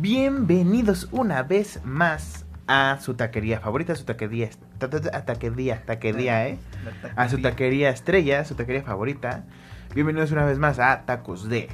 Bienvenidos 0.00 1.08
una 1.10 1.42
vez 1.42 1.80
más 1.84 2.44
a 2.68 2.98
su 3.00 3.14
taquería 3.14 3.58
favorita, 3.58 3.96
su 3.96 4.04
taquería, 4.04 4.48
ta- 4.78 4.88
ta- 4.88 5.00
ta- 5.00 5.24
taquería, 5.24 5.82
taquería, 5.84 6.46
¿eh? 6.46 6.58
A 7.16 7.28
su 7.28 7.38
taquería 7.42 7.90
estrella, 7.90 8.44
su 8.44 8.54
taquería 8.54 8.84
favorita. 8.84 9.42
Bienvenidos 9.96 10.30
una 10.30 10.44
vez 10.44 10.56
más 10.58 10.78
a 10.78 11.02
Tacos 11.04 11.48
de. 11.48 11.68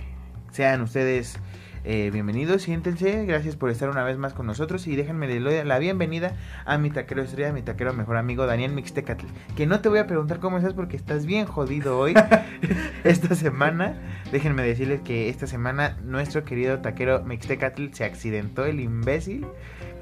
Sean 0.53 0.81
ustedes 0.81 1.37
eh, 1.85 2.11
bienvenidos, 2.11 2.63
siéntense, 2.63 3.27
gracias 3.27 3.57
por 3.57 3.69
estar 3.69 3.91
una 3.91 4.03
vez 4.03 4.17
más 4.17 4.33
con 4.33 4.47
nosotros 4.47 4.87
y 4.87 4.97
déjenme 4.97 5.29
la 5.39 5.79
bienvenida 5.79 6.35
a 6.65 6.79
mi 6.79 6.91
taquero 6.91 7.23
estrella, 7.23 7.53
mi 7.53 7.61
taquero 7.61 7.93
mejor 7.93 8.17
amigo 8.17 8.47
Daniel 8.47 8.73
Mixtecatl. 8.73 9.27
Que 9.55 9.67
no 9.67 9.81
te 9.81 9.91
voy 9.91 9.99
a 9.99 10.07
preguntar 10.07 10.41
cómo 10.41 10.57
estás 10.57 10.73
porque 10.73 10.97
estás 10.97 11.27
bien 11.27 11.45
jodido 11.45 11.99
hoy, 11.99 12.15
esta 13.05 13.35
semana. 13.35 14.01
Déjenme 14.33 14.63
decirles 14.63 15.03
que 15.03 15.29
esta 15.29 15.47
semana 15.47 15.99
nuestro 16.03 16.45
querido 16.45 16.81
taquero 16.81 17.23
Mixtecatl 17.23 17.93
se 17.93 18.05
accidentó, 18.05 18.65
el 18.65 18.81
imbécil, 18.81 19.47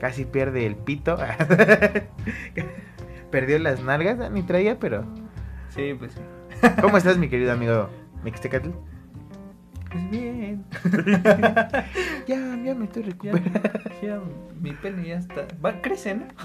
casi 0.00 0.24
pierde 0.24 0.66
el 0.66 0.76
pito. 0.76 1.18
Perdió 3.32 3.58
las 3.58 3.82
nalgas, 3.82 4.30
ni 4.30 4.42
traía, 4.42 4.78
pero... 4.78 5.04
Sí, 5.70 5.94
pues 5.98 6.12
sí. 6.12 6.20
¿Cómo 6.80 6.96
estás, 6.96 7.18
mi 7.18 7.28
querido 7.28 7.52
amigo 7.52 7.90
Mixtecatl? 8.22 8.70
Pues 9.92 10.10
bien. 10.10 10.64
Ya, 12.26 12.36
ya 12.64 12.74
me 12.74 12.84
estoy 12.84 13.02
recuperando. 13.02 13.60
ya, 14.02 14.20
mi 14.60 14.72
pene 14.72 15.08
ya 15.08 15.16
está. 15.16 15.46
Va, 15.64 15.80
crece, 15.82 16.14
¿no? 16.14 16.24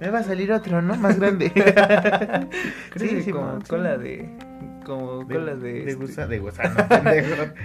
me 0.00 0.10
va 0.10 0.18
a 0.20 0.22
salir 0.22 0.52
otro, 0.52 0.80
¿no? 0.82 0.94
Más 0.96 1.18
grande. 1.18 1.50
Crece 2.90 3.22
sí, 3.22 3.30
como 3.32 3.60
sí. 3.60 3.66
cola 3.68 3.98
de. 3.98 4.28
Como 4.86 5.26
cola 5.26 5.54
de. 5.56 5.72
de, 5.72 5.90
este, 5.90 5.96
gusa- 5.96 6.26
de 6.28 6.38
gusano, 6.38 6.76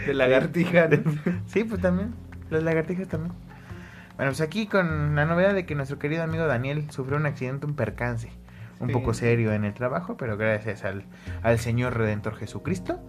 de 0.08 0.14
lagartija. 0.14 0.88
¿no? 0.88 0.98
Sí, 1.46 1.64
pues 1.64 1.80
también. 1.82 2.14
Las 2.50 2.64
lagartijas 2.64 3.08
también. 3.08 3.34
Bueno, 4.18 4.32
pues 4.32 4.42
aquí 4.42 4.66
con 4.68 5.16
la 5.16 5.26
novedad 5.26 5.54
de 5.54 5.66
que 5.66 5.76
nuestro 5.76 6.00
querido 6.00 6.24
amigo 6.24 6.46
Daniel 6.48 6.90
sufrió 6.92 7.18
un 7.18 7.26
accidente, 7.28 7.66
un 7.68 7.76
percance. 7.76 8.32
Un 8.80 8.88
Sí. 8.88 8.94
poco 8.94 9.14
serio 9.14 9.54
en 9.54 9.64
el 9.66 9.74
trabajo, 9.76 10.18
pero 10.18 10.36
gracias 10.36 10.84
al, 10.84 11.04
al 11.44 11.58
Señor 11.60 11.96
Redentor 11.96 12.36
Jesucristo, 12.36 13.00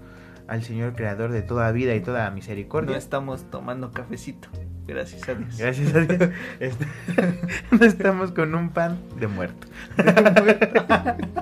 al 0.49 0.63
Señor 0.63 0.95
Creador 0.95 1.31
de 1.33 1.43
toda 1.43 1.71
vida 1.73 1.95
y 1.95 2.01
toda 2.01 2.29
No 2.29 2.35
misericordia. 2.37 2.97
estamos 2.97 3.51
tomando 3.51 3.91
cafecito. 3.93 4.49
Gracias 4.87 5.27
a 5.29 5.35
Dios. 5.35 5.57
Gracias 5.57 5.95
a 5.95 6.01
Dios. 6.01 6.31
Este- 6.61 6.87
no 7.71 7.85
estamos 7.87 8.33
con 8.33 8.55
un 8.55 8.71
pan 8.71 8.99
de 9.19 9.27
muerto. 9.27 9.67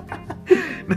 No 0.87 0.95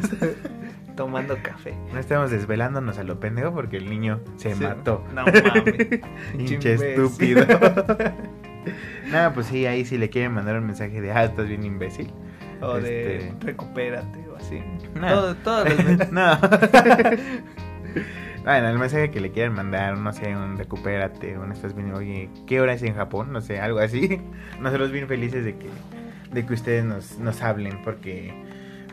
Tomando 0.97 1.37
café. 1.43 1.75
No 1.93 1.99
estamos 2.01 2.31
desvelándonos 2.31 2.99
a 2.99 3.05
lo 3.05 3.21
pendejo 3.21 3.53
porque 3.53 3.77
el 3.77 3.91
niño 3.91 4.21
se 4.37 4.55
Sí. 4.55 4.63
mató. 4.65 5.05
No 5.15 5.25
mames. 5.27 6.01
Hinche 6.39 6.73
estúpido. 6.75 7.45
Nada, 9.11 9.33
pues 9.35 9.47
sí, 9.47 9.67
ahí 9.67 9.85
sí 9.85 9.99
le 9.99 10.09
quieren 10.09 10.33
mandar 10.33 10.57
un 10.59 10.65
mensaje 10.67 11.01
de, 11.03 11.13
ah, 11.13 11.25
estás 11.25 11.47
bien 11.49 11.65
imbécil. 11.65 12.11
O 12.63 12.75
de 12.79 13.27
Este- 13.29 13.47
recupérate 13.47 14.27
o 14.29 14.37
así. 14.37 14.63
No. 14.95 15.07
Todo, 15.09 15.35
todos 15.37 15.69
los 15.85 16.11
no. 16.13 16.39
Bueno, 18.45 18.69
el 18.69 18.79
mensaje 18.79 19.11
que 19.11 19.19
le 19.21 19.33
quieren 19.33 19.55
mandar, 19.55 19.99
no 19.99 20.13
sé, 20.13 20.37
un 20.37 20.57
recupérate, 20.57 21.37
un 21.37 21.51
estás 21.51 21.75
bien, 21.75 21.93
oye, 21.93 22.31
¿qué 22.47 22.61
hora 22.61 22.75
es 22.75 22.83
en 22.85 22.95
Japón? 22.95 23.33
No 23.33 23.41
sé, 23.41 23.59
algo 23.59 23.81
así. 23.81 24.21
Nosotros 24.61 24.93
bien 24.93 25.09
felices 25.09 25.45
de 25.45 25.57
que, 25.57 25.67
de 26.33 26.47
que 26.47 26.55
ustedes 26.55 26.85
nos, 26.85 27.19
nos 27.19 27.43
hablen, 27.43 27.81
porque 27.83 28.33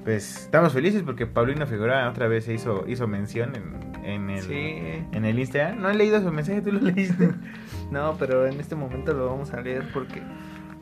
pues 0.04 0.38
estamos 0.46 0.74
felices 0.74 1.04
porque 1.04 1.28
Paulino 1.28 1.68
Figueroa 1.68 2.09
otra 2.09 2.28
vez 2.28 2.48
hizo, 2.50 2.84
hizo 2.88 3.08
mención 3.08 3.54
en, 3.56 4.04
en 4.04 4.30
el, 4.31 4.42
Sí. 4.42 5.06
en 5.12 5.24
el 5.24 5.38
Instagram. 5.38 5.80
No 5.81 5.90
he 5.92 5.94
leído 5.94 6.20
su 6.20 6.31
mensaje, 6.31 6.62
¿tú 6.62 6.72
lo 6.72 6.80
leíste? 6.80 7.30
No, 7.92 8.16
pero 8.18 8.48
en 8.48 8.59
este 8.59 8.75
momento 8.75 9.14
lo 9.14 9.28
vamos 9.28 9.53
a 9.53 9.62
leer 9.62 9.84
porque. 9.94 10.20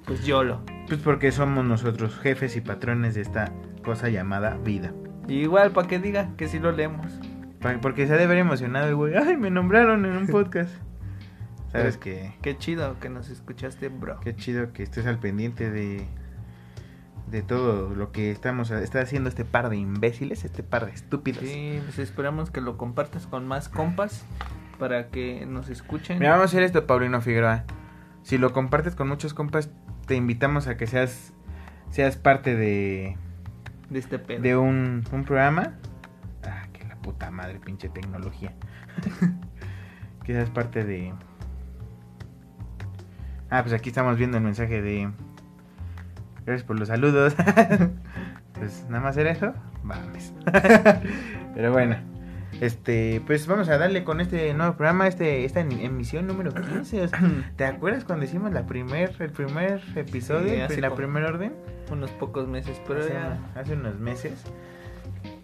Pues 0.05 0.25
YOLO. 0.25 0.61
Pues 0.87 1.01
porque 1.01 1.33
somos 1.33 1.65
nosotros 1.65 2.17
jefes 2.19 2.55
y 2.55 2.61
patrones 2.61 3.15
de 3.15 3.21
esta 3.21 3.51
cosa 3.83 4.07
llamada 4.07 4.57
vida. 4.63 4.93
Y 5.27 5.39
igual, 5.41 5.71
para 5.71 5.89
que 5.89 5.99
diga 5.99 6.29
que 6.37 6.47
sí 6.47 6.57
lo 6.57 6.71
leemos. 6.71 7.19
Porque 7.81 8.07
se 8.07 8.13
ha 8.13 8.17
de 8.17 8.27
ver 8.27 8.37
emocionado 8.37 8.87
el 8.87 8.95
güey. 8.95 9.15
Ay, 9.15 9.37
me 9.37 9.49
nombraron 9.51 10.05
en 10.05 10.11
un 10.17 10.27
podcast. 10.31 10.71
Sabes 11.71 11.97
que 11.97 12.33
Qué 12.41 12.57
chido 12.57 12.99
que 12.99 13.09
nos 13.09 13.29
escuchaste, 13.29 13.87
bro. 13.89 14.19
qué 14.19 14.35
chido 14.35 14.73
que 14.73 14.83
estés 14.83 15.05
al 15.05 15.19
pendiente 15.19 15.69
de 15.71 16.05
de 17.27 17.41
todo 17.43 17.95
lo 17.95 18.11
que 18.11 18.29
estamos 18.29 18.71
está 18.71 18.99
haciendo 18.99 19.29
este 19.29 19.45
par 19.45 19.69
de 19.69 19.77
imbéciles, 19.77 20.43
este 20.43 20.63
par 20.63 20.85
de 20.85 20.91
estúpidos. 20.91 21.41
Sí, 21.45 21.79
pues 21.85 21.97
esperamos 21.97 22.51
que 22.51 22.59
lo 22.59 22.77
compartas 22.77 23.25
con 23.25 23.47
más 23.47 23.69
compas 23.69 24.25
para 24.79 25.07
que 25.07 25.45
nos 25.45 25.69
escuchen. 25.69 26.19
Mira, 26.19 26.31
vamos 26.31 26.43
a 26.43 26.47
hacer 26.47 26.63
esto, 26.63 26.85
Paulino 26.85 27.21
Figueroa. 27.21 27.63
Si 28.23 28.37
lo 28.37 28.51
compartes 28.51 28.95
con 28.95 29.07
muchos 29.07 29.33
compas, 29.33 29.69
te 30.07 30.15
invitamos 30.15 30.67
a 30.67 30.75
que 30.75 30.87
seas 30.87 31.31
seas 31.89 32.17
parte 32.17 32.55
de 32.57 33.15
de 33.89 33.99
este 33.99 34.19
pedo. 34.19 34.41
de 34.41 34.57
un, 34.57 35.03
un 35.13 35.23
programa. 35.23 35.75
Puta 37.01 37.31
madre, 37.31 37.59
pinche 37.59 37.89
tecnología. 37.89 38.53
que 40.23 40.33
seas 40.33 40.49
parte 40.49 40.83
de. 40.83 41.13
Ah, 43.49 43.61
pues 43.63 43.73
aquí 43.73 43.89
estamos 43.89 44.17
viendo 44.17 44.37
el 44.37 44.43
mensaje 44.43 44.81
de. 44.81 45.11
Gracias 46.45 46.65
por 46.65 46.79
los 46.79 46.87
saludos. 46.87 47.35
pues 48.53 48.85
nada 48.89 49.03
más 49.03 49.17
era 49.17 49.31
eso. 49.31 49.53
Vamos. 49.83 50.33
Pero 51.55 51.71
bueno. 51.71 51.97
Este, 52.59 53.23
pues 53.25 53.47
vamos 53.47 53.69
a 53.69 53.77
darle 53.79 54.03
con 54.03 54.21
este 54.21 54.53
nuevo 54.53 54.75
programa, 54.75 55.07
este, 55.07 55.45
esta 55.45 55.61
em- 55.61 55.79
emisión 55.79 56.27
número 56.27 56.53
15. 56.53 57.01
o 57.01 57.07
sea, 57.07 57.19
¿Te 57.55 57.65
acuerdas 57.65 58.03
cuando 58.03 58.25
hicimos 58.25 58.51
la 58.51 58.67
primer, 58.67 59.15
el 59.17 59.31
primer 59.31 59.81
episodio, 59.95 60.49
Sí, 60.49 60.61
hace 60.61 60.81
la 60.81 60.93
primera 60.93 61.29
orden? 61.29 61.53
Unos 61.91 62.11
pocos 62.11 62.47
meses, 62.47 62.79
pero 62.87 62.99
hace, 62.99 63.13
ya 63.13 63.39
hace 63.55 63.73
unos 63.73 63.99
meses. 63.99 64.43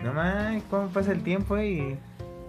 No 0.03 0.13
mames, 0.13 0.63
cómo 0.69 0.87
pasa 0.89 1.11
el 1.11 1.23
tiempo 1.23 1.57
y 1.57 1.97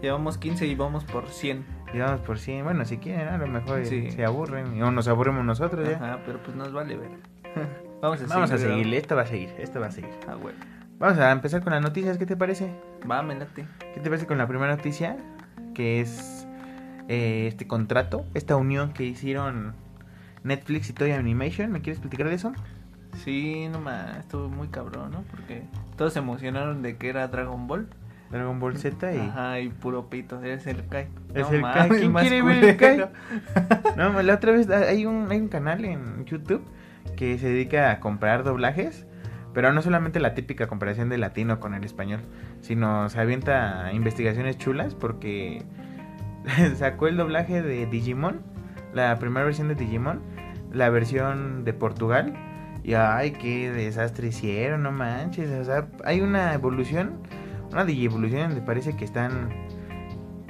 llevamos 0.03 0.38
15 0.38 0.66
y 0.66 0.75
vamos 0.75 1.04
por 1.04 1.28
100. 1.28 1.64
llegamos 1.92 2.20
por 2.20 2.38
100. 2.38 2.64
Bueno, 2.64 2.84
si 2.84 2.98
quieren, 2.98 3.28
a 3.28 3.38
lo 3.38 3.47
mejor 3.47 3.84
Sí. 3.86 4.10
se 4.10 4.25
aburren 4.25 4.81
o 4.82 4.91
nos 4.91 5.09
aburrimos 5.09 5.44
nosotros 5.44 5.88
ya. 5.88 5.97
Ajá, 5.97 6.19
pero 6.26 6.42
pues 6.42 6.56
nos 6.56 6.72
vale 6.72 6.97
ver. 6.97 7.10
vamos 8.03 8.22
a 8.22 8.26
Vamos 8.26 8.50
a 8.50 8.59
seguir, 8.59 8.72
seguirle, 8.72 8.97
esto 8.98 9.16
va 9.16 9.22
a 9.22 9.26
seguir, 9.26 9.50
esto 9.59 9.81
va 9.81 9.86
a 9.86 9.91
seguir. 9.91 10.10
Ah, 10.28 10.34
bueno. 10.34 10.59
Vamos 10.98 11.19
a 11.19 11.31
empezar 11.31 11.62
con 11.62 11.72
las 11.72 11.81
noticias, 11.82 12.19
¿qué 12.19 12.26
te 12.26 12.36
parece? 12.36 12.70
Va, 13.10 13.22
me 13.22 13.34
late. 13.36 13.65
¿Qué 13.94 14.00
te 14.00 14.09
parece 14.10 14.26
con 14.26 14.36
la 14.36 14.47
primera 14.47 14.75
noticia? 14.76 15.16
Que 15.75 16.00
es 16.00 16.47
eh, 17.09 17.47
este 17.48 17.66
contrato, 17.66 18.26
esta 18.34 18.56
unión 18.56 18.92
que 18.92 19.04
hicieron 19.04 19.75
Netflix 20.42 20.91
y 20.91 20.92
Toy 20.92 21.12
Animation. 21.12 21.70
¿Me 21.72 21.80
quieres 21.80 22.00
platicar 22.00 22.28
de 22.28 22.34
eso? 22.34 22.53
Sí, 23.17 23.69
no 23.71 23.81
más, 23.81 24.19
estuvo 24.19 24.49
muy 24.49 24.69
cabrón, 24.69 25.11
¿no? 25.13 25.23
Porque 25.31 25.63
todos 25.97 26.13
se 26.13 26.19
emocionaron 26.21 26.83
de 26.83 26.97
que 26.97 27.09
era 27.09 27.27
Dragon 27.29 27.67
Ball. 27.67 27.89
Dragon 28.31 28.61
Ball 28.61 28.77
Z 28.77 29.15
y... 29.15 29.19
Ajá, 29.19 29.61
y 29.61 29.71
puro 29.71 30.11
pito, 30.11 30.43
es 30.43 30.67
el 30.67 30.87
Kai. 30.87 31.09
Es 31.35 31.51
No 31.51 31.57
el 31.57 31.63
Kai. 31.63 31.89
¿Quién 31.89 32.13
más 32.13 32.23
quiere 32.23 32.43
ver 32.43 32.65
el 32.65 32.77
culero. 32.77 33.11
No, 33.97 34.23
la 34.23 34.35
otra 34.35 34.53
vez 34.53 34.71
hay 34.71 35.07
un, 35.07 35.31
hay 35.31 35.41
un 35.41 35.49
canal 35.49 35.85
en 35.85 36.25
YouTube 36.25 36.63
que 37.17 37.39
se 37.39 37.49
dedica 37.49 37.91
a 37.91 38.01
comprar 38.01 38.45
doblajes, 38.45 39.07
pero 39.55 39.73
no 39.73 39.83
solamente 39.83 40.21
la 40.21 40.35
típica 40.35 40.69
comparación 40.69 41.09
de 41.09 41.19
latino 41.19 41.59
con 41.59 41.75
el 41.75 41.83
español, 41.85 42.21
sino 42.61 43.09
se 43.09 43.19
avienta 43.19 43.91
investigaciones 43.93 44.59
chulas 44.59 44.95
porque 44.95 45.65
sacó 46.77 47.09
el 47.09 47.17
doblaje 47.17 47.63
de 47.63 47.87
Digimon, 47.87 48.41
la 48.95 49.17
primera 49.17 49.45
versión 49.45 49.69
de 49.69 49.75
Digimon, 49.75 50.21
la 50.73 50.91
versión 50.91 51.65
de 51.65 51.73
Portugal, 51.73 52.35
y 52.88 52.94
ay, 52.94 53.32
qué 53.32 53.71
desastre 53.71 54.28
hicieron, 54.28 54.82
no 54.82 54.93
manches, 54.93 55.50
o 55.50 55.65
sea, 55.65 55.88
hay 56.04 56.22
una 56.22 56.54
evolución, 56.54 57.21
una 57.71 57.84
digievolución 57.84 58.48
donde 58.48 58.63
parece 58.63 58.97
que 58.97 59.04
están, 59.04 59.51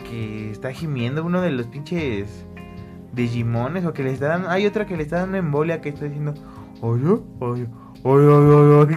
que 0.09 0.53
está 0.53 0.73
gimiendo 0.73 1.25
uno 1.25 1.41
de 1.41 1.51
los 1.51 1.67
pinches 1.67 2.47
Digimones 3.13 3.85
o 3.85 3.93
que 3.93 4.05
le 4.05 4.13
está 4.13 4.29
dando. 4.29 4.51
Hay 4.51 4.67
otra 4.67 4.87
que 4.87 4.97
le 4.97 5.03
está 5.03 5.17
dando 5.19 5.39
embolia 5.39 5.81
que 5.81 5.89
está 5.89 6.05
diciendo. 6.05 6.35
Oye, 6.81 7.19
oye, 7.41 7.67
oye, 8.05 8.27
oye, 8.27 8.95
oye". 8.95 8.97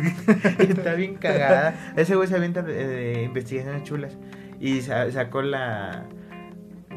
está 0.69 0.94
bien 0.94 1.16
cagada. 1.16 1.94
Ese 1.95 2.16
güey 2.16 2.27
se 2.27 2.36
avienta 2.36 2.62
de, 2.62 3.24
investigaciones 3.24 3.83
chulas. 3.83 4.18
Y 4.60 4.81
sa- 4.81 5.10
sacó 5.12 5.42
la. 5.42 6.06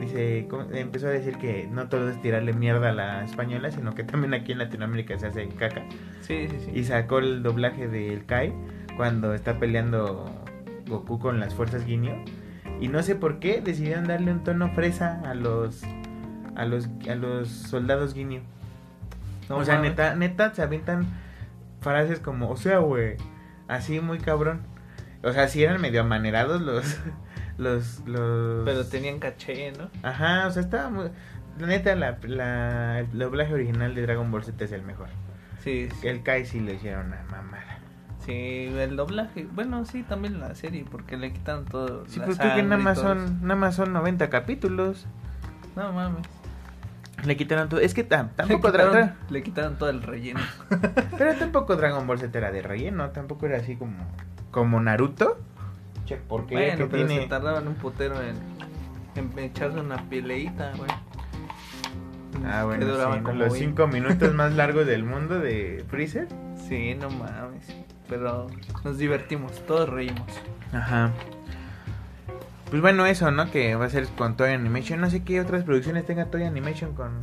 Dice, 0.01 0.49
empezó 0.73 1.07
a 1.07 1.11
decir 1.11 1.39
que 1.39 1.69
no 1.71 1.89
todo 1.89 2.11
es 2.11 2.21
tirarle 2.21 2.53
mierda 2.53 2.91
a 2.91 2.93
la 2.93 3.25
española, 3.25 3.71
sino 3.71 3.95
que 3.95 4.03
también 4.03 4.35
aquí 4.35 4.53
en 4.53 4.59
Latinoamérica 4.59 5.19
se 5.19 5.29
hace 5.29 5.49
caca. 5.49 5.83
Sí, 6.21 6.49
sí, 6.49 6.57
sí. 6.65 6.71
Y 6.75 6.85
sacó 6.85 7.19
el 7.19 7.43
doblaje 7.43 7.87
del 7.87 8.27
Kai 8.27 8.53
cuando 8.97 9.35
está 9.35 9.59
peleando 9.59 10.29
Goku 10.87 11.19
con 11.19 11.39
las 11.39 11.55
fuerzas 11.55 11.85
Guineo. 11.85 12.17
Y 12.81 12.89
no 12.89 13.03
sé 13.03 13.15
por 13.15 13.39
qué 13.39 13.61
decidieron 13.61 14.07
darle 14.07 14.33
un 14.33 14.43
tono 14.43 14.69
fresa 14.71 15.21
a 15.25 15.35
los 15.35 15.83
a 16.57 16.65
los 16.65 16.89
a 17.09 17.15
los 17.15 17.49
soldados 17.49 18.15
Guineo. 18.15 18.43
No 19.49 19.59
o 19.59 19.65
sea, 19.65 19.77
mames. 19.77 19.91
neta, 19.91 20.17
neta 20.17 20.55
se 20.55 20.63
avientan 20.63 21.07
frases 21.81 22.19
como, 22.19 22.51
o 22.51 22.57
sea, 22.57 22.79
güey, 22.79 23.17
así 23.69 24.01
muy 24.01 24.19
cabrón. 24.19 24.63
O 25.23 25.33
sea, 25.33 25.49
sí 25.49 25.63
eran 25.63 25.81
medio 25.81 26.01
amanerados 26.01 26.61
los 26.61 26.99
los 27.59 28.01
los 28.07 28.65
Pero 28.65 28.85
tenían 28.87 29.19
caché, 29.19 29.73
¿no? 29.73 29.89
Ajá, 30.03 30.47
o 30.47 30.51
sea, 30.51 30.63
estaba 30.63 30.91
muy... 30.91 31.11
la 31.59 31.67
neta, 31.67 31.95
la, 31.95 32.19
la- 32.23 33.01
el 33.01 33.19
doblaje 33.19 33.55
original 33.55 33.95
de 33.95 34.03
Dragon 34.03 34.31
Ball 34.31 34.45
Z 34.45 34.65
es 34.65 34.73
el 34.73 34.83
mejor. 34.83 35.09
Sí, 35.63 35.89
sí, 36.01 36.07
El 36.07 36.23
Kai 36.23 36.45
sí 36.47 36.61
le 36.61 36.75
hicieron 36.75 37.07
una 37.07 37.23
mamada. 37.31 37.79
sí, 38.25 38.33
el 38.77 38.97
doblaje. 38.97 39.47
Bueno, 39.53 39.85
sí, 39.87 40.03
también 40.03 40.41
la 40.41 40.55
serie, 40.55 40.85
porque 40.91 41.17
le 41.17 41.33
quitan 41.33 41.65
todo. 41.65 42.05
Sí, 42.07 42.21
pues 42.25 42.39
creo 42.39 42.55
que 42.57 42.63
nada 42.63 42.77
más, 42.83 42.99
son, 42.99 43.41
nada 43.43 43.57
más 43.57 43.75
son 43.77 43.93
90 43.93 44.29
capítulos. 44.31 45.07
No 45.77 45.93
mames. 45.93 46.27
Le 47.25 47.37
quitaron 47.39 47.69
todo. 47.71 47.81
Es 47.81 47.95
que 47.95 48.07
tam- 48.07 48.29
Le 48.29 48.35
tampoco 48.37 48.71
quitaron, 48.73 48.95
Dra- 48.95 49.15
le 49.31 49.43
quitaron 49.43 49.77
todo 49.79 49.89
el 49.89 50.03
relleno. 50.03 50.41
Pero 51.17 51.35
tampoco 51.37 51.77
Dragon 51.77 52.07
Ball 52.07 52.19
Z 52.19 52.37
era 52.37 52.51
de 52.53 52.61
relleno. 52.61 53.09
Tampoco 53.11 53.47
era 53.47 53.57
así 53.59 53.77
como, 53.77 54.05
como 54.51 54.81
Naruto. 54.81 55.39
Che, 56.05 56.17
porque 56.17 56.55
bueno, 56.55 56.77
que 56.77 56.87
pero 56.87 57.07
tiene... 57.07 57.23
se 57.23 57.29
tardaban 57.29 57.67
un 57.67 57.75
putero 57.75 58.17
en, 58.21 58.37
en 59.15 59.39
echarse 59.39 59.81
una 59.81 60.09
peleita, 60.09 60.73
güey. 60.77 60.91
Ah, 62.47 62.65
bueno, 62.65 62.87
sí, 62.87 63.21
como 63.23 63.39
los 63.39 63.53
20. 63.53 63.59
5 63.59 63.87
minutos 63.87 64.35
más 64.35 64.53
largos 64.55 64.87
del 64.87 65.05
mundo 65.05 65.39
de 65.39 65.85
Freezer. 65.89 66.29
Sí, 66.69 66.95
no 66.95 67.09
mames. 67.11 67.75
Pero 68.09 68.49
nos 68.85 68.99
divertimos, 68.99 69.65
todos 69.67 69.89
reímos. 69.89 70.27
Ajá. 70.73 71.13
Pues 72.69 72.83
bueno, 72.83 73.07
eso, 73.07 73.31
¿no? 73.31 73.51
Que 73.51 73.77
va 73.77 73.85
a 73.85 73.89
ser 73.89 74.07
con 74.09 74.37
Toy 74.37 74.51
Animation. 74.51 75.01
No 75.01 75.09
sé 75.09 75.23
qué 75.23 75.41
otras 75.41 75.63
producciones 75.63 76.05
tenga 76.07 76.27
Toy 76.27 76.43
Animation 76.43 76.95
con... 76.95 77.19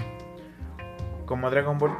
Como 1.25 1.50
Dragon 1.50 1.77
Ball. 1.77 1.92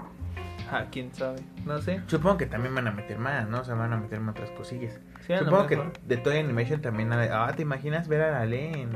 Ah, 0.72 0.86
quién 0.90 1.14
sabe. 1.14 1.42
No 1.66 1.82
sé. 1.82 2.02
Supongo 2.08 2.38
que 2.38 2.46
también 2.46 2.74
van 2.74 2.88
a 2.88 2.92
meter 2.92 3.20
más, 3.20 3.48
¿no? 3.48 3.60
O 3.60 3.64
sea, 3.64 3.76
van 3.76 3.92
a 3.92 3.98
meter 3.98 4.20
más 4.22 4.36
otras 4.36 4.52
cosillas. 4.52 5.00
Sí, 5.26 5.34
Supongo 5.38 5.68
que 5.68 5.80
de 6.08 6.18
Toy 6.18 6.38
Animation 6.38 6.82
también... 6.82 7.12
Ah, 7.14 7.52
¿te 7.56 7.62
imaginas 7.62 8.08
ver 8.08 8.22
a 8.22 8.28
Arale 8.38 8.72
en... 8.82 8.90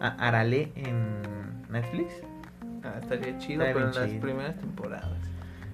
A 0.00 0.28
Arale 0.28 0.72
en 0.76 1.22
Netflix? 1.70 2.12
Ah, 2.84 2.98
estaría 3.00 3.38
chido, 3.38 3.64
Estaría 3.64 3.74
pero 3.74 4.04
en 4.04 4.12
las 4.12 4.20
primeras 4.20 4.56
temporadas. 4.56 5.08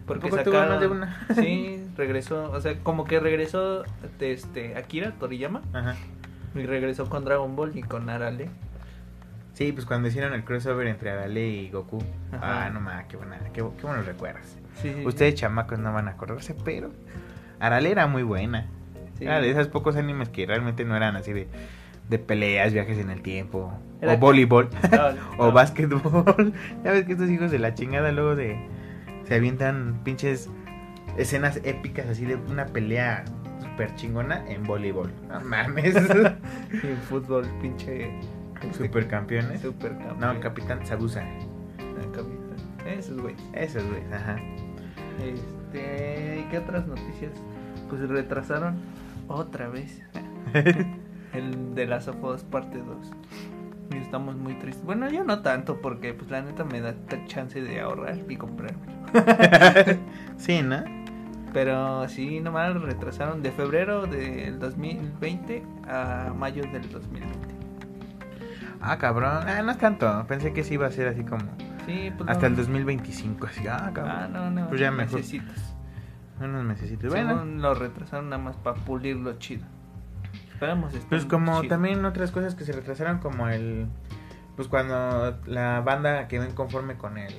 Porque 0.07 0.31
sacaron... 0.31 0.69
más 0.69 0.81
de 0.81 0.87
una? 0.89 1.27
sí, 1.35 1.87
regresó, 1.97 2.51
o 2.51 2.61
sea, 2.61 2.79
como 2.81 3.05
que 3.05 3.21
regresó 3.21 3.85
este 4.19 4.77
Akira 4.77 5.13
Toriyama 5.13 5.63
Ajá. 5.73 5.97
y 6.55 6.67
regresó 6.67 7.09
con 7.09 7.25
Dragon 7.25 7.55
Ball 7.55 7.77
y 7.77 7.83
con 7.83 8.09
Arale. 8.09 8.49
Sí, 9.53 9.73
pues 9.73 9.85
cuando 9.85 10.09
hicieron 10.09 10.33
el 10.33 10.45
crossover 10.45 10.87
entre 10.87 11.11
Arale 11.11 11.47
y 11.49 11.71
Goku. 11.71 12.03
Ajá. 12.33 12.67
Ah, 12.67 12.71
no 12.71 12.81
mames, 12.81 13.07
qué, 13.07 13.17
buena, 13.17 13.39
qué, 13.53 13.63
qué 13.63 13.87
buenos 13.87 14.07
recuerdos. 14.07 14.57
Sí, 14.81 14.95
sí, 14.95 15.07
Ustedes 15.07 15.35
chamacos 15.35 15.79
no 15.79 15.93
van 15.93 16.09
a 16.09 16.13
acordarse, 16.13 16.55
pero 16.65 16.91
Arale 17.59 17.91
era 17.91 18.07
muy 18.07 18.23
buena. 18.23 18.67
Sí. 19.21 19.25
Era 19.25 19.41
de 19.41 19.51
esos 19.51 19.69
pocos 19.69 19.95
animes 19.95 20.29
que 20.29 20.45
realmente 20.47 20.85
no 20.85 20.97
eran 20.97 21.15
así 21.15 21.33
de, 21.33 21.47
de 22.09 22.19
peleas, 22.19 22.73
viajes 22.73 22.99
en 22.99 23.11
el 23.11 23.23
tiempo, 23.23 23.73
Era- 24.01 24.15
o 24.15 24.19
voleibol, 24.19 24.69
No, 25.39 25.39
o 25.47 25.53
básquetbol. 25.53 26.53
ya 26.85 26.91
ves 26.93 27.05
que 27.07 27.13
estos 27.13 27.31
hijos 27.31 27.53
de 27.53 27.59
la 27.61 27.75
chingada 27.75 28.11
luego 28.11 28.35
de 28.35 28.59
se 29.25 29.37
avientan 29.37 30.01
pinches 30.03 30.51
escenas 31.17 31.61
épicas 31.63 32.09
así 32.09 32.25
de 32.25 32.35
una 32.35 32.67
pelea 32.67 33.25
super 33.61 33.95
chingona 33.95 34.45
en 34.49 34.65
voleibol. 34.65 35.13
No 35.29 35.41
mames. 35.41 35.95
Y 35.95 36.87
en 36.89 36.97
fútbol, 37.09 37.47
pinche. 37.63 38.11
Supercampeones. 38.73 39.61
Supercampeón. 39.63 40.21
No, 40.21 40.31
el 40.33 40.41
Capitán 40.41 40.85
Sabusa. 40.85 41.23
Ah, 41.23 42.07
capitán. 42.13 42.87
Esos 42.87 43.21
güey. 43.21 43.35
Esos 43.55 43.85
güey, 43.89 44.03
ajá. 44.13 44.37
Este. 45.23 46.41
¿y 46.41 46.51
¿Qué 46.51 46.59
otras 46.59 46.87
noticias? 46.87 47.33
Pues 47.89 48.07
retrasaron 48.09 48.75
otra 49.31 49.69
vez 49.69 50.03
el 51.33 51.75
de 51.75 51.87
las 51.87 52.09
of 52.09 52.23
Us 52.23 52.43
parte 52.43 52.79
2. 52.79 53.11
Y 53.93 53.97
estamos 53.97 54.37
muy 54.37 54.55
tristes. 54.55 54.85
Bueno, 54.85 55.09
yo 55.11 55.25
no 55.25 55.41
tanto, 55.41 55.81
porque 55.81 56.15
pues 56.15 56.31
la 56.31 56.43
neta 56.43 56.65
me 56.65 56.81
da 56.81 56.95
chance 57.27 57.61
de 57.61 57.81
ahorrar 57.81 58.19
y 58.29 58.37
comprármelo. 58.37 58.93
sí, 60.37 60.63
¿no? 60.63 60.85
Pero 61.53 62.09
sí, 62.09 62.41
nomás 62.41 62.81
retrasaron 62.81 63.43
de 63.43 63.51
febrero 63.51 64.07
del 64.07 64.61
2020 64.61 65.65
a 65.89 66.33
mayo 66.37 66.63
del 66.63 66.89
2020. 66.89 67.37
Ah, 68.81 68.97
cabrón. 68.99 69.49
Ah, 69.49 69.61
no 69.63 69.73
es 69.73 69.79
tanto. 69.79 70.25
Pensé 70.29 70.53
que 70.53 70.63
sí 70.63 70.75
iba 70.75 70.87
a 70.87 70.91
ser 70.91 71.09
así 71.09 71.25
como 71.25 71.43
Sí, 71.87 72.13
pues 72.17 72.29
hasta 72.31 72.49
no. 72.49 72.55
el 72.55 72.57
2025. 72.57 73.47
Así, 73.47 73.67
ah, 73.67 73.91
cabrón. 73.93 74.17
Ah, 74.17 74.29
no, 74.29 74.51
no. 74.51 74.69
Pues 74.69 74.81
ya 74.81 74.91
mejor. 74.91 75.17
Necesitas. 75.19 75.70
Unos 76.41 76.65
mesecitos. 76.65 77.11
Bueno, 77.11 77.31
Según 77.41 77.63
lo 77.63 77.75
retrasaron 77.75 78.31
nada 78.31 78.43
más 78.43 78.57
para 78.57 78.77
pulirlo 78.85 79.39
chido. 79.39 79.67
Esperamos 80.53 80.95
esté 80.95 81.07
pues 81.09 81.25
como 81.27 81.61
chido. 81.61 81.69
también 81.69 82.05
otras 82.05 82.31
cosas 82.31 82.55
que 82.55 82.65
se 82.65 82.73
retrasaron, 82.73 83.19
como 83.19 83.49
el. 83.49 83.87
Pues 84.57 84.69
cuando 84.69 85.39
la 85.47 85.81
banda 85.81 86.29
quedó 86.29 86.45
inconforme 86.45 86.97
con 86.97 87.17
el, 87.19 87.33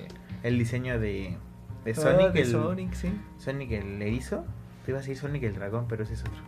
el 0.44 0.58
diseño 0.58 1.00
de, 1.00 1.38
de 1.86 1.92
Ah, 1.92 1.96
Sonic. 1.96 2.32
de 2.34 2.42
el, 2.42 2.48
Sonic, 2.48 2.94
sí. 2.94 3.14
Sonic 3.38 3.72
el 3.72 4.02
erizo. 4.02 4.44
Te 4.86 4.92
iba 4.92 4.98
a 5.00 5.02
decir 5.02 5.18
Sonic 5.18 5.44
el 5.44 5.54
dragón, 5.56 5.86
pero 5.88 6.04
ese 6.04 6.14
es 6.14 6.22
otro. 6.22 6.42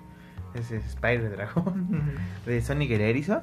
Ese 0.55 0.77
es 0.77 0.85
Spider 0.85 1.31
Dragón. 1.31 2.15
de 2.45 2.61
Sonic 2.61 2.91
el 2.91 3.01
erizo. 3.01 3.41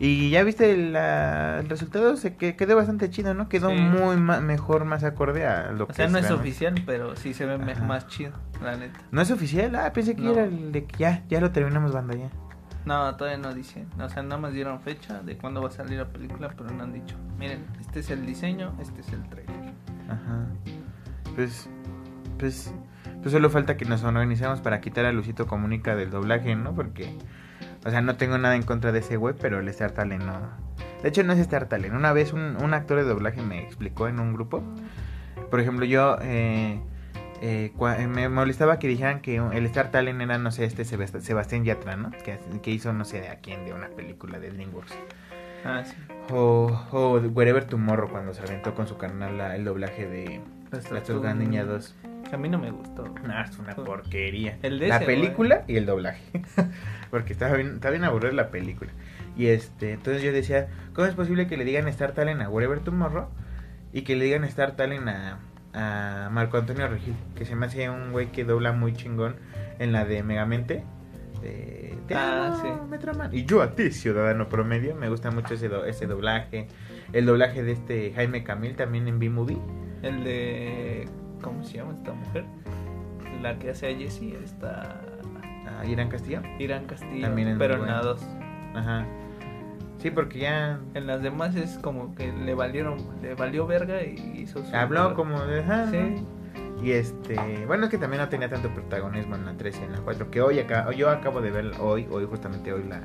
Y 0.00 0.30
ya 0.30 0.44
viste 0.44 0.76
la- 0.76 1.58
el 1.58 1.68
resultado, 1.68 2.16
se 2.16 2.36
que, 2.36 2.54
quedó 2.54 2.76
bastante 2.76 3.10
chido, 3.10 3.34
¿no? 3.34 3.48
Quedó 3.48 3.70
Sí. 3.70 3.76
muy 3.76 4.16
ma- 4.16 4.40
mejor, 4.40 4.84
más 4.84 5.02
acorde 5.02 5.44
a 5.46 5.72
lo 5.72 5.84
O 5.84 5.86
que 5.88 5.94
sea, 5.94 6.06
no 6.08 6.18
es 6.18 6.24
realmente. 6.28 6.48
oficial, 6.50 6.74
pero 6.86 7.16
sí 7.16 7.34
se 7.34 7.46
ve 7.46 7.54
Ajá. 7.54 7.84
más 7.84 8.06
chido, 8.06 8.32
la 8.62 8.76
neta. 8.76 9.00
¿No 9.10 9.20
es 9.20 9.30
oficial? 9.32 9.74
Ah, 9.74 9.92
pensé 9.92 10.14
que 10.14 10.22
No. 10.22 10.32
era 10.32 10.44
el 10.44 10.70
de 10.70 10.84
que 10.84 10.96
ya, 10.98 11.24
ya 11.28 11.40
lo 11.40 11.50
terminamos 11.50 11.92
banda 11.92 12.14
ya. 12.16 12.28
No, 12.84 13.16
todavía 13.16 13.38
no 13.38 13.52
dicen. 13.52 13.86
O 14.00 14.08
sea, 14.08 14.22
nada 14.22 14.40
más 14.40 14.52
dieron 14.52 14.80
fecha 14.80 15.20
de 15.20 15.36
cuándo 15.36 15.60
va 15.60 15.68
a 15.68 15.72
salir 15.72 15.98
la 15.98 16.06
película, 16.06 16.48
pero 16.56 16.70
no 16.70 16.84
han 16.84 16.92
dicho. 16.92 17.16
Miren, 17.38 17.66
este 17.80 18.00
es 18.00 18.10
el 18.10 18.24
diseño, 18.24 18.72
este 18.80 19.00
es 19.00 19.12
el 19.12 19.28
trailer. 19.28 19.72
Ajá. 20.08 20.46
Pues, 21.34 21.68
pues, 22.38 22.72
pues 23.20 23.32
solo 23.32 23.50
falta 23.50 23.76
que 23.76 23.84
nos 23.84 24.04
organicemos 24.04 24.60
para 24.60 24.80
quitar 24.80 25.04
a 25.06 25.12
Lucito 25.12 25.46
Comunica 25.46 25.96
del 25.96 26.10
doblaje, 26.10 26.54
¿no? 26.56 26.72
Porque, 26.74 27.14
o 27.84 27.90
sea, 27.90 28.00
no 28.00 28.16
tengo 28.16 28.38
nada 28.38 28.56
en 28.56 28.62
contra 28.62 28.92
de 28.92 28.98
ese 29.00 29.16
güey, 29.16 29.34
pero 29.40 29.60
el 29.60 29.68
Star 29.68 29.92
Talent 29.92 30.24
no. 30.24 30.40
De 31.02 31.08
hecho, 31.08 31.22
no 31.22 31.32
es 31.32 31.38
Star 31.38 31.66
Talent. 31.68 31.94
Una 31.94 32.12
vez 32.12 32.32
un, 32.32 32.56
un 32.62 32.74
actor 32.74 32.98
de 32.98 33.04
doblaje 33.04 33.40
me 33.42 33.62
explicó 33.62 34.08
en 34.08 34.18
un 34.18 34.34
grupo. 34.34 34.62
Por 35.50 35.60
ejemplo, 35.60 35.84
yo 35.86 36.18
eh, 36.22 36.80
eh, 37.40 37.72
eh, 37.78 38.06
me 38.08 38.28
molestaba 38.28 38.78
que 38.80 38.88
dijeran 38.88 39.20
que 39.20 39.36
el 39.36 39.64
Star 39.66 39.90
Talent 39.92 40.20
era, 40.20 40.38
no 40.38 40.50
sé, 40.50 40.64
este 40.64 40.82
Sebast- 40.84 41.20
Sebastián 41.20 41.64
Yatra, 41.64 41.96
¿no? 41.96 42.10
Que, 42.10 42.38
que 42.62 42.70
hizo, 42.72 42.92
no 42.92 43.04
sé, 43.04 43.20
de 43.20 43.28
a 43.28 43.36
quién, 43.36 43.64
de 43.64 43.72
una 43.72 43.88
película 43.88 44.38
de 44.40 44.50
DreamWorks. 44.50 44.92
Ah, 45.64 45.82
sí. 45.84 45.94
O, 46.32 46.66
o 46.92 47.18
Wherever 47.20 47.64
Tomorrow 47.64 48.08
cuando 48.10 48.34
se 48.34 48.42
aventó 48.42 48.74
con 48.74 48.86
su 48.88 48.96
canal 48.98 49.38
la- 49.38 49.54
el 49.56 49.64
doblaje 49.64 50.06
de 50.08 50.40
Las 50.72 50.90
Las 50.90 51.04
Tortugas 51.04 51.36
Niña 51.36 51.64
2. 51.64 51.94
A 52.32 52.36
mí 52.36 52.48
no 52.48 52.58
me 52.58 52.70
gustó. 52.70 53.04
No, 53.26 53.40
es 53.42 53.58
una 53.58 53.74
porquería. 53.74 54.58
El 54.62 54.78
de 54.78 54.88
la 54.88 54.96
ese, 54.96 55.06
película 55.06 55.64
y 55.66 55.76
el 55.76 55.86
doblaje. 55.86 56.22
Porque 57.10 57.32
estaba 57.32 57.54
bien, 57.56 57.74
estaba 57.74 57.92
bien 57.92 58.04
aburrida 58.04 58.32
la 58.32 58.50
película. 58.50 58.90
Y 59.36 59.46
este, 59.46 59.92
entonces 59.92 60.22
yo 60.22 60.32
decía, 60.32 60.68
¿cómo 60.94 61.06
es 61.06 61.14
posible 61.14 61.46
que 61.46 61.56
le 61.56 61.64
digan 61.64 61.88
Star 61.88 62.12
Talent 62.12 62.42
a 62.42 62.48
Wherever 62.50 62.80
Tomorrow? 62.80 63.28
Y 63.92 64.02
que 64.02 64.16
le 64.16 64.24
digan 64.26 64.44
Star 64.44 64.76
Talent 64.76 65.08
a, 65.08 65.38
a 66.26 66.28
Marco 66.30 66.58
Antonio 66.58 66.86
Regil, 66.88 67.14
que 67.34 67.44
se 67.44 67.54
me 67.56 67.66
hace 67.66 67.88
un 67.88 68.12
güey 68.12 68.26
que 68.32 68.44
dobla 68.44 68.72
muy 68.72 68.92
chingón 68.94 69.36
en 69.78 69.92
la 69.92 70.04
de 70.04 70.22
Megamente. 70.22 70.84
De, 71.40 71.96
Ah, 72.14 72.46
amo, 72.62 72.62
sí. 72.84 72.90
Metroman. 72.90 73.34
Y 73.34 73.44
yo 73.44 73.60
a 73.62 73.72
ti, 73.74 73.90
ciudadano 73.90 74.48
promedio, 74.48 74.94
me 74.94 75.08
gusta 75.08 75.30
mucho 75.30 75.54
ese, 75.54 75.68
do- 75.68 75.84
ese 75.84 76.06
doblaje. 76.06 76.66
El 77.12 77.26
doblaje 77.26 77.62
de 77.62 77.72
este 77.72 78.12
Jaime 78.14 78.42
Camil 78.44 78.76
también 78.76 79.06
en 79.08 79.18
B-Movie. 79.18 79.58
El 80.02 80.24
de. 80.24 81.06
¿Cómo 81.42 81.64
se 81.64 81.78
llama 81.78 81.92
esta 81.92 82.12
mujer? 82.12 82.44
La 83.42 83.58
que 83.58 83.70
hace 83.70 83.92
a 83.92 83.96
Jessie, 83.96 84.36
está. 84.42 85.00
A 85.78 85.86
Irán 85.86 86.08
Castillo. 86.08 86.42
Irán 86.58 86.86
Castillo. 86.86 87.26
También 87.26 87.56
pero 87.58 87.74
en 87.74 87.86
la 87.86 88.00
2. 88.00 88.20
Ajá. 88.74 89.06
Sí, 89.98 90.10
porque 90.10 90.40
ya 90.40 90.78
En 90.94 91.06
las 91.06 91.22
demás 91.22 91.56
es 91.56 91.78
como 91.78 92.14
que 92.14 92.32
le 92.32 92.54
valieron, 92.54 92.98
le 93.20 93.34
valió 93.34 93.66
verga 93.66 94.02
y 94.02 94.40
hizo 94.42 94.64
su. 94.64 94.74
habló 94.74 95.14
como 95.14 95.40
de... 95.42 95.64
¿no? 95.64 95.90
Sí. 95.90 96.24
Y 96.82 96.92
este, 96.92 97.66
bueno, 97.66 97.84
es 97.84 97.90
que 97.90 97.98
también 97.98 98.22
no 98.22 98.28
tenía 98.28 98.48
tanto 98.48 98.68
protagonismo 98.68 99.34
en 99.34 99.46
la 99.46 99.56
3 99.56 99.80
y 99.80 99.84
en 99.84 99.92
la 99.92 99.98
4, 99.98 100.30
que 100.30 100.40
hoy 100.40 100.60
acá, 100.60 100.90
yo 100.92 101.10
acabo 101.10 101.40
de 101.40 101.50
ver 101.50 101.72
hoy, 101.80 102.06
hoy 102.08 102.24
justamente 102.24 102.72
hoy 102.72 102.84
la 102.84 103.02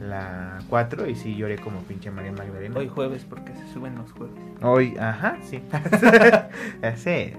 la 0.00 0.58
4 0.68 1.06
y 1.08 1.14
sí 1.14 1.34
lloré 1.36 1.56
como 1.58 1.80
pinche 1.80 2.10
María 2.10 2.32
Magdalena. 2.32 2.78
Hoy 2.78 2.88
jueves, 2.88 3.24
porque 3.28 3.54
se 3.54 3.66
suben 3.72 3.94
los 3.96 4.12
jueves. 4.12 4.34
Hoy, 4.62 4.96
ajá, 4.98 5.38
sí. 5.42 5.62
sí. 6.96 7.32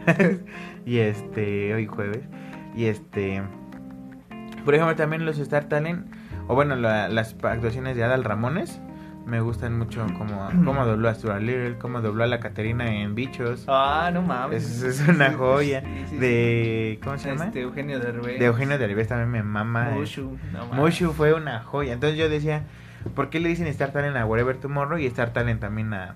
y 0.85 0.97
este, 0.99 1.73
hoy 1.73 1.85
jueves. 1.85 2.21
Y 2.75 2.85
este, 2.85 3.41
por 4.65 4.75
ejemplo, 4.75 4.95
también 4.95 5.25
los 5.25 5.37
Star 5.39 5.65
Talent, 5.65 6.07
o 6.47 6.55
bueno, 6.55 6.75
la- 6.75 7.09
las 7.09 7.35
actuaciones 7.43 7.95
de 7.95 8.03
Adal 8.03 8.23
Ramones, 8.23 8.79
me 9.27 9.41
gustan 9.41 9.77
mucho 9.77 10.07
como, 10.17 10.49
como 10.65 10.85
dobló 10.85 11.09
a 11.09 11.13
Stuart 11.13 11.41
Little, 11.41 11.77
como 11.77 12.01
dobló 12.01 12.23
a 12.23 12.27
la 12.27 12.39
Caterina 12.39 12.87
en 12.87 13.13
Bichos. 13.13 13.65
Ah, 13.67 14.09
no 14.11 14.21
mames. 14.21 14.63
Es, 14.81 15.01
es 15.01 15.07
una 15.07 15.33
joya. 15.33 15.81
Sí, 15.81 15.87
sí, 15.87 16.05
sí. 16.09 16.17
De, 16.17 16.99
¿cómo 17.03 17.17
se 17.17 17.29
llama? 17.29 17.45
Este, 17.45 17.61
Eugenio 17.61 17.99
Derbez. 17.99 18.39
De 18.39 18.45
Eugenio 18.45 18.77
Derbez 18.77 19.07
también 19.09 19.29
me 19.29 19.43
mama. 19.43 19.91
Mushu. 19.91 20.37
No 20.51 20.67
mames. 20.67 20.75
Mushu 20.75 21.13
fue 21.13 21.33
una 21.33 21.59
joya. 21.59 21.93
Entonces 21.93 22.17
yo 22.17 22.29
decía, 22.29 22.63
¿por 23.15 23.29
qué 23.29 23.39
le 23.39 23.49
dicen 23.49 23.67
Star 23.67 23.91
Talent 23.91 24.15
a 24.15 24.25
Wherever 24.25 24.57
Tomorrow 24.57 24.97
y 24.97 25.05
Star 25.07 25.33
Talent 25.33 25.59
también 25.59 25.93
a, 25.93 26.15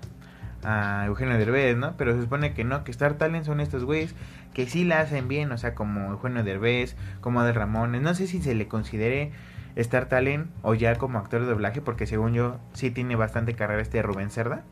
a 0.64 1.04
Eugenio 1.06 1.36
Derbez, 1.38 1.76
¿no? 1.76 1.94
Pero 1.96 2.14
se 2.14 2.22
supone 2.22 2.54
que 2.54 2.64
no, 2.64 2.82
que 2.84 2.90
Star 2.90 3.14
Talent 3.14 3.44
son 3.44 3.60
estos 3.60 3.84
güeyes 3.84 4.14
que 4.54 4.66
sí 4.66 4.84
la 4.84 5.00
hacen 5.00 5.28
bien, 5.28 5.50
o 5.52 5.58
sea, 5.58 5.74
como 5.74 6.10
Eugenio 6.10 6.44
Derbez, 6.44 6.96
como 7.20 7.40
Adel 7.40 7.54
Ramones. 7.54 8.02
No 8.02 8.14
sé 8.14 8.26
si 8.26 8.42
se 8.42 8.54
le 8.54 8.68
considere 8.68 9.32
Star 9.76 10.06
Talent 10.06 10.50
o 10.62 10.74
ya 10.74 10.96
como 10.96 11.18
actor 11.18 11.40
de 11.40 11.46
doblaje, 11.46 11.80
porque 11.80 12.06
según 12.06 12.34
yo 12.34 12.58
sí 12.72 12.90
tiene 12.90 13.16
bastante 13.16 13.54
carrera 13.54 13.82
este 13.82 14.02
Rubén 14.02 14.30
Cerda. 14.30 14.62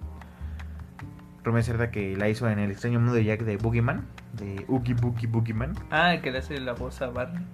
Rubén 1.43 1.65
Cerda 1.65 1.91
que 1.91 2.17
la 2.17 2.29
hizo 2.29 2.49
en 2.49 2.59
El 2.59 2.71
extraño 2.71 3.01
mundo 3.01 3.15
de 3.15 3.25
Jack 3.25 3.43
de 3.43 3.57
Boogeyman, 3.57 4.05
de 4.35 4.65
Oogie 4.69 4.95
Boogie 4.95 5.27
Boogeyman. 5.27 5.75
Ah, 5.91 6.15
el 6.15 6.21
que 6.21 6.31
le 6.31 6.39
hace 6.39 6.61
la 6.61 6.73
voz 6.73 7.01
a 7.01 7.09
Barney. 7.09 7.45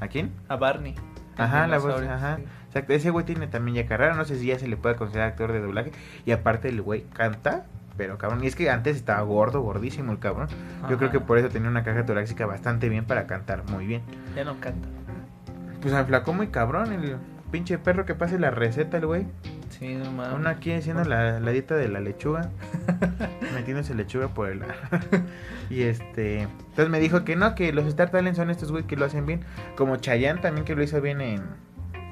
¿A 0.00 0.08
quién? 0.08 0.32
A 0.48 0.56
Barney. 0.56 0.94
Ajá, 1.36 1.66
la 1.66 1.78
voz, 1.78 2.00
ajá. 2.02 2.36
sí. 2.36 2.44
Exacto, 2.66 2.92
ese 2.94 3.10
güey 3.10 3.26
tiene 3.26 3.46
también 3.48 3.76
ya 3.76 3.86
carrera, 3.86 4.14
no 4.14 4.24
sé 4.24 4.38
si 4.38 4.46
ya 4.46 4.58
se 4.58 4.66
le 4.66 4.76
puede 4.76 4.96
considerar 4.96 5.28
actor 5.28 5.52
de 5.52 5.60
doblaje. 5.60 5.92
Y 6.24 6.32
aparte 6.32 6.68
el 6.68 6.80
güey 6.80 7.02
canta, 7.12 7.66
pero 7.96 8.16
cabrón, 8.16 8.42
y 8.42 8.46
es 8.46 8.56
que 8.56 8.70
antes 8.70 8.96
estaba 8.96 9.20
gordo, 9.22 9.60
gordísimo 9.60 10.12
el 10.12 10.18
cabrón. 10.18 10.48
Yo 10.88 10.96
creo 10.96 11.10
que 11.10 11.20
por 11.20 11.38
eso 11.38 11.48
tenía 11.48 11.68
una 11.68 11.84
caja 11.84 12.06
torácica 12.06 12.46
bastante 12.46 12.88
bien 12.88 13.04
para 13.04 13.26
cantar 13.26 13.64
muy 13.70 13.86
bien. 13.86 14.02
Ya 14.34 14.44
no 14.44 14.58
canta. 14.60 14.88
Pues 15.82 15.92
aflacó 15.94 16.32
muy 16.32 16.48
cabrón 16.48 16.92
el 16.92 17.16
pinche 17.50 17.76
perro 17.78 18.06
que 18.06 18.14
pase 18.14 18.38
la 18.38 18.50
receta 18.50 18.96
el 18.98 19.06
güey. 19.06 19.26
Sí, 19.70 19.94
no 19.94 20.10
mames. 20.12 20.34
Uno 20.34 20.48
aquí 20.48 20.72
haciendo 20.72 21.04
la, 21.04 21.40
la 21.40 21.50
dieta 21.50 21.74
de 21.74 21.88
la 21.88 22.00
lechuga. 22.00 22.50
metiéndose 23.54 23.94
lechuga 23.94 24.28
por 24.28 24.48
el... 24.48 24.62
y 25.70 25.82
este... 25.82 26.42
Entonces 26.42 26.88
me 26.88 27.00
dijo 27.00 27.24
que 27.24 27.36
no, 27.36 27.54
que 27.54 27.72
los 27.72 27.86
Star 27.86 28.10
Talent 28.10 28.36
son 28.36 28.50
estos 28.50 28.70
güey 28.70 28.84
que 28.84 28.96
lo 28.96 29.04
hacen 29.04 29.26
bien. 29.26 29.44
Como 29.76 29.96
Chayanne 29.96 30.40
también 30.40 30.64
que 30.64 30.74
lo 30.74 30.82
hizo 30.82 31.00
bien 31.00 31.20
en... 31.20 31.42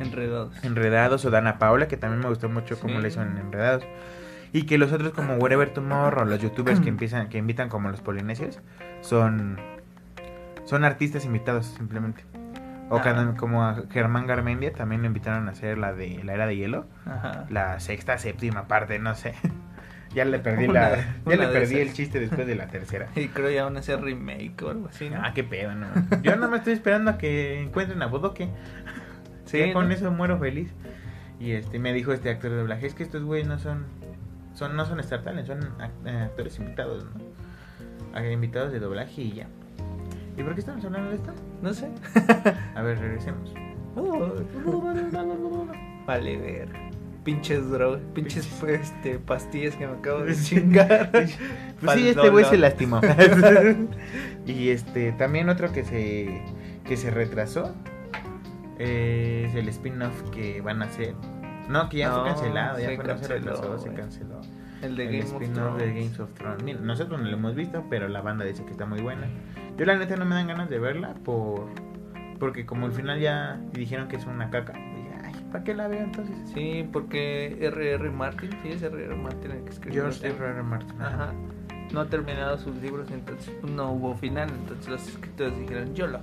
Enredados. 0.01 0.65
Enredados 0.65 1.25
o 1.27 1.31
Dana 1.31 1.59
Paula, 1.59 1.87
que 1.87 1.97
también 1.97 2.21
me 2.21 2.29
gustó 2.29 2.49
mucho 2.49 2.79
como 2.81 2.97
Sí. 2.97 3.03
le 3.03 3.09
hizo 3.09 3.23
en 3.23 3.37
Enredados. 3.37 3.85
Y 4.53 4.63
que 4.65 4.79
los 4.79 4.91
otros 4.93 5.13
como 5.13 5.35
Wherever 5.37 5.73
Tomorrow, 5.73 6.25
los 6.25 6.41
youtubers 6.41 6.81
que 6.81 6.89
empiezan, 6.91 7.29
que 7.29 7.39
invitan 7.39 7.69
como 7.69 7.89
los 7.91 8.01
polinesios, 8.01 8.61
son 9.03 9.59
son 10.65 10.85
artistas 10.85 11.25
invitados 11.25 11.67
simplemente. 11.67 12.23
O 12.91 12.99
Ah. 12.99 13.03
cada- 13.03 13.35
como 13.37 13.65
a 13.65 13.85
Germán 13.91 14.27
Garmendia 14.27 14.73
también 14.73 15.01
lo 15.01 15.07
invitaron 15.07 15.49
a 15.49 15.53
hacer 15.53 15.79
la 15.79 15.93
de 15.95 16.23
la 16.25 16.35
era 16.35 16.47
de 16.47 16.57
hielo, 16.57 16.87
Ajá. 17.07 17.47
la 17.49 17.81
sexta, 17.81 18.19
séptima 18.19 18.67
parte, 18.69 18.99
no 18.99 19.15
sé. 19.15 19.35
ya 20.15 20.25
le 20.25 20.39
perdí 20.41 20.67
Una- 20.67 20.91
la 20.91 20.97
ya 20.97 21.37
le 21.37 21.47
perdí 21.49 21.77
esas. 21.77 21.89
el 21.89 21.93
chiste 21.95 22.21
después 22.21 22.47
de 22.47 22.57
la 22.57 22.67
tercera. 22.67 23.07
Y 23.17 23.29
creo 23.29 23.49
ya 23.51 23.65
van 23.65 23.77
a 23.77 23.81
hacer 23.81 24.01
remake 24.03 24.61
o 24.63 24.71
algo 24.71 24.89
así, 24.89 25.09
¿no? 25.09 25.21
Ah, 25.23 25.33
qué 25.35 25.45
pedo, 25.45 25.75
no. 25.75 25.87
Yo 26.23 26.35
nada 26.37 26.49
más 26.49 26.59
estoy 26.61 26.73
esperando 26.75 27.13
a 27.13 27.19
que 27.19 27.61
encuentren 27.63 28.03
a 28.03 28.07
Bodoque. 28.07 28.49
Sí, 29.47 29.59
ya 29.59 29.73
con 29.73 29.89
¿no? 29.89 29.95
eso 29.95 30.11
muero 30.13 30.39
feliz. 30.39 30.73
Y 31.41 31.53
este 31.53 31.79
me 31.81 31.93
dijo 31.93 32.13
este 32.13 32.31
actor 32.31 32.51
de 32.51 32.57
doblaje, 32.59 32.87
es 32.87 32.95
que 32.95 33.03
estos 33.03 33.23
güeyes 33.25 33.49
no 33.49 33.59
son 33.59 33.85
son 34.55 34.77
no 34.77 34.85
son 34.85 35.01
Star 35.01 35.23
Talent, 35.23 35.47
son 35.47 35.61
eh, 36.05 36.19
actores 36.27 36.59
invitados, 36.59 37.05
¿no? 37.05 38.25
Invitados 38.31 38.71
de 38.73 38.79
doblaje 38.79 39.23
y 39.23 39.33
ya. 39.33 39.47
¿Y 40.41 40.43
por 40.43 40.55
qué 40.55 40.61
estamos 40.61 40.83
hablando 40.87 41.11
de 41.11 41.17
esto? 41.17 41.33
No 41.61 41.75
sé. 41.75 41.91
A 42.75 42.81
ver, 42.81 42.99
regresemos. 42.99 43.53
Vale, 46.07 46.37
ver. 46.39 46.69
Pinches 47.25 47.71
drogas, 47.71 48.01
pinches 48.15 48.49
este, 48.63 49.19
pastillas 49.19 49.77
que 49.77 49.87
me 49.87 49.93
acabo 49.99 50.21
de 50.21 50.35
chingar. 50.35 51.11
Pues 51.81 51.99
sí, 51.99 52.09
este 52.09 52.29
güey 52.31 52.45
se 52.47 52.57
lastimó. 52.59 53.01
y 54.47 54.69
este 54.69 55.13
también 55.13 55.49
otro 55.49 55.73
que 55.73 55.83
se 55.85 56.43
que 56.85 56.97
se 56.99 57.11
retrasó 57.11 57.75
eh, 58.79 59.47
es 59.49 59.55
el 59.55 59.69
spin-off 59.69 60.31
que 60.31 60.61
van 60.63 60.83
a 60.83 60.87
hacer. 60.87 61.15
No, 61.69 61.89
que 61.89 61.99
ya 61.99 62.09
No, 62.09 62.21
fue 62.21 62.31
cancelado, 62.31 62.79
ya 62.79 62.89
se 62.89 62.97
fue, 62.97 63.05
se 63.05 63.11
canceló, 63.11 63.79
se 63.79 63.89
güey. 63.89 64.01
canceló. 64.01 64.41
El 64.83 64.97
de 64.97 65.05
el 65.05 65.25
Game 65.25 65.37
of 65.37 65.43
spin-off 65.43 65.77
de 65.77 65.85
Thrones. 65.85 65.95
Games 65.95 66.21
of 66.21 66.35
Thrones. 66.35 66.63
Mira, 66.63 66.81
nosotros 66.81 67.21
no 67.21 67.27
lo 67.29 67.37
hemos 67.37 67.55
visto, 67.55 67.85
pero 67.91 68.09
la 68.09 68.21
banda 68.23 68.45
dice 68.45 68.65
que 68.65 68.71
está 68.71 68.87
muy 68.87 69.01
buena. 69.01 69.27
Yo 69.77 69.85
la 69.85 69.97
neta 69.97 70.17
no 70.17 70.25
me 70.25 70.35
dan 70.35 70.47
ganas 70.47 70.69
de 70.71 70.79
verla 70.79 71.15
por 71.25 71.69
porque 72.41 72.65
como 72.67 72.87
al 72.87 72.93
final 72.93 73.21
ya 73.21 73.61
dijeron 73.73 74.09
que 74.09 74.17
es 74.17 74.27
una 74.27 74.51
caca. 74.51 74.73
Dije, 74.73 75.11
ay, 75.23 75.35
¿para 75.53 75.63
qué 75.63 75.75
la 75.75 75.87
veo 75.87 76.01
entonces? 76.01 76.35
Sí, 76.53 76.89
porque 76.91 77.59
R.R. 77.61 78.11
Martin, 78.11 78.51
sí, 78.63 78.71
es 78.71 78.83
R.R. 78.83 79.15
Martin 79.15 79.53
el 79.53 79.63
que 79.63 79.71
escribió. 79.71 80.03
George 80.03 80.27
los 80.27 80.33
libros. 80.33 80.41
R. 80.41 80.51
R. 80.55 80.63
Martin. 80.63 81.03
Ajá. 81.03 81.33
No 81.93 82.01
ha 82.01 82.07
terminado 82.07 82.57
sus 82.57 82.77
libros, 82.77 83.11
entonces 83.11 83.53
no 83.63 83.93
hubo 83.93 84.15
final. 84.17 84.49
Entonces 84.49 84.89
los 84.89 85.07
escritores 85.07 85.59
dijeron, 85.59 85.95
yo 85.95 86.07
lo. 86.07 86.21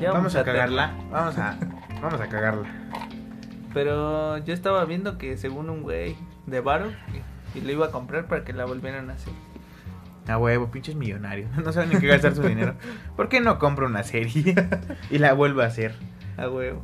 ya 0.00 0.12
vamos, 0.12 0.36
a 0.36 0.44
cagarla. 0.44 0.88
terminar". 0.88 1.10
Vamos 1.10 1.38
a 1.38 1.58
vamos 2.00 2.20
a 2.20 2.28
cagarla. 2.28 2.68
Pero 3.74 4.38
yo 4.38 4.54
estaba 4.54 4.84
viendo 4.84 5.18
que 5.18 5.36
según 5.36 5.68
un 5.68 5.82
güey 5.82 6.16
de 6.46 6.60
Varo, 6.60 6.86
y, 7.56 7.60
lo 7.60 7.72
iba 7.72 7.86
a 7.86 7.90
comprar 7.90 8.26
para 8.26 8.44
que 8.44 8.52
la 8.52 8.64
volvieran 8.64 9.10
a 9.10 9.14
hacer. 9.14 9.32
A 10.28 10.38
huevo, 10.38 10.70
pinches 10.70 10.94
millonarios. 10.96 11.50
No 11.64 11.72
saben 11.72 11.92
en 11.92 12.00
qué 12.00 12.06
gastar 12.08 12.34
su 12.34 12.42
dinero. 12.42 12.74
¿Por 13.16 13.28
qué 13.28 13.40
no 13.40 13.58
compro 13.58 13.86
una 13.86 14.02
serie 14.02 14.54
y 15.10 15.18
la 15.18 15.32
vuelvo 15.34 15.62
a 15.62 15.66
hacer? 15.66 15.94
A 16.36 16.48
huevo. 16.48 16.82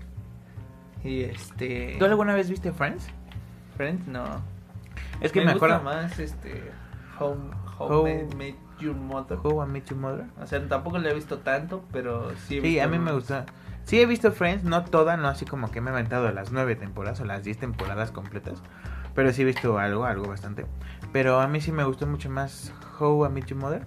Y 1.05 1.23
este. 1.23 1.97
¿Tú 1.99 2.05
alguna 2.05 2.35
vez 2.35 2.49
viste 2.49 2.73
Friends? 2.73 3.09
Friends? 3.77 4.07
No. 4.07 4.25
Es 5.21 5.33
que 5.33 5.41
me, 5.41 5.53
gusta 5.53 5.77
acuerdo. 5.77 5.83
más 5.83 6.19
este. 6.19 6.71
Home, 7.19 7.51
home 7.79 8.25
How- 8.31 8.37
Met 8.37 8.55
Your 8.81 8.95
Mother. 8.95 9.39
How 9.43 9.65
I 9.65 9.69
Met 9.69 9.87
Your 9.87 9.99
Mother. 9.99 10.27
O 10.41 10.47
sea, 10.47 10.67
tampoco 10.69 10.99
la 10.99 11.11
he 11.11 11.15
visto 11.15 11.39
tanto, 11.39 11.85
pero 11.93 12.31
sí 12.47 12.59
he 12.59 12.61
Sí, 12.61 12.69
visto 12.69 12.85
a 12.85 12.87
mí 12.87 12.99
me 12.99 13.13
gusta. 13.13 13.47
Sí, 13.85 14.01
he 14.01 14.07
visto 14.07 14.31
Friends, 14.33 14.63
no 14.65 14.85
toda, 14.85 15.17
no 15.17 15.27
así 15.29 15.45
como 15.45 15.71
que 15.73 15.81
me 15.81 15.91
he 15.91 15.93
aventado 15.93 16.31
las 16.31 16.53
nueve 16.53 16.77
temporadas 16.77 17.21
o 17.21 17.25
las 17.25 17.43
diez 17.43 17.59
temporadas 17.59 18.13
completas. 18.13 18.63
Pero 19.15 19.33
sí 19.33 19.43
he 19.43 19.45
visto 19.45 19.79
algo, 19.79 20.05
algo 20.05 20.27
bastante. 20.27 20.67
Pero 21.13 21.41
a 21.41 21.49
mí 21.49 21.61
sí 21.61 21.73
me 21.73 21.85
gustó 21.85 22.07
mucho 22.07 22.31
más 22.31 22.73
How 22.99 23.27
I 23.27 23.29
Met 23.31 23.47
Your 23.47 23.59
Mother. 23.59 23.83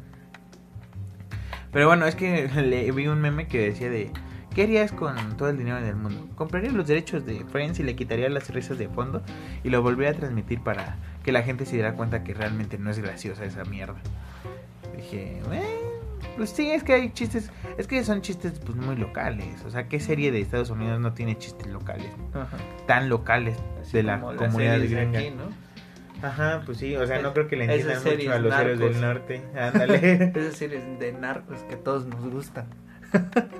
Pero 1.71 1.87
bueno, 1.87 2.05
es 2.05 2.15
que 2.15 2.47
le 2.61 2.91
vi 2.91 3.07
un 3.07 3.21
meme 3.21 3.47
que 3.47 3.59
decía 3.59 3.89
de... 3.89 4.11
¿Qué 4.53 4.63
harías 4.63 4.93
con 4.93 5.35
todo 5.35 5.49
el 5.49 5.57
dinero 5.57 5.81
del 5.81 5.97
mundo? 5.97 6.29
Compraría 6.35 6.71
los 6.71 6.87
derechos 6.87 7.25
de 7.25 7.43
Friends 7.43 7.77
y 7.81 7.83
le 7.83 7.97
quitaría 7.97 8.29
las 8.29 8.49
risas 8.51 8.77
de 8.77 8.87
fondo 8.87 9.21
y 9.65 9.69
lo 9.69 9.81
volvería 9.81 10.11
a 10.11 10.15
transmitir 10.15 10.61
para 10.61 10.95
que 11.23 11.33
la 11.33 11.41
gente 11.41 11.65
se 11.65 11.73
diera 11.73 11.95
cuenta 11.95 12.23
que 12.23 12.33
realmente 12.33 12.77
no 12.77 12.89
es 12.89 12.99
graciosa 12.99 13.43
esa 13.43 13.65
mierda. 13.65 13.97
Dije, 14.95 15.41
"Eh, 15.51 15.94
pues 16.35 16.49
sí, 16.49 16.71
es 16.71 16.83
que 16.83 16.93
hay 16.93 17.11
chistes, 17.11 17.51
es 17.77 17.87
que 17.87 18.03
son 18.03 18.21
chistes 18.21 18.59
pues 18.59 18.77
muy 18.77 18.95
locales. 18.95 19.63
O 19.65 19.69
sea, 19.69 19.87
¿qué 19.87 19.99
serie 19.99 20.31
de 20.31 20.41
Estados 20.41 20.69
Unidos 20.69 20.99
no 20.99 21.13
tiene 21.13 21.37
chistes 21.37 21.67
locales? 21.67 22.11
Ajá. 22.33 22.57
Tan 22.87 23.09
locales 23.09 23.57
Así 23.81 23.97
de 23.97 24.03
la 24.03 24.19
comunidad 24.19 24.79
gringa. 24.79 25.19
aquí, 25.19 25.31
¿no? 25.31 25.65
Ajá, 26.21 26.63
pues 26.65 26.79
sí, 26.79 26.95
o 26.95 27.05
sea, 27.05 27.21
no 27.21 27.33
creo 27.33 27.47
que 27.47 27.55
le 27.55 27.65
entiendan 27.65 28.03
mucho 28.03 28.31
a 28.31 28.39
los 28.39 28.53
héroes 28.53 28.79
del 28.79 29.01
norte. 29.01 29.43
Ándale. 29.55 30.23
Esas 30.35 30.55
series 30.55 30.99
de 30.99 31.13
narcos 31.13 31.59
que 31.63 31.75
a 31.75 31.77
todos 31.77 32.05
nos 32.05 32.29
gustan. 32.29 32.67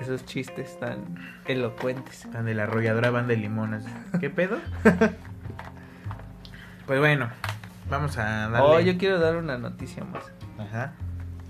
Esos 0.00 0.24
chistes 0.24 0.78
tan 0.80 1.16
elocuentes. 1.46 2.26
Tan 2.32 2.44
de 2.44 2.54
la 2.54 2.64
arrolladora 2.64 3.10
banda 3.10 3.34
de 3.34 3.36
limones. 3.36 3.84
¿Qué 4.20 4.30
pedo? 4.30 4.58
pues 6.86 6.98
bueno, 6.98 7.30
vamos 7.88 8.18
a 8.18 8.48
darle. 8.48 8.58
Oh, 8.60 8.80
yo 8.80 8.98
quiero 8.98 9.20
dar 9.20 9.36
una 9.36 9.58
noticia 9.58 10.04
más. 10.04 10.24
Ajá. 10.58 10.94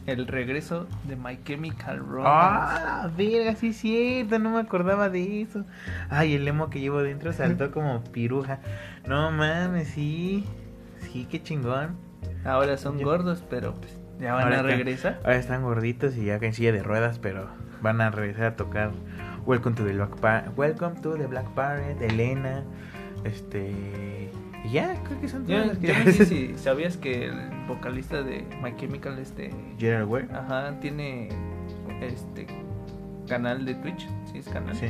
El 0.06 0.26
regreso 0.26 0.88
de 1.04 1.14
My 1.16 1.38
Chemical 1.44 1.98
Romance. 2.00 2.82
Ah, 2.84 3.08
verga, 3.16 3.54
sí 3.54 3.68
es 3.68 3.76
cierto, 3.76 4.38
no 4.40 4.50
me 4.50 4.60
acordaba 4.60 5.08
de 5.08 5.42
eso. 5.42 5.64
Ay, 6.10 6.34
el 6.34 6.46
emo 6.48 6.70
que 6.70 6.80
llevo 6.80 7.02
dentro 7.02 7.32
saltó 7.32 7.70
como 7.70 8.02
piruja. 8.04 8.58
No 9.06 9.30
mames, 9.30 9.88
sí. 9.88 10.44
Sí, 11.00 11.26
qué 11.30 11.40
chingón. 11.42 11.96
Ahora 12.44 12.76
son 12.78 12.98
Yo- 12.98 13.06
gordos, 13.06 13.44
pero 13.48 13.74
pues, 13.74 13.96
ya 14.18 14.34
van 14.34 14.42
Ahora 14.44 14.56
a 14.56 14.60
están- 14.60 14.76
regresar. 14.76 15.20
Ahora 15.22 15.36
están 15.36 15.62
gorditos 15.62 16.16
y 16.16 16.24
ya 16.24 16.36
en 16.36 16.52
silla 16.52 16.72
de 16.72 16.82
ruedas, 16.82 17.20
pero 17.20 17.48
van 17.80 18.00
a 18.00 18.10
regresar 18.10 18.44
a 18.46 18.56
tocar 18.56 18.90
Welcome 19.46 19.76
to 19.76 19.84
the 19.84 19.92
Black 19.92 20.16
Parade, 20.20 20.48
Welcome 20.56 21.00
to 21.02 21.14
the 21.14 21.26
Black 21.26 21.46
Parade, 21.54 21.96
Elena, 22.04 22.64
este 23.24 24.30
y 24.64 24.70
ya, 24.70 24.94
creo 25.04 25.20
que 25.20 25.28
son 25.28 25.46
Yo, 25.46 25.56
todas 25.56 25.66
las 25.68 25.78
que 25.78 25.86
yo 25.88 25.94
no 26.04 26.12
sé 26.12 26.26
si 26.26 26.58
sabías 26.58 26.96
que 26.96 27.26
el 27.26 27.50
vocalista 27.66 28.22
de 28.22 28.44
My 28.62 28.74
Chemical, 28.76 29.18
este, 29.18 29.50
Gerard 29.78 30.06
Way. 30.08 30.28
ajá, 30.32 30.78
tiene 30.80 31.28
este 32.00 32.46
canal 33.28 33.64
de 33.64 33.74
Twitch, 33.76 34.08
sí 34.30 34.38
es 34.38 34.48
canal. 34.48 34.74
Sí. 34.74 34.86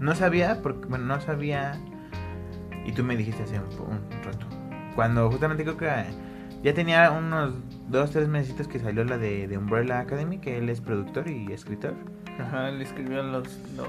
No 0.00 0.14
sabía 0.14 0.60
porque 0.62 0.86
bueno, 0.88 1.04
no 1.04 1.20
sabía 1.20 1.78
y 2.86 2.92
tú 2.92 3.04
me 3.04 3.16
dijiste 3.16 3.42
hace 3.42 3.58
un, 3.58 3.64
un 3.64 4.22
rato. 4.24 4.46
Cuando 4.94 5.30
justamente 5.30 5.62
creo 5.62 5.76
que 5.76 5.88
ya 6.62 6.74
tenía 6.74 7.10
unos 7.10 7.54
dos, 7.88 8.10
tres 8.10 8.28
meses 8.28 8.66
que 8.68 8.78
salió 8.78 9.04
la 9.04 9.18
de, 9.18 9.48
de 9.48 9.58
Umbrella 9.58 10.00
Academy, 10.00 10.38
que 10.38 10.58
él 10.58 10.68
es 10.68 10.80
productor 10.80 11.28
y 11.28 11.52
escritor. 11.52 11.94
Ajá, 12.38 12.68
él 12.68 12.80
escribió 12.82 13.22
los, 13.22 13.46
los, 13.76 13.88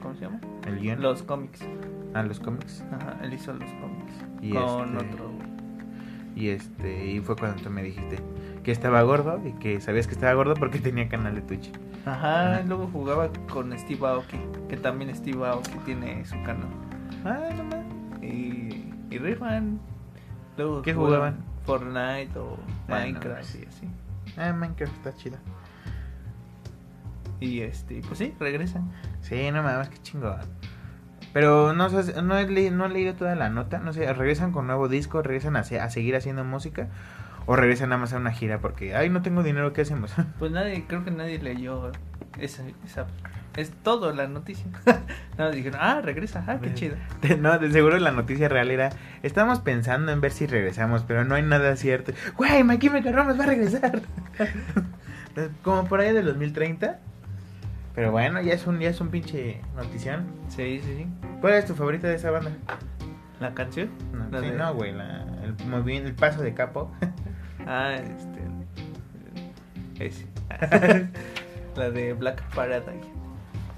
¿cómo 0.00 0.14
se 0.14 0.22
llama? 0.22 0.40
El 0.66 0.80
guion. 0.80 1.00
Los 1.00 1.22
cómics. 1.22 1.60
A 2.14 2.22
los 2.22 2.40
cómics. 2.40 2.84
Ajá, 2.92 3.18
él 3.22 3.32
hizo 3.34 3.52
los 3.52 3.70
cómics. 3.74 4.12
Y 4.42 4.52
con 4.52 4.96
este- 4.96 5.14
otro. 5.14 5.30
Y 6.36 6.48
este, 6.50 7.06
y 7.06 7.20
fue 7.20 7.34
cuando 7.36 7.60
tú 7.62 7.70
me 7.70 7.82
dijiste 7.82 8.18
que 8.62 8.70
estaba 8.70 9.02
gordo 9.02 9.40
y 9.44 9.52
que 9.54 9.80
sabías 9.80 10.06
que 10.06 10.14
estaba 10.14 10.32
gordo 10.34 10.54
porque 10.54 10.78
tenía 10.80 11.08
canal 11.08 11.34
de 11.34 11.40
Twitch. 11.42 11.70
Ajá, 12.06 12.52
Ajá. 12.54 12.62
luego 12.66 12.88
jugaba 12.92 13.28
con 13.50 13.76
Steve 13.78 14.06
Aoki, 14.06 14.38
que 14.68 14.76
también 14.76 15.14
Steve 15.14 15.44
Aoki 15.46 15.76
tiene 15.84 16.24
su 16.24 16.40
canal. 16.42 16.68
Ah, 17.24 17.48
no 17.56 17.64
mames. 17.64 18.22
Y, 18.22 18.92
y 19.10 19.18
rifan. 19.18 19.80
Luego 20.56 20.82
¿Qué 20.82 20.94
jugaban? 20.94 21.38
Fortnite 21.64 22.30
o 22.38 22.56
Ah, 22.88 22.88
no, 22.88 22.94
Minecraft 22.96 23.42
sí. 23.44 23.60
y 23.62 23.66
así. 23.66 23.88
Ah, 24.36 24.52
Minecraft 24.52 24.94
está 24.94 25.14
chido. 25.14 25.36
Y 27.40 27.60
este, 27.60 28.00
pues 28.06 28.18
sí, 28.18 28.34
regresan. 28.40 28.90
Sí, 29.20 29.50
no 29.52 29.62
mames, 29.62 29.88
qué 29.90 29.98
chingón. 30.02 30.38
Pero 31.38 31.72
no 31.72 31.88
no 31.88 32.36
he, 32.36 32.70
no 32.72 32.86
he 32.86 32.88
leído 32.88 33.14
toda 33.14 33.36
la 33.36 33.48
nota. 33.48 33.78
No 33.78 33.92
sé, 33.92 34.12
¿regresan 34.12 34.50
con 34.50 34.66
nuevo 34.66 34.88
disco? 34.88 35.22
¿Regresan 35.22 35.54
a, 35.54 35.60
a 35.60 35.88
seguir 35.88 36.16
haciendo 36.16 36.42
música? 36.42 36.88
¿O 37.46 37.54
regresan 37.54 37.90
nada 37.90 38.00
más 38.00 38.12
a 38.12 38.16
una 38.16 38.32
gira? 38.32 38.58
Porque, 38.58 38.96
ay, 38.96 39.08
no 39.08 39.22
tengo 39.22 39.44
dinero, 39.44 39.72
¿qué 39.72 39.82
hacemos? 39.82 40.12
Pues 40.40 40.50
nadie, 40.50 40.84
creo 40.88 41.04
que 41.04 41.12
nadie 41.12 41.38
leyó 41.38 41.92
esa, 42.40 42.64
esa 42.84 43.06
es 43.54 43.70
todo 43.84 44.12
la 44.12 44.26
noticia. 44.26 44.66
Nada, 45.38 45.52
dijeron, 45.52 45.78
ah, 45.80 46.00
regresa, 46.02 46.42
ah, 46.48 46.58
qué 46.60 46.74
chido. 46.74 46.96
No, 47.38 47.56
de 47.60 47.70
seguro 47.70 47.96
la 48.00 48.10
noticia 48.10 48.48
real 48.48 48.72
era, 48.72 48.90
estamos 49.22 49.60
pensando 49.60 50.10
en 50.10 50.20
ver 50.20 50.32
si 50.32 50.48
regresamos, 50.48 51.04
pero 51.06 51.24
no 51.24 51.36
hay 51.36 51.42
nada 51.42 51.76
cierto. 51.76 52.14
Güey, 52.36 52.66
Chemical 52.80 53.14
Romance 53.14 53.38
va 53.38 53.44
a 53.44 53.46
regresar. 53.46 54.02
Como 55.62 55.84
por 55.86 56.00
ahí 56.00 56.12
del 56.12 56.24
2030. 56.24 56.98
Pero 57.98 58.12
bueno, 58.12 58.40
ya 58.40 58.54
es 58.54 58.64
un, 58.68 58.78
ya 58.78 58.90
es 58.90 59.00
un 59.00 59.08
pinche 59.08 59.60
notición. 59.74 60.24
Sí, 60.46 60.80
sí, 60.84 60.94
sí. 60.98 61.06
¿Cuál 61.40 61.54
es 61.54 61.66
tu 61.66 61.74
favorita 61.74 62.06
de 62.06 62.14
esa 62.14 62.30
banda? 62.30 62.52
¿La 63.40 63.52
canción? 63.54 63.90
No, 64.12 64.28
La 64.30 64.38
sí, 64.40 64.50
de- 64.50 64.56
no, 64.56 64.72
güey, 64.72 64.92
la- 64.92 65.24
el, 65.42 65.88
el 65.90 66.14
paso 66.14 66.40
de 66.42 66.54
capo. 66.54 66.92
Ah, 67.66 67.96
este. 67.96 68.38
Ese. 69.98 70.26
la 71.76 71.90
de 71.90 72.12
Black 72.12 72.40
Paradise. 72.54 73.08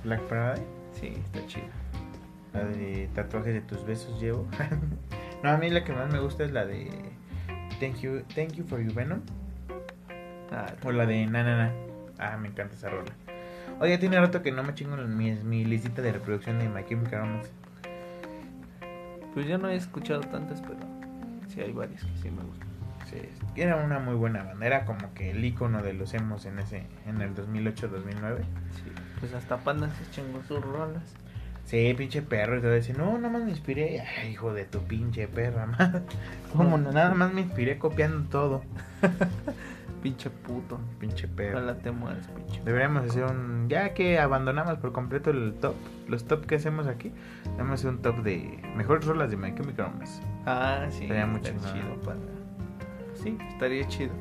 Black 0.05 0.21
Paradise. 0.29 0.67
Sí, 0.93 1.15
está 1.25 1.47
chido. 1.47 1.65
La 2.53 2.65
de 2.65 3.09
tatuajes 3.15 3.55
de 3.55 3.63
tus 3.63 3.87
besos 3.87 4.21
llevo. 4.21 4.47
no, 5.43 5.49
a 5.49 5.57
mí 5.57 5.71
la 5.71 5.83
que 5.83 5.95
más 5.95 6.13
me 6.13 6.19
gusta 6.21 6.45
es 6.45 6.53
la 6.53 6.67
de 6.67 6.91
Thank 7.81 8.01
you, 8.03 8.21
thank 8.35 8.53
you 8.53 8.65
for 8.65 8.81
your 8.81 8.93
venom. 8.93 9.23
Ah, 10.53 10.67
O 10.85 10.93
la 10.93 11.07
de 11.07 11.27
Na 11.27 11.43
Na 11.43 11.57
Na. 11.57 11.73
Ah, 12.19 12.37
me 12.37 12.49
encanta 12.49 12.75
esa 12.75 12.91
rola. 12.91 13.11
Oye, 13.81 13.97
tiene 13.97 14.21
rato 14.21 14.43
que 14.43 14.53
no 14.53 14.63
me 14.63 14.75
chingo 14.75 14.97
en 14.97 15.17
mi, 15.17 15.33
mi 15.33 15.65
listita 15.65 16.03
de 16.03 16.13
reproducción 16.13 16.59
de 16.59 16.69
My 16.69 16.85
Chemical 16.85 17.21
Romance. 17.21 17.51
pues 19.33 19.47
yo 19.47 19.57
no 19.57 19.71
he 19.71 19.77
escuchado 19.77 20.21
tantas, 20.21 20.61
pero 20.61 20.77
sí 21.49 21.63
hay 21.63 21.73
varias 21.73 22.05
que 22.05 22.17
sí 22.23 22.31
me 22.31 22.43
gustan. 22.43 22.69
Sí, 23.09 23.17
era 23.57 23.77
una 23.77 23.99
muy 23.99 24.15
buena 24.17 24.45
banda. 24.45 24.67
Era 24.67 24.85
como 24.85 25.15
que 25.15 25.31
el 25.31 25.43
icono 25.43 25.83
de 25.83 25.95
los 25.95 26.13
emos 26.13 26.45
en 26.45 26.59
ese 26.59 26.85
en 27.07 27.23
el 27.23 27.35
2008-2009. 27.35 28.39
Sí, 28.39 28.93
pues 29.19 29.33
hasta 29.33 29.57
Panda 29.57 29.89
se 29.91 30.11
chingó 30.11 30.43
sus 30.47 30.63
rolas. 30.63 31.03
Sí, 31.65 31.95
pinche 31.97 32.21
perro. 32.21 32.59
Y 32.59 32.61
te 32.61 32.67
decir, 32.67 32.99
no, 32.99 33.17
nada 33.17 33.31
más 33.31 33.43
me 33.45 33.51
inspiré. 33.51 34.01
Ay, 34.01 34.33
hijo 34.33 34.53
de 34.53 34.65
tu 34.65 34.81
pinche 34.81 35.27
perra, 35.27 35.67
madre. 35.79 36.03
¿Cómo? 36.53 36.77
no? 36.77 36.93
Nada 36.93 37.15
más 37.15 37.33
me 37.33 37.41
inspiré 37.41 37.79
copiando 37.79 38.29
todo. 38.29 38.63
Pinche 40.03 40.31
puto. 40.31 40.81
Pinche 40.99 41.29
perro. 41.29 41.59
Ojalá 41.59 41.79
te 41.79 41.91
mueres, 41.91 42.27
pinche. 42.29 42.63
Deberíamos 42.65 43.05
hacer 43.05 43.25
un. 43.25 43.69
Ya 43.69 43.93
que 43.93 44.19
abandonamos 44.19 44.79
por 44.79 44.93
completo 44.93 45.31
el 45.31 45.55
top, 45.61 45.75
los 46.09 46.25
top 46.25 46.47
que 46.47 46.55
hacemos 46.55 46.87
aquí, 46.87 47.13
hacer 47.71 47.91
un 47.91 48.01
top 48.01 48.23
de 48.23 48.61
mejores 48.77 49.05
rolas 49.05 49.31
de 49.31 49.37
My 49.37 49.55
Chemical 49.55 49.87
Romance. 49.93 50.23
Ah, 50.47 50.87
sí. 50.89 51.05
Estaría 51.05 51.41
chingón. 51.41 51.73
chido, 51.73 52.01
Panda. 52.05 52.33
Sí, 53.15 53.37
estaría 53.49 53.87
chido. 53.89 54.13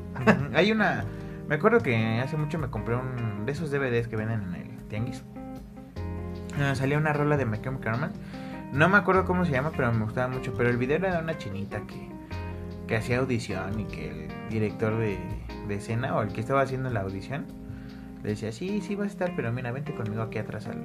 Hay 0.54 0.70
una. 0.70 1.04
Me 1.48 1.54
acuerdo 1.54 1.80
que 1.80 2.20
hace 2.20 2.36
mucho 2.36 2.58
me 2.58 2.68
compré 2.68 2.94
un 2.96 3.46
de 3.46 3.52
esos 3.52 3.70
DVDs 3.70 4.06
que 4.06 4.16
venden 4.16 4.42
en 4.42 4.54
el 4.54 4.88
tianguis. 4.88 5.24
Ah, 6.60 6.74
salía 6.74 6.98
una 6.98 7.12
rola 7.14 7.38
de 7.38 7.46
My 7.46 7.60
Chemical 7.60 7.94
Romance. 7.94 8.20
No 8.72 8.88
me 8.88 8.98
acuerdo 8.98 9.24
cómo 9.24 9.46
se 9.46 9.52
llama, 9.52 9.72
pero 9.74 9.90
me 9.92 10.04
gustaba 10.04 10.28
mucho. 10.28 10.52
Pero 10.54 10.68
el 10.68 10.76
video 10.76 10.98
era 10.98 11.16
de 11.16 11.22
una 11.22 11.38
chinita 11.38 11.80
que, 11.86 12.08
que 12.86 12.96
hacía 12.96 13.18
audición 13.18 13.80
y 13.80 13.84
que 13.86 14.10
el 14.10 14.50
director 14.50 14.96
de, 14.96 15.18
de 15.68 15.76
escena 15.76 16.16
o 16.16 16.22
el 16.22 16.32
que 16.32 16.40
estaba 16.40 16.62
haciendo 16.62 16.90
la 16.90 17.00
audición 17.00 17.46
le 18.22 18.30
decía: 18.30 18.52
Sí, 18.52 18.80
sí, 18.80 18.94
vas 18.94 19.06
a 19.06 19.10
estar, 19.10 19.32
pero 19.36 19.52
mira, 19.52 19.72
vente 19.72 19.94
conmigo 19.94 20.22
aquí 20.22 20.38
atrás 20.38 20.66
al, 20.66 20.84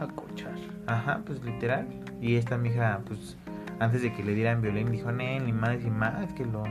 A 0.00 0.06
cochar. 0.14 0.54
Ajá, 0.86 1.20
pues 1.24 1.42
literal. 1.44 1.86
Y 2.20 2.36
esta 2.36 2.56
mija, 2.58 3.00
pues, 3.06 3.36
antes 3.80 4.02
de 4.02 4.12
que 4.12 4.22
le 4.24 4.34
dieran 4.34 4.62
violín, 4.62 4.90
dijo, 4.90 5.12
ni 5.12 5.52
más 5.52 5.78
ni 5.82 5.90
más, 5.90 6.32
que 6.34 6.44
lo. 6.46 6.62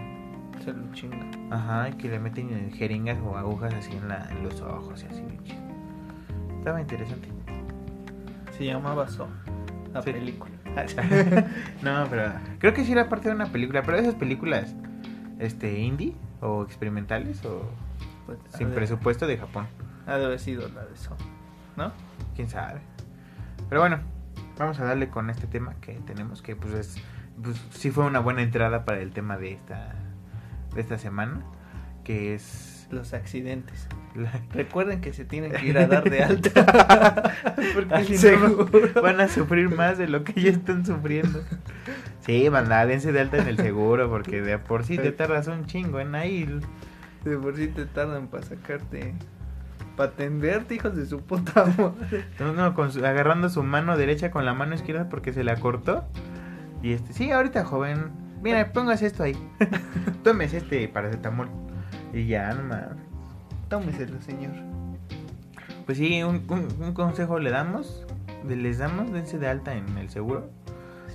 Se 0.63 0.71
lo 0.71 0.91
chinga. 0.93 1.29
Ajá, 1.51 1.91
que 1.97 2.07
le 2.09 2.19
meten 2.19 2.71
jeringas 2.71 3.17
o 3.23 3.37
agujas 3.37 3.73
así 3.73 3.91
en, 3.95 4.07
la, 4.07 4.27
en 4.31 4.43
los 4.43 4.61
ojos 4.61 5.03
y 5.03 5.07
así. 5.07 5.23
Estaba 6.59 6.79
interesante. 6.79 7.27
Se 8.57 8.65
llamaba 8.65 9.07
So. 9.07 9.27
La 9.93 10.01
Sí. 10.01 10.11
película. 10.11 10.51
no, 11.83 12.07
pero 12.09 12.31
creo 12.59 12.73
que 12.73 12.83
sí 12.83 12.93
era 12.93 13.07
parte 13.09 13.29
de 13.29 13.35
una 13.35 13.47
película, 13.47 13.83
pero 13.83 13.97
esas 13.97 14.15
películas, 14.15 14.73
este, 15.37 15.79
indie 15.79 16.15
o 16.43 16.63
experimentales 16.63 17.43
o 17.45 17.69
Pues, 18.25 18.37
sin 18.55 18.71
presupuesto 18.71 19.27
de 19.27 19.37
Japón, 19.37 19.67
Ha 20.05 20.17
de 20.17 20.25
haber 20.25 20.39
sido 20.39 20.67
la 20.69 20.85
de 20.85 20.95
So. 20.95 21.15
¿No? 21.75 21.91
quién 22.35 22.49
sabe. 22.49 22.81
Pero 23.69 23.81
bueno, 23.81 23.99
vamos 24.57 24.79
a 24.79 24.85
darle 24.85 25.09
con 25.09 25.29
este 25.29 25.47
tema 25.47 25.75
que 25.81 25.93
tenemos, 26.05 26.41
que 26.41 26.55
pues 26.55 26.73
es, 26.73 26.95
pues 27.41 27.59
sí 27.71 27.89
fue 27.91 28.05
una 28.05 28.19
buena 28.19 28.41
entrada 28.41 28.85
para 28.85 28.99
el 28.99 29.11
tema 29.11 29.37
de 29.37 29.53
esta, 29.53 29.95
de 30.75 30.81
esta 30.81 30.97
semana, 30.97 31.41
que 32.03 32.35
es 32.35 32.72
Los 32.93 33.13
accidentes. 33.13 33.87
la- 34.15 34.31
Recuerden 34.53 35.01
que 35.01 35.11
se 35.13 35.25
tienen 35.25 35.51
que 35.51 35.65
ir 35.67 35.77
a 35.77 35.87
dar 35.87 36.09
de 36.09 36.23
alta. 36.23 37.33
Porque 37.73 38.03
si 38.05 38.13
no 38.13 38.19
seguro. 38.19 39.01
van 39.01 39.19
a 39.21 39.27
sufrir 39.27 39.69
más 39.69 39.97
de 39.97 40.07
lo 40.07 40.23
que 40.23 40.39
ya 40.41 40.49
están 40.51 40.85
sufriendo. 40.85 41.41
Sí, 42.21 42.47
banda, 42.49 42.85
dense 42.85 43.11
de 43.11 43.19
alta 43.21 43.37
en 43.37 43.47
el 43.47 43.57
seguro 43.57 44.09
porque 44.09 44.41
de 44.41 44.57
por 44.57 44.85
sí 44.85 44.97
te 44.97 45.11
tardas 45.11 45.47
un 45.47 45.65
chingo 45.65 45.99
en 45.99 46.15
ahí. 46.15 46.47
De 47.25 47.37
por 47.37 47.55
sí 47.57 47.67
te 47.67 47.85
tardan 47.85 48.27
para 48.27 48.43
sacarte. 48.43 49.13
Para 49.97 50.09
atenderte, 50.11 50.75
hijos 50.75 50.95
de 50.95 51.05
su 51.05 51.19
puta 51.21 51.65
madre. 51.77 52.25
No, 52.39 52.53
no, 52.53 52.73
con 52.73 52.91
su- 52.91 53.05
agarrando 53.05 53.49
su 53.49 53.61
mano 53.63 53.97
derecha 53.97 54.31
con 54.31 54.45
la 54.45 54.53
mano 54.53 54.73
izquierda 54.75 55.09
porque 55.09 55.33
se 55.33 55.43
la 55.43 55.57
cortó. 55.57 56.05
Y 56.81 56.93
este, 56.93 57.13
sí, 57.13 57.31
ahorita 57.31 57.63
joven, 57.65 58.11
mira, 58.41 58.71
póngase 58.73 59.05
esto 59.05 59.23
ahí. 59.23 59.35
Tómese 60.23 60.57
este 60.57 60.87
paracetamol. 60.87 61.49
Y 62.13 62.27
ya, 62.27 62.53
no 62.53 62.63
mames. 62.63 63.03
Tómeselo, 63.69 64.21
señor. 64.21 64.51
Pues 65.85 65.97
sí, 65.97 66.23
un, 66.23 66.45
un- 66.49 66.67
un 66.81 66.93
consejo 66.93 67.39
le 67.39 67.49
damos, 67.49 68.05
les 68.47 68.77
damos, 68.77 69.11
dense 69.11 69.37
de 69.39 69.47
alta 69.47 69.73
en 69.75 69.97
el 69.97 70.09
seguro. 70.09 70.49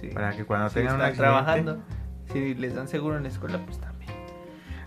Sí. 0.01 0.09
Para 0.09 0.37
que 0.37 0.45
cuando 0.45 0.69
Si 0.69 0.75
tengan 0.77 0.97
un 0.97 1.01
accidente... 1.03 1.23
trabajando. 1.23 1.79
Si 2.33 2.55
les 2.55 2.75
dan 2.75 2.89
seguro 2.89 3.17
en 3.17 3.23
la 3.23 3.29
escuela, 3.31 3.59
pues 3.65 3.79
también. 3.79 4.11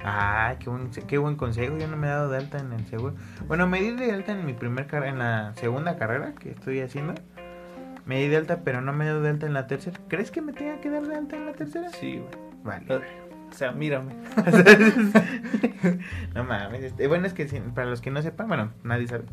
Ah, 0.04 0.56
qué 0.60 0.70
buen, 0.70 0.90
qué 0.92 1.18
buen 1.18 1.36
consejo. 1.36 1.78
Yo 1.78 1.88
no 1.88 1.98
me 1.98 2.08
he 2.08 2.10
dado 2.10 2.30
de 2.30 2.38
alta 2.38 2.60
en 2.60 2.72
el 2.74 2.86
seguro. 2.88 3.16
Bueno, 3.48 3.68
me 3.68 3.82
di 3.82 3.92
de 3.92 4.12
alta 4.12 4.32
en 4.34 4.46
mi 4.46 4.54
primer 4.54 4.86
carrera, 4.88 5.12
en 5.12 5.20
la 5.20 5.54
segunda 5.56 5.96
carrera 5.98 6.34
que 6.34 6.52
estoy 6.52 6.82
haciendo. 6.82 7.14
Me 8.06 8.20
di 8.20 8.28
de 8.28 8.38
alta, 8.38 8.62
pero 8.64 8.82
no 8.82 8.94
me 8.94 9.06
he 9.06 9.08
dado 9.08 9.22
de 9.22 9.30
alta 9.30 9.46
en 9.46 9.54
la 9.54 9.68
tercera. 9.68 10.00
¿Crees 10.08 10.32
que 10.32 10.42
me 10.42 10.54
tenga 10.54 10.80
que 10.82 10.90
dar 10.90 11.04
de 11.08 11.16
alta 11.16 11.36
en 11.38 11.46
la 11.46 11.54
tercera? 11.54 11.90
Sí, 11.90 12.18
güey. 12.20 12.32
Vale. 12.64 13.02
O 13.52 13.54
sea, 13.54 13.72
mírame. 13.72 14.14
no 16.36 16.44
mames. 16.44 16.84
Este, 16.84 17.08
bueno, 17.08 17.28
es 17.28 17.34
que 17.34 17.46
para 17.76 17.90
los 17.90 18.02
que 18.02 18.10
no 18.12 18.22
sepan, 18.22 18.48
bueno, 18.48 18.72
nadie 18.84 19.08
sabe. 19.08 19.26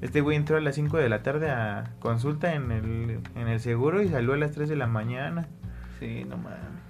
Este 0.00 0.20
güey 0.22 0.36
entró 0.36 0.56
a 0.56 0.60
las 0.60 0.74
5 0.74 0.96
de 0.96 1.08
la 1.08 1.22
tarde 1.22 1.50
a 1.50 1.92
consulta 2.00 2.54
en 2.54 2.72
el, 2.72 3.20
en 3.36 3.48
el 3.48 3.60
seguro 3.60 4.02
y 4.02 4.08
salió 4.08 4.32
a 4.32 4.36
las 4.36 4.52
3 4.52 4.68
de 4.68 4.76
la 4.76 4.86
mañana. 4.86 5.46
Sí, 5.98 6.24
no 6.28 6.36
mames. 6.36 6.80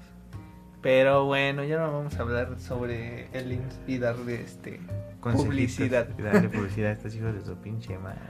Pero 0.82 1.26
bueno, 1.26 1.64
ya 1.64 1.78
no 1.78 1.92
vamos 1.92 2.16
a 2.16 2.22
hablar 2.22 2.58
sobre 2.58 3.28
el 3.32 3.52
IMSS 3.52 3.80
y 3.86 3.98
darle 3.98 4.40
este 4.40 4.80
publicidad. 5.20 6.08
Darle 6.16 6.48
publicidad 6.48 6.90
a 6.90 6.92
estos 6.94 7.14
hijos 7.14 7.34
de 7.34 7.42
su 7.42 7.54
pinche 7.56 7.98
madre. 7.98 8.20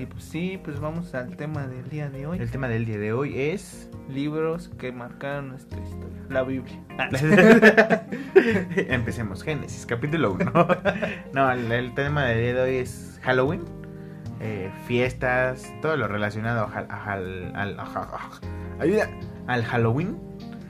Y 0.00 0.06
pues 0.06 0.22
sí, 0.24 0.60
pues 0.62 0.78
vamos 0.80 1.14
al 1.14 1.36
tema 1.36 1.66
del 1.66 1.88
día 1.90 2.08
de 2.08 2.26
hoy. 2.26 2.38
El 2.38 2.50
tema 2.50 2.68
del 2.68 2.84
día 2.84 2.98
de 2.98 3.12
hoy 3.12 3.38
es 3.40 3.90
Libros 4.08 4.70
que 4.78 4.92
marcaron 4.92 5.48
nuestra 5.48 5.80
historia. 5.80 6.16
La 6.28 6.42
Biblia. 6.44 6.78
Ah, 6.98 7.08
Empecemos, 8.76 9.42
Génesis, 9.42 9.86
capítulo 9.86 10.32
1. 10.34 10.52
no, 11.32 11.50
el, 11.50 11.72
el 11.72 11.94
tema 11.94 12.24
del 12.26 12.38
día 12.40 12.54
de 12.54 12.60
hoy 12.60 12.76
es 12.76 13.18
Halloween, 13.22 13.64
eh, 14.40 14.70
fiestas, 14.86 15.72
todo 15.82 15.96
lo 15.96 16.06
relacionado 16.06 16.68
al, 16.72 16.86
a- 16.90 17.82
a- 17.82 18.80
ayuda, 18.80 19.08
al 19.48 19.64
Halloween, 19.64 20.16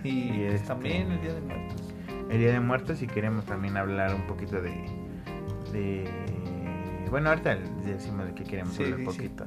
y 0.04 0.08
Y 0.08 0.28
pues 0.38 0.54
este- 0.54 0.68
también 0.68 1.12
el 1.12 1.20
Día 1.20 1.34
de 1.34 1.40
Muertos. 1.42 1.94
el 2.30 2.38
Día 2.38 2.52
de 2.52 2.60
Muertos, 2.60 3.02
y 3.02 3.06
queremos 3.06 3.44
también 3.44 3.76
hablar 3.76 4.14
un 4.14 4.22
poquito 4.26 4.60
de... 4.62 4.72
de 5.72 6.08
bueno, 7.10 7.28
ahorita 7.30 7.56
decimos 7.84 8.26
de 8.26 8.34
qué 8.34 8.44
queremos 8.44 8.74
Sí, 8.74 8.84
hablar 8.84 9.00
un 9.00 9.12
sí. 9.12 9.16
poquito. 9.18 9.44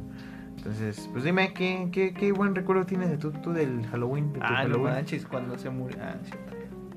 Entonces, 0.58 1.10
pues 1.12 1.24
dime, 1.24 1.54
¿qué, 1.54 1.90
qué, 1.92 2.14
qué 2.14 2.32
buen 2.32 2.54
recuerdo 2.54 2.86
tienes 2.86 3.10
de 3.10 3.18
tú, 3.18 3.32
tú 3.32 3.52
del 3.52 3.86
Halloween? 3.88 4.32
De 4.34 4.40
Ah, 4.44 4.50
no 4.50 4.56
Halloween? 4.58 4.94
manches, 4.94 5.26
cuando 5.26 5.58
se 5.58 5.70
murió. 5.70 5.98
Ah. 6.02 6.16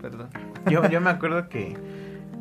Perdón. 0.03 0.29
Yo, 0.71 0.87
yo 0.91 1.01
me 1.01 1.09
acuerdo 1.11 1.49
que, 1.49 1.75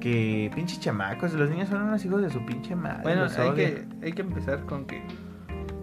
que 0.01 0.51
pinches 0.53 0.79
chamacos, 0.81 1.33
los 1.33 1.49
niños 1.49 1.69
son 1.69 1.81
unos 1.83 2.03
hijos 2.03 2.21
de 2.21 2.29
su 2.29 2.45
pinche 2.45 2.75
madre. 2.75 3.03
Bueno, 3.03 3.25
hay 3.37 3.51
que, 3.53 3.85
hay 4.01 4.11
que 4.11 4.21
empezar 4.21 4.65
con 4.65 4.85
que 4.85 5.01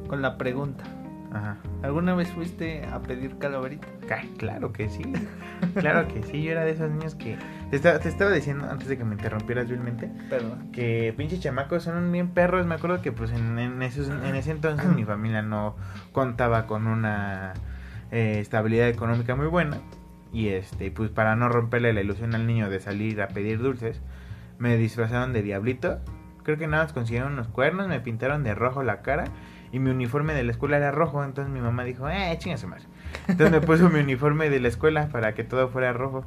con 0.09 0.20
la 0.20 0.37
pregunta. 0.37 0.85
Ajá. 1.32 1.56
¿Alguna 1.82 2.14
vez 2.14 2.28
fuiste 2.32 2.84
a 2.86 3.00
pedir 3.00 3.38
calaverita? 3.38 3.86
Ca- 4.08 4.24
Claro 4.36 4.72
que 4.72 4.88
sí. 4.88 5.02
Claro 5.74 6.08
que 6.08 6.22
sí. 6.22 6.42
Yo 6.42 6.52
era 6.52 6.64
de 6.64 6.72
esos 6.72 6.90
niños 6.90 7.14
que. 7.14 7.36
Te 7.70 7.76
estaba, 7.76 7.98
te 7.98 8.08
estaba 8.08 8.32
diciendo 8.32 8.66
antes 8.68 8.88
de 8.88 8.96
que 8.98 9.04
me 9.04 9.14
interrumpieras 9.14 9.68
vilmente. 9.68 10.10
Perdón. 10.28 10.70
Que 10.72 11.14
pinches 11.16 11.40
chamacos 11.40 11.84
son 11.84 12.10
bien 12.10 12.28
perros. 12.30 12.66
Me 12.66 12.74
acuerdo 12.74 13.02
que 13.02 13.12
pues 13.12 13.30
en, 13.30 13.58
en, 13.58 13.82
esos, 13.82 14.08
en 14.08 14.34
ese 14.34 14.50
entonces 14.52 14.86
mi 14.94 15.04
familia 15.04 15.42
no 15.42 15.76
contaba 16.12 16.66
con 16.66 16.86
una 16.86 17.52
eh, 18.10 18.38
estabilidad 18.40 18.88
económica 18.88 19.36
muy 19.36 19.46
buena. 19.46 19.76
Y 20.32 20.48
este, 20.48 20.90
pues 20.90 21.10
para 21.10 21.36
no 21.36 21.48
romperle 21.48 21.92
la 21.92 22.00
ilusión 22.00 22.34
al 22.34 22.46
niño 22.46 22.70
de 22.70 22.80
salir 22.80 23.20
a 23.20 23.28
pedir 23.28 23.58
dulces, 23.58 24.00
me 24.58 24.76
disfrazaron 24.76 25.32
de 25.32 25.42
diablito. 25.42 25.98
Creo 26.42 26.56
que 26.56 26.66
nada 26.66 26.84
más 26.84 26.92
consiguieron 26.92 27.34
unos 27.34 27.48
cuernos, 27.48 27.86
me 27.86 28.00
pintaron 28.00 28.42
de 28.44 28.54
rojo 28.54 28.82
la 28.82 29.02
cara. 29.02 29.24
Y 29.72 29.78
mi 29.78 29.90
uniforme 29.90 30.35
de 30.35 30.42
la 30.42 30.52
escuela 30.52 30.76
era 30.76 30.90
rojo, 30.90 31.22
entonces 31.24 31.52
mi 31.52 31.61
mamá 31.61 31.85
dijo, 31.85 32.09
eh, 32.09 32.35
chingas 32.38 32.64
más. 32.66 32.87
Entonces 33.28 33.52
me 33.52 33.61
puso 33.61 33.88
mi 33.88 34.00
uniforme 34.00 34.50
de 34.50 34.61
la 34.61 34.68
escuela 34.68 35.09
para 35.09 35.35
que 35.35 35.44
todo 35.44 35.68
fuera 35.68 35.92
rojo. 35.92 36.24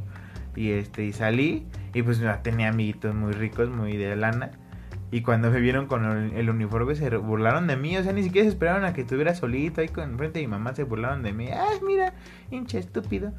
Y 0.56 0.71
este, 0.71 1.03
y 1.03 1.13
salí, 1.13 1.65
y 1.93 2.03
pues 2.03 2.19
ya 2.19 2.41
tenía 2.41 2.69
amiguitos 2.69 3.13
muy 3.15 3.34
ricos, 3.34 3.69
muy 3.69 3.97
de 3.97 4.15
lana. 4.15 4.51
Y 5.13 5.21
cuando 5.21 5.52
me 5.52 5.60
vieron 5.60 5.86
con 5.86 6.06
el, 6.06 6.34
el 6.34 6.49
uniforme 6.49 6.95
se 6.95 7.08
burlaron 7.17 7.67
de 7.67 7.78
mí, 7.78 7.95
o 7.95 8.02
sea, 8.02 8.13
ni 8.13 8.23
siquiera 8.23 8.45
se 8.45 8.49
esperaron 8.49 8.84
a 8.84 8.93
que 8.93 9.02
estuviera 9.02 9.36
solito 9.36 9.80
ahí 9.80 9.88
con 9.88 10.17
frente 10.17 10.39
de 10.39 10.47
mi 10.47 10.49
mamá, 10.49 10.73
se 10.73 10.86
burlaron 10.86 11.21
de 11.21 11.32
mí. 11.32 11.49
Ay, 11.52 11.78
mira, 11.86 12.15
hinche 12.49 12.80
estúpido. 12.80 13.32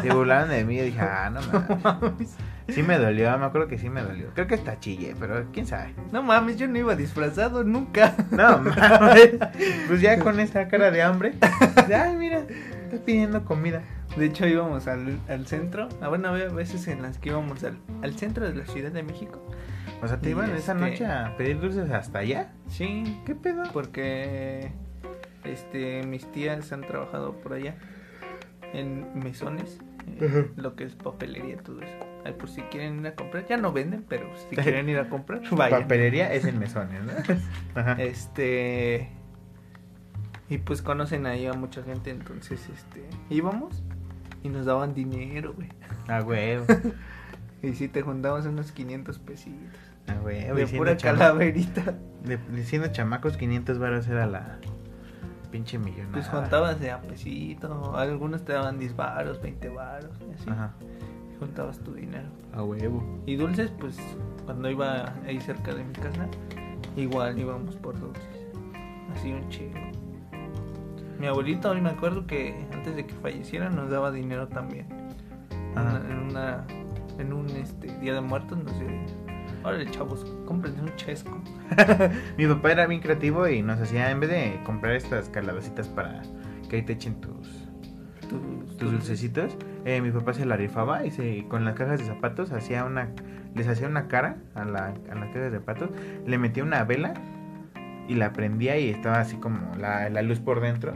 Se 0.00 0.10
burlaron 0.10 0.48
de 0.48 0.64
mí 0.64 0.78
y 0.78 0.84
dije, 0.84 1.00
ah, 1.02 1.28
no 1.28 1.42
mames. 1.84 2.34
Sí 2.70 2.82
me 2.82 2.96
dolió, 2.96 3.36
me 3.36 3.44
acuerdo 3.44 3.68
que 3.68 3.76
sí 3.76 3.90
me 3.90 4.00
dolió. 4.00 4.28
Creo 4.32 4.46
que 4.46 4.54
hasta 4.54 4.80
chillé, 4.80 5.14
pero 5.20 5.44
quién 5.52 5.66
sabe. 5.66 5.92
No 6.12 6.22
mames, 6.22 6.56
yo 6.56 6.66
no 6.66 6.78
iba 6.78 6.96
disfrazado 6.96 7.62
nunca. 7.62 8.14
No, 8.30 8.58
mames. 8.62 9.32
Pues 9.86 10.00
ya 10.00 10.18
con 10.20 10.40
esa 10.40 10.66
cara 10.68 10.90
de 10.90 11.02
hambre. 11.02 11.34
Ay, 11.94 12.16
mira, 12.16 12.38
está 12.84 13.04
pidiendo 13.04 13.44
comida. 13.44 13.82
De 14.16 14.24
hecho, 14.24 14.46
íbamos 14.46 14.86
al, 14.86 15.18
al 15.28 15.46
centro. 15.46 15.90
Ah, 16.00 16.08
bueno, 16.08 16.28
había 16.28 16.48
veces 16.48 16.88
en 16.88 17.02
las 17.02 17.18
que 17.18 17.28
íbamos 17.28 17.62
al, 17.64 17.76
al 18.02 18.16
centro 18.16 18.48
de 18.48 18.54
la 18.54 18.64
Ciudad 18.64 18.92
de 18.92 19.02
México. 19.02 19.42
O 20.02 20.06
sea, 20.08 20.18
¿te 20.20 20.28
Y 20.28 20.32
iban 20.32 20.50
esa 20.50 20.72
este- 20.72 20.74
noche 20.90 21.06
a 21.06 21.36
pedir 21.36 21.60
dulces 21.60 21.90
hasta 21.90 22.20
allá? 22.20 22.52
Sí, 22.68 23.20
¿Qué 23.26 23.34
pedo? 23.34 23.64
porque 23.72 24.70
este 25.44 26.02
mis 26.06 26.30
tías 26.32 26.70
han 26.72 26.82
trabajado 26.82 27.32
por 27.40 27.54
allá 27.54 27.74
en 28.72 29.06
mesones, 29.18 29.80
eh, 30.06 30.50
lo 30.56 30.76
que 30.76 30.84
es 30.84 30.94
papelería, 30.94 31.56
todo 31.58 31.80
eso. 31.82 31.92
Ay, 32.24 32.32
por 32.34 32.48
si 32.48 32.62
quieren 32.62 33.00
ir 33.00 33.06
a 33.08 33.14
comprar, 33.14 33.46
ya 33.48 33.56
no 33.56 33.72
venden, 33.72 34.04
pero 34.08 34.28
si 34.48 34.54
quieren 34.56 34.88
ir 34.88 34.98
a 34.98 35.08
comprar, 35.08 35.40
vayan. 35.50 35.82
Papelería 35.82 36.32
es 36.32 36.44
en 36.44 36.58
mesones, 36.60 37.00
¿no? 37.02 37.12
Ajá. 37.80 37.92
Este 38.00 39.08
y 40.50 40.58
pues 40.58 40.80
conocen 40.80 41.26
ahí 41.26 41.46
a 41.46 41.52
mucha 41.54 41.82
gente, 41.82 42.10
entonces 42.10 42.68
este 42.74 43.04
íbamos 43.30 43.82
y 44.42 44.48
nos 44.48 44.64
daban 44.66 44.94
dinero, 44.94 45.54
güey. 45.54 45.68
A 46.08 46.22
huevo. 46.22 46.66
Y 47.60 47.72
si 47.74 47.88
te 47.88 48.02
juntamos 48.02 48.46
unos 48.46 48.70
500 48.70 49.18
pesitos. 49.18 49.74
A 50.08 50.20
huevo. 50.22 50.54
De 50.56 50.66
pura 50.66 50.96
calaverita. 50.96 51.94
de- 52.24 52.64
siendo 52.64 52.88
chamacos, 52.88 53.36
500 53.36 53.78
baros 53.78 54.06
era 54.08 54.26
la 54.26 54.58
pinche 55.50 55.78
millonada. 55.78 56.12
Pues 56.12 56.28
juntabas 56.28 56.80
de 56.80 56.90
a 56.90 57.00
pesito, 57.00 57.96
algunos 57.96 58.44
te 58.44 58.52
daban 58.52 58.78
10 58.78 58.94
varos, 58.96 59.40
20 59.40 59.68
varos, 59.70 60.10
así. 60.34 60.50
Ajá. 60.50 60.72
Juntabas 61.38 61.78
tu 61.78 61.94
dinero. 61.94 62.28
A 62.52 62.62
huevo. 62.62 63.22
Y 63.26 63.36
dulces, 63.36 63.70
pues 63.78 63.96
cuando 64.44 64.68
iba 64.70 65.14
ahí 65.26 65.40
cerca 65.40 65.72
de 65.74 65.84
mi 65.84 65.92
casa, 65.92 66.26
igual 66.96 67.38
íbamos 67.38 67.76
por 67.76 67.98
dulces. 67.98 68.46
Así 69.14 69.32
un 69.32 69.48
chico. 69.48 69.78
Mi 71.18 71.26
abuelito, 71.26 71.70
hoy 71.70 71.80
me 71.80 71.90
acuerdo 71.90 72.26
que 72.26 72.66
antes 72.72 72.94
de 72.94 73.06
que 73.06 73.14
falleciera 73.14 73.70
nos 73.70 73.90
daba 73.90 74.10
dinero 74.10 74.48
también. 74.48 74.86
Ajá. 75.74 76.00
En 76.08 76.18
una, 76.18 76.64
en 77.18 77.32
un 77.32 77.48
este, 77.50 77.86
día 77.98 78.14
de 78.14 78.20
muertos 78.20 78.58
nos 78.58 78.78
dio 78.78 78.88
dinero. 78.88 79.14
Órale, 79.64 79.90
chavos, 79.90 80.24
cómprense 80.46 80.80
un 80.80 80.94
chesco. 80.96 81.40
Mi 82.38 82.46
papá 82.46 82.72
era 82.72 82.86
bien 82.86 83.00
creativo 83.00 83.48
y 83.48 83.62
nos 83.62 83.80
hacía, 83.80 84.10
en 84.10 84.20
vez 84.20 84.30
de 84.30 84.60
comprar 84.64 84.94
estas 84.94 85.28
calabecitas 85.28 85.88
para 85.88 86.22
que 86.68 86.76
ahí 86.76 86.82
te 86.82 86.92
echen 86.92 87.20
tus, 87.20 87.68
Tus, 88.28 88.76
tus 88.76 88.92
dulcecitos, 88.92 89.56
eh, 89.84 90.00
mi 90.00 90.10
papá 90.10 90.32
se 90.34 90.44
la 90.46 90.56
rifaba 90.56 91.04
y 91.04 91.10
se, 91.10 91.44
con 91.48 91.64
las 91.64 91.74
cajas 91.74 91.98
de 91.98 92.06
zapatos 92.06 92.52
hacía 92.52 92.84
una, 92.84 93.08
les 93.54 93.66
hacía 93.66 93.88
una 93.88 94.06
cara 94.06 94.36
a, 94.54 94.64
la, 94.64 94.94
a 95.10 95.14
las 95.14 95.28
cajas 95.28 95.50
de 95.50 95.58
zapatos, 95.58 95.90
le 96.26 96.38
metía 96.38 96.62
una 96.62 96.84
vela 96.84 97.14
y 98.06 98.14
la 98.14 98.32
prendía 98.32 98.78
y 98.78 98.90
estaba 98.90 99.20
así 99.20 99.36
como 99.36 99.74
la, 99.76 100.08
la 100.08 100.22
luz 100.22 100.40
por 100.40 100.60
dentro 100.60 100.92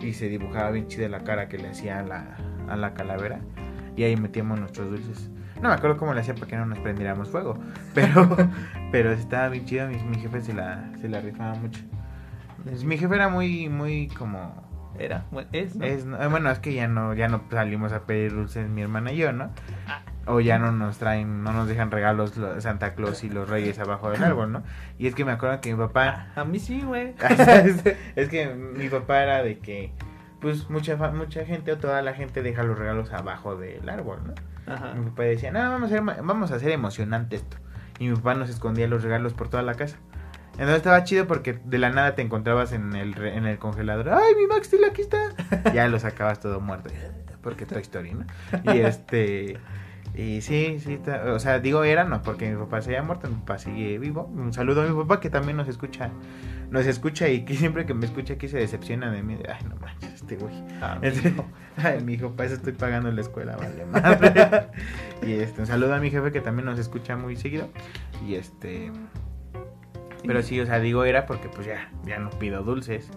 y 0.00 0.12
se 0.12 0.28
dibujaba 0.28 0.70
bien 0.70 0.88
chida 0.88 1.08
la 1.08 1.24
cara 1.24 1.48
que 1.48 1.58
le 1.58 1.68
hacía 1.68 2.00
a 2.00 2.02
la, 2.02 2.36
a 2.68 2.76
la 2.76 2.94
calavera 2.94 3.40
y 3.96 4.02
ahí 4.02 4.16
metíamos 4.16 4.58
nuestros 4.58 4.90
dulces. 4.90 5.30
No 5.62 5.68
me 5.70 5.74
acuerdo 5.74 5.96
cómo 5.96 6.12
le 6.14 6.20
hacía 6.20 6.34
para 6.34 6.46
que 6.46 6.56
no 6.56 6.66
nos 6.66 6.78
prendiéramos 6.80 7.28
fuego, 7.30 7.58
pero, 7.94 8.28
pero 8.92 9.10
estaba 9.12 9.48
bien 9.48 9.64
chido, 9.64 9.88
mi, 9.88 9.96
mi 9.96 10.16
jefe 10.18 10.40
se 10.42 10.52
la, 10.52 10.90
se 11.00 11.08
la 11.08 11.20
rifaba 11.20 11.54
mucho. 11.54 11.80
Pues, 12.64 12.84
Mi 12.84 12.98
jefe 12.98 13.14
era 13.14 13.28
muy, 13.28 13.68
muy 13.68 14.08
como 14.08 14.64
Era, 14.98 15.24
es, 15.52 15.76
¿no? 15.76 15.84
es, 15.84 16.04
no- 16.04 16.20
eh, 16.22 16.26
bueno, 16.28 16.50
es 16.50 16.58
que 16.58 16.74
ya 16.74 16.88
no, 16.88 17.14
ya 17.14 17.28
no 17.28 17.42
salimos 17.50 17.92
a 17.92 18.00
pedir 18.06 18.32
dulces 18.34 18.68
mi 18.68 18.82
hermana 18.82 19.12
y 19.12 19.16
yo, 19.18 19.32
¿no? 19.32 19.50
O 20.28 20.40
ya 20.40 20.58
no 20.58 20.72
nos 20.72 20.98
traen, 20.98 21.44
no 21.44 21.52
nos 21.52 21.68
dejan 21.68 21.92
regalos 21.92 22.36
los 22.36 22.62
Santa 22.64 22.94
Claus 22.94 23.22
y 23.22 23.30
los 23.30 23.48
Reyes 23.48 23.78
abajo 23.78 24.10
del 24.10 24.24
árbol, 24.24 24.50
¿no? 24.50 24.62
Y 24.98 25.06
es 25.06 25.14
que 25.14 25.24
me 25.24 25.30
acuerdo 25.30 25.60
que 25.60 25.72
mi 25.72 25.78
papá, 25.78 26.26
A 26.34 26.44
mí 26.44 26.58
sí, 26.58 26.82
güey. 26.82 27.14
es 28.16 28.28
que 28.28 28.48
mi 28.54 28.88
papá 28.88 29.22
era 29.22 29.42
de 29.44 29.58
que, 29.60 29.92
pues 30.40 30.68
mucha 30.68 30.96
mucha 31.12 31.44
gente 31.44 31.70
o 31.72 31.78
toda 31.78 32.02
la 32.02 32.12
gente 32.14 32.42
deja 32.42 32.62
los 32.64 32.76
regalos 32.78 33.12
abajo 33.12 33.56
del 33.56 33.88
árbol, 33.88 34.18
¿no? 34.26 34.34
Ajá. 34.66 34.94
Mi 34.94 35.10
papá 35.10 35.22
decía, 35.22 35.50
no, 35.50 35.60
vamos 35.60 35.92
a 35.92 35.94
hacer, 35.94 36.02
vamos 36.02 36.50
a 36.50 36.56
hacer 36.56 36.70
emocionante 36.70 37.36
esto. 37.36 37.56
Y 37.98 38.08
mi 38.08 38.16
papá 38.16 38.34
nos 38.34 38.50
escondía 38.50 38.88
los 38.88 39.02
regalos 39.02 39.32
por 39.32 39.48
toda 39.48 39.62
la 39.62 39.74
casa. 39.74 39.96
Entonces 40.52 40.76
estaba 40.76 41.04
chido 41.04 41.26
porque 41.26 41.52
de 41.64 41.78
la 41.78 41.90
nada 41.90 42.14
te 42.14 42.22
encontrabas 42.22 42.72
en 42.72 42.94
el, 42.94 43.16
en 43.22 43.46
el 43.46 43.58
congelador. 43.58 44.08
¡Ay, 44.08 44.34
mi 44.36 44.46
Max 44.46 44.68
Steel 44.68 44.84
aquí 44.84 45.02
está! 45.02 45.18
Ya 45.74 45.86
lo 45.88 45.98
sacabas 45.98 46.40
todo 46.40 46.60
muerto. 46.60 46.90
Porque 47.42 47.66
Toy 47.66 47.82
Story, 47.82 48.14
¿no? 48.14 48.26
Y 48.72 48.78
este... 48.78 49.58
Y 50.16 50.40
sí, 50.40 50.78
sí, 50.80 50.94
está- 50.94 51.30
o 51.34 51.38
sea, 51.38 51.58
digo 51.60 51.84
era, 51.84 52.04
no, 52.04 52.22
porque 52.22 52.50
mi 52.50 52.56
papá 52.56 52.80
se 52.80 52.90
haya 52.90 53.02
muerto, 53.02 53.28
mi 53.28 53.34
papá 53.36 53.58
sigue 53.58 53.98
vivo. 53.98 54.22
Un 54.34 54.54
saludo 54.54 54.80
a 54.82 54.86
mi 54.86 54.96
papá 54.96 55.20
que 55.20 55.28
también 55.28 55.58
nos 55.58 55.68
escucha, 55.68 56.08
nos 56.70 56.86
escucha 56.86 57.28
y 57.28 57.44
que 57.44 57.54
siempre 57.56 57.84
que 57.84 57.92
me 57.92 58.06
escucha 58.06 58.34
aquí 58.34 58.48
se 58.48 58.56
decepciona 58.56 59.10
de 59.10 59.22
mí. 59.22 59.36
Ay, 59.46 59.62
no 59.68 59.76
manches, 59.76 60.14
este 60.14 60.36
güey. 60.36 60.54
Ah, 60.80 60.98
Ay, 61.76 62.02
mi 62.02 62.14
hijo, 62.14 62.30
para 62.30 62.46
eso 62.46 62.54
estoy 62.56 62.72
pagando 62.72 63.12
la 63.12 63.20
escuela, 63.20 63.56
vale 63.56 63.84
madre. 63.84 64.68
y 65.22 65.32
este, 65.34 65.60
un 65.60 65.66
saludo 65.66 65.94
a 65.94 65.98
mi 66.00 66.10
jefe 66.10 66.32
que 66.32 66.40
también 66.40 66.64
nos 66.64 66.78
escucha 66.78 67.16
muy 67.16 67.36
seguido. 67.36 67.68
Y 68.26 68.36
este. 68.36 68.90
Pero 70.26 70.42
sí, 70.42 70.58
o 70.60 70.64
sea, 70.66 70.80
digo 70.80 71.04
era 71.04 71.26
porque 71.26 71.50
pues 71.50 71.66
ya, 71.66 71.90
ya 72.06 72.18
no 72.18 72.30
pido 72.30 72.62
dulces. 72.62 73.10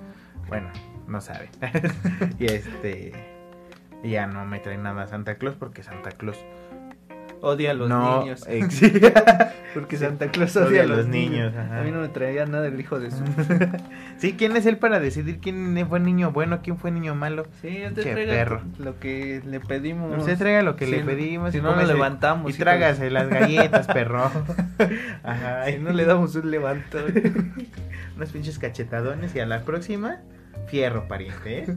Bueno, 0.50 0.70
no 1.08 1.22
sabe. 1.22 1.50
y 2.38 2.46
este. 2.46 3.14
Ya 4.04 4.28
no 4.28 4.46
me 4.46 4.60
trae 4.60 4.78
nada 4.78 5.08
Santa 5.08 5.36
Claus 5.36 5.56
porque 5.56 5.84
Santa 5.84 6.12
Claus 6.12 6.38
Odia 7.42 7.72
a 7.72 7.74
los 7.74 7.88
no 7.90 8.20
niños. 8.22 8.46
existe. 8.50 9.14
Porque 9.74 9.98
Santa 9.98 10.30
Claus 10.32 10.56
odia, 10.58 10.82
a 10.82 10.86
los 10.86 11.08
niños. 11.08 11.54
ajá. 11.56 11.80
A 11.80 11.84
mí 11.84 11.92
no 11.92 12.02
me 12.02 12.08
traía 12.10 12.46
nada 12.46 12.68
el 12.68 12.80
hijo 12.80 13.00
de 13.00 13.12
su. 13.12 13.24
sí, 14.18 14.34
¿quién 14.38 14.56
es 14.58 14.66
él 14.66 14.78
para 14.78 15.00
decidir 15.00 15.40
quién 15.40 15.86
fue 15.88 16.00
niño 16.00 16.32
bueno, 16.32 16.60
quién 16.64 16.78
fue 16.78 16.92
niño 16.92 17.14
malo? 17.16 17.46
Sí, 17.62 17.84
usted 17.88 18.04
Qué 18.04 18.12
traiga 18.14 18.34
perro. 18.34 18.62
lo 18.80 19.00
que 19.00 19.42
le 19.46 19.60
pedimos. 19.60 20.18
Usted 20.18 20.38
traiga 20.38 20.64
lo 20.64 20.76
que 20.76 20.86
Si 20.86 20.92
le 20.92 21.00
pedimos. 21.04 21.52
Si 21.52 21.60
y 21.60 21.62
no, 21.62 21.70
cómese- 21.76 21.88
levantamos. 21.94 22.54
Y 22.54 22.58
trágase 22.58 23.10
las 23.12 23.30
galletas, 23.30 23.88
perro. 23.88 24.32
Ajá. 25.24 25.66
Si 25.68 25.78
no 25.78 25.92
le 25.92 26.06
damos 26.06 26.36
un 26.36 26.50
levantón. 26.52 27.54
unos 28.16 28.30
pinches 28.32 28.58
cachetadones 28.60 29.36
y 29.36 29.40
a 29.40 29.46
la 29.46 29.62
próxima, 29.62 30.18
fierro, 30.68 31.08
pariente, 31.08 31.60
¿eh? 31.60 31.76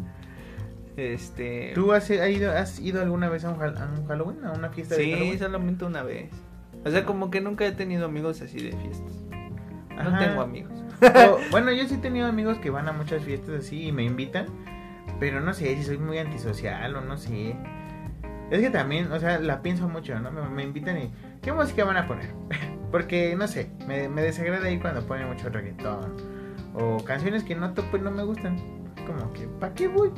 Este. 0.96 1.72
¿Tú 1.74 1.92
has 1.92 2.08
ido, 2.10 2.52
has 2.52 2.78
ido 2.80 3.00
alguna 3.02 3.28
vez 3.28 3.44
a 3.44 3.50
un, 3.50 3.62
a 3.62 3.66
un 3.98 4.06
Halloween, 4.06 4.44
a 4.44 4.52
una 4.52 4.68
fiesta 4.70 4.94
de 4.96 5.04
Sí, 5.04 5.12
Halloween? 5.12 5.38
solamente 5.38 5.84
una 5.84 6.02
vez. 6.02 6.30
O 6.84 6.90
sea, 6.90 7.04
como 7.04 7.30
que 7.30 7.40
nunca 7.40 7.64
he 7.66 7.72
tenido 7.72 8.06
amigos 8.06 8.40
así 8.42 8.58
de 8.60 8.76
fiestas. 8.76 9.12
No 9.94 10.08
Ajá. 10.08 10.18
tengo 10.18 10.42
amigos. 10.42 10.72
O- 11.02 11.38
bueno, 11.50 11.72
yo 11.72 11.86
sí 11.86 11.94
he 11.94 11.98
tenido 11.98 12.26
amigos 12.26 12.58
que 12.58 12.70
van 12.70 12.88
a 12.88 12.92
muchas 12.92 13.22
fiestas 13.24 13.60
así 13.64 13.86
y 13.88 13.92
me 13.92 14.02
invitan, 14.04 14.46
pero 15.20 15.40
no 15.40 15.54
sé 15.54 15.74
si 15.76 15.82
soy 15.84 15.98
muy 15.98 16.18
antisocial 16.18 16.94
o 16.96 17.00
no 17.00 17.16
sé. 17.16 17.56
Es 18.50 18.60
que 18.60 18.68
también, 18.70 19.10
o 19.12 19.18
sea, 19.18 19.38
la 19.38 19.62
pienso 19.62 19.88
mucho, 19.88 20.18
¿no? 20.20 20.30
Me, 20.30 20.42
me 20.48 20.62
invitan 20.64 20.98
y, 20.98 21.10
¿qué 21.40 21.52
música 21.52 21.84
van 21.84 21.96
a 21.96 22.06
poner? 22.06 22.30
Porque, 22.90 23.34
no 23.36 23.48
sé, 23.48 23.70
me, 23.86 24.08
me 24.10 24.20
desagrada 24.20 24.66
ahí 24.66 24.78
cuando 24.78 25.06
ponen 25.06 25.28
mucho 25.28 25.48
reggaetón 25.48 26.16
o 26.74 27.02
canciones 27.04 27.44
que 27.44 27.54
no 27.54 27.72
topo 27.72 27.96
y 27.96 28.00
no 28.00 28.10
me 28.10 28.22
gustan. 28.24 28.56
Como 29.06 29.32
que, 29.32 29.46
¿para 29.48 29.72
qué 29.74 29.88
voy? 29.88 30.10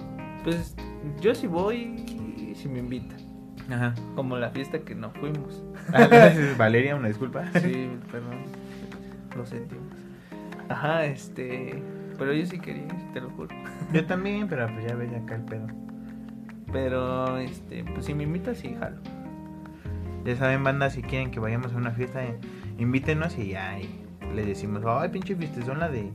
Pues 0.44 0.76
yo 1.20 1.34
sí 1.34 1.46
voy 1.46 2.04
si 2.54 2.68
me 2.68 2.78
invitan. 2.78 3.18
Ajá. 3.70 3.94
Como 4.14 4.36
la 4.36 4.50
fiesta 4.50 4.78
que 4.80 4.94
no 4.94 5.10
fuimos. 5.10 5.64
Valeria, 6.58 6.94
una 6.94 7.08
disculpa. 7.08 7.44
Sí, 7.54 7.90
perdón. 8.12 8.44
Lo 9.36 9.46
sentimos. 9.46 9.86
Ajá, 10.68 11.06
este. 11.06 11.82
Pero 12.18 12.32
yo 12.32 12.46
sí 12.46 12.58
quería, 12.58 12.86
te 13.12 13.20
lo 13.20 13.30
juro. 13.30 13.54
Yo 13.92 14.06
también, 14.06 14.46
pero 14.46 14.68
pues 14.68 14.86
ya 14.86 14.94
ves 14.94 15.12
acá 15.12 15.34
el 15.34 15.42
pedo. 15.42 15.66
Pero, 16.72 17.38
este, 17.38 17.84
pues 17.84 18.06
si 18.06 18.14
me 18.14 18.22
invitas, 18.22 18.58
sí, 18.58 18.76
jalo. 18.78 18.98
Ya 20.24 20.36
saben, 20.36 20.62
banda, 20.62 20.90
si 20.90 21.02
quieren 21.02 21.30
que 21.30 21.40
vayamos 21.40 21.72
a 21.72 21.76
una 21.76 21.90
fiesta, 21.90 22.22
invítenos 22.78 23.36
y 23.38 23.48
ya 23.48 23.78
y 23.78 23.88
le 24.34 24.44
decimos, 24.44 24.82
ay, 24.86 25.08
pinche 25.10 25.34
fiesta, 25.34 25.62
son 25.64 25.80
la 25.80 25.88
de 25.88 26.12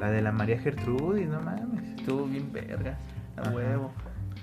la 0.00 0.10
de 0.10 0.20
la 0.20 0.32
María 0.32 0.58
Gertrudis, 0.58 1.28
no 1.28 1.40
mames. 1.40 1.84
Estuvo 1.96 2.26
bien 2.26 2.52
verga, 2.52 2.98
a 3.36 3.50
huevo. 3.50 3.92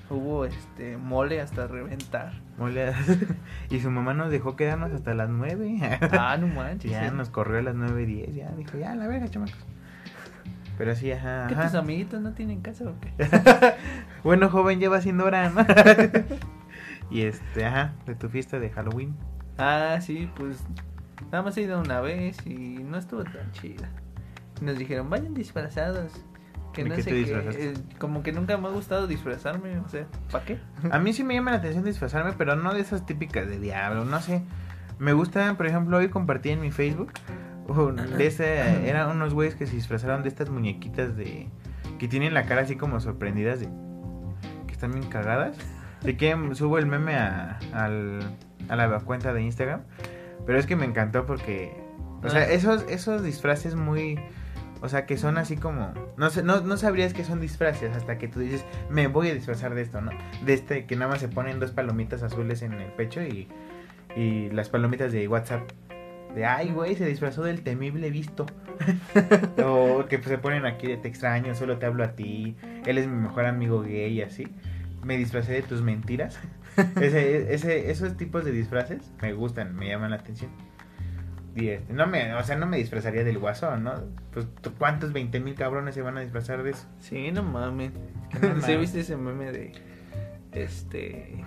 Hubo, 0.10 0.46
este, 0.46 0.98
mole 0.98 1.40
hasta 1.40 1.68
reventar. 1.68 2.34
Mole. 2.58 2.94
y 3.70 3.80
su 3.80 3.92
mamá 3.92 4.14
nos 4.14 4.32
dejó 4.32 4.56
quedarnos 4.56 4.92
hasta 4.92 5.14
las 5.14 5.30
nueve. 5.30 5.78
Ah, 6.12 6.36
no 6.40 6.48
manches. 6.56 6.92
ya 6.92 7.08
¿eh? 7.08 7.12
nos 7.12 7.30
corrió 7.30 7.60
a 7.60 7.62
las 7.62 7.76
nueve 7.76 8.06
diez, 8.06 8.34
ya 8.34 8.50
dijo, 8.52 8.78
ya, 8.78 8.96
la 8.96 9.08
verga, 9.08 9.28
chamacos. 9.28 9.56
Pero 10.78 10.96
sí, 10.96 11.12
ajá. 11.12 11.48
¿Qué 11.48 11.56
tus 11.56 11.76
amiguitos 11.76 12.22
no 12.22 12.34
tienen 12.34 12.62
casa 12.62 12.86
o 12.86 12.96
qué? 13.00 13.14
Bueno, 14.24 14.50
joven, 14.50 14.80
lleva 14.80 15.00
siendo 15.02 15.26
hora, 15.26 15.50
¿no? 15.50 15.66
y 17.12 17.22
este, 17.22 17.66
ajá, 17.66 17.94
de 18.06 18.16
tu 18.16 18.30
fiesta 18.30 18.60
de 18.60 18.70
Halloween. 18.70 19.16
Ah, 19.58 20.00
sí, 20.02 20.30
pues 20.36 20.64
nada 21.32 21.44
más 21.44 21.58
he 21.58 21.62
ido 21.62 21.80
una 21.80 22.02
vez 22.02 22.38
y 22.46 22.82
no 22.84 22.98
estuvo 22.98 23.24
tan 23.24 23.52
chida. 23.52 23.90
Nos 24.62 24.78
dijeron, 24.78 25.10
vayan 25.10 25.34
disfrazados. 25.34 26.12
Que 26.74 26.84
¿De 26.84 26.90
no 26.90 26.96
qué 26.96 27.02
sé 27.04 27.10
te 27.10 27.16
qué. 27.16 27.22
disfrazaste? 27.24 27.70
eh, 27.70 27.74
como 27.98 28.22
que 28.24 28.32
nunca 28.32 28.56
me 28.58 28.68
ha 28.68 28.72
gustado 28.72 29.08
disfrazarme, 29.08 29.80
o 29.80 29.90
sea, 29.90 30.06
¿para 30.32 30.46
qué? 30.46 30.60
A 30.92 31.00
mí 31.00 31.14
sí 31.14 31.24
me 31.24 31.34
llama 31.34 31.52
la 31.52 31.58
atención 31.58 31.84
disfrazarme, 31.84 32.34
pero 32.38 32.56
no 32.56 32.74
de 32.74 32.82
esas 32.82 33.06
típicas 33.06 33.48
de 33.50 33.60
diablo, 33.60 34.06
no 34.06 34.20
sé. 34.22 34.44
Me 35.00 35.14
gusta, 35.14 35.56
por 35.56 35.66
ejemplo, 35.66 35.98
hoy 35.98 36.10
compartí 36.10 36.50
en 36.50 36.62
mi 36.62 36.72
Facebook 36.72 37.12
un- 37.68 37.96
de 38.18 38.28
ese, 38.28 38.88
eran 38.90 39.10
unos 39.10 39.34
güeyes 39.34 39.56
que 39.56 39.66
se 39.68 39.76
disfrazaron 39.76 40.22
de 40.24 40.30
estas 40.30 40.50
muñequitas 40.50 41.16
de 41.16 41.48
que 41.98 42.08
tienen 42.08 42.34
la 42.34 42.46
cara 42.46 42.62
así 42.62 42.76
como 42.76 43.00
sorprendidas 43.00 43.60
de 43.60 43.70
que 44.68 44.74
están 44.74 44.92
bien 44.92 45.08
cagadas. 45.10 45.56
Si 46.04 46.16
quieren 46.16 46.56
subo 46.56 46.78
el 46.78 46.86
meme 46.86 47.16
a, 47.16 47.60
al- 47.74 48.20
a 48.70 48.76
la 48.76 49.00
cuenta 49.02 49.34
de 49.34 49.42
Instagram, 49.42 49.82
pero 50.46 50.58
es 50.60 50.66
que 50.66 50.76
me 50.76 50.86
encantó 50.86 51.26
porque 51.26 51.74
o 52.24 52.30
sea, 52.30 52.42
Ah. 52.42 52.52
esos 52.52 52.84
esos 52.90 53.24
disfraces 53.24 53.76
muy 53.76 54.20
o 54.82 54.90
sea, 54.90 55.06
que 55.06 55.18
son 55.18 55.38
así 55.38 55.58
como 55.58 55.94
no 56.18 56.30
no, 56.44 56.62
no 56.62 56.78
sabrías 56.78 57.14
que 57.14 57.24
son 57.24 57.42
disfraces 57.42 57.96
hasta 57.96 58.18
que 58.18 58.28
tú 58.28 58.40
dices, 58.40 58.66
"Me 58.90 59.08
voy 59.08 59.30
a 59.30 59.34
disfrazar 59.34 59.76
de 59.76 59.82
esto", 59.82 60.02
¿no? 60.02 60.12
De 60.46 60.54
este 60.54 60.86
que 60.86 60.96
nada 60.96 61.12
más 61.12 61.20
se 61.20 61.28
ponen 61.28 61.60
dos 61.60 61.72
palomitas 61.72 62.24
azules 62.24 62.62
en 62.62 62.74
el 62.74 62.92
pecho 62.94 63.22
y 63.22 63.48
y 64.16 64.50
las 64.50 64.70
palomitas 64.70 65.12
de 65.12 65.28
WhatsApp. 65.28 65.70
De, 66.36 66.46
ay, 66.46 66.72
güey, 66.72 66.96
se 66.96 67.06
disfrazó 67.06 67.44
del 67.44 67.62
temible 67.62 68.10
visto. 68.12 68.46
o 69.64 70.06
que 70.08 70.20
pues, 70.20 70.30
se 70.30 70.38
ponen 70.38 70.66
aquí 70.66 70.88
de 70.88 70.98
te 70.98 71.08
extraño, 71.08 71.56
solo 71.56 71.78
te 71.78 71.86
hablo 71.86 72.04
a 72.04 72.16
ti. 72.16 72.56
Él 72.86 72.98
es 72.98 73.08
mi 73.08 73.16
mejor 73.16 73.46
amigo 73.46 73.82
gay 73.82 74.22
así. 74.22 74.48
Me 75.04 75.18
disfracé 75.18 75.54
de 75.54 75.62
tus 75.64 75.82
mentiras. 75.82 76.40
ese, 77.02 77.54
ese, 77.54 77.90
esos 77.92 78.16
tipos 78.16 78.46
de 78.46 78.52
disfraces 78.52 79.12
me 79.22 79.34
gustan, 79.34 79.76
me 79.76 79.88
llaman 79.88 80.12
la 80.12 80.18
atención. 80.18 80.52
No 81.90 82.08
me, 82.08 82.34
o 82.34 82.44
sea, 82.44 82.56
no 82.58 82.66
me 82.66 82.78
disfrazaría 82.78 83.24
del 83.24 83.38
guasón, 83.40 83.84
¿no? 83.84 83.94
Pues 84.32 84.46
¿tú- 84.62 84.74
¿cuántos 84.78 85.14
20 85.14 85.40
mil 85.40 85.56
cabrones 85.56 85.96
se 85.96 86.02
van 86.02 86.18
a 86.18 86.22
disfrazar 86.22 86.64
de 86.64 86.72
eso? 86.72 86.86
Sí, 87.00 87.32
no 87.32 87.44
mames. 87.44 87.92
No 88.34 88.40
¿Sí 88.40 88.62
mames. 88.62 88.80
viste 88.80 89.00
ese 89.02 89.18
meme 89.18 89.52
de. 89.52 89.72
Este. 90.52 91.44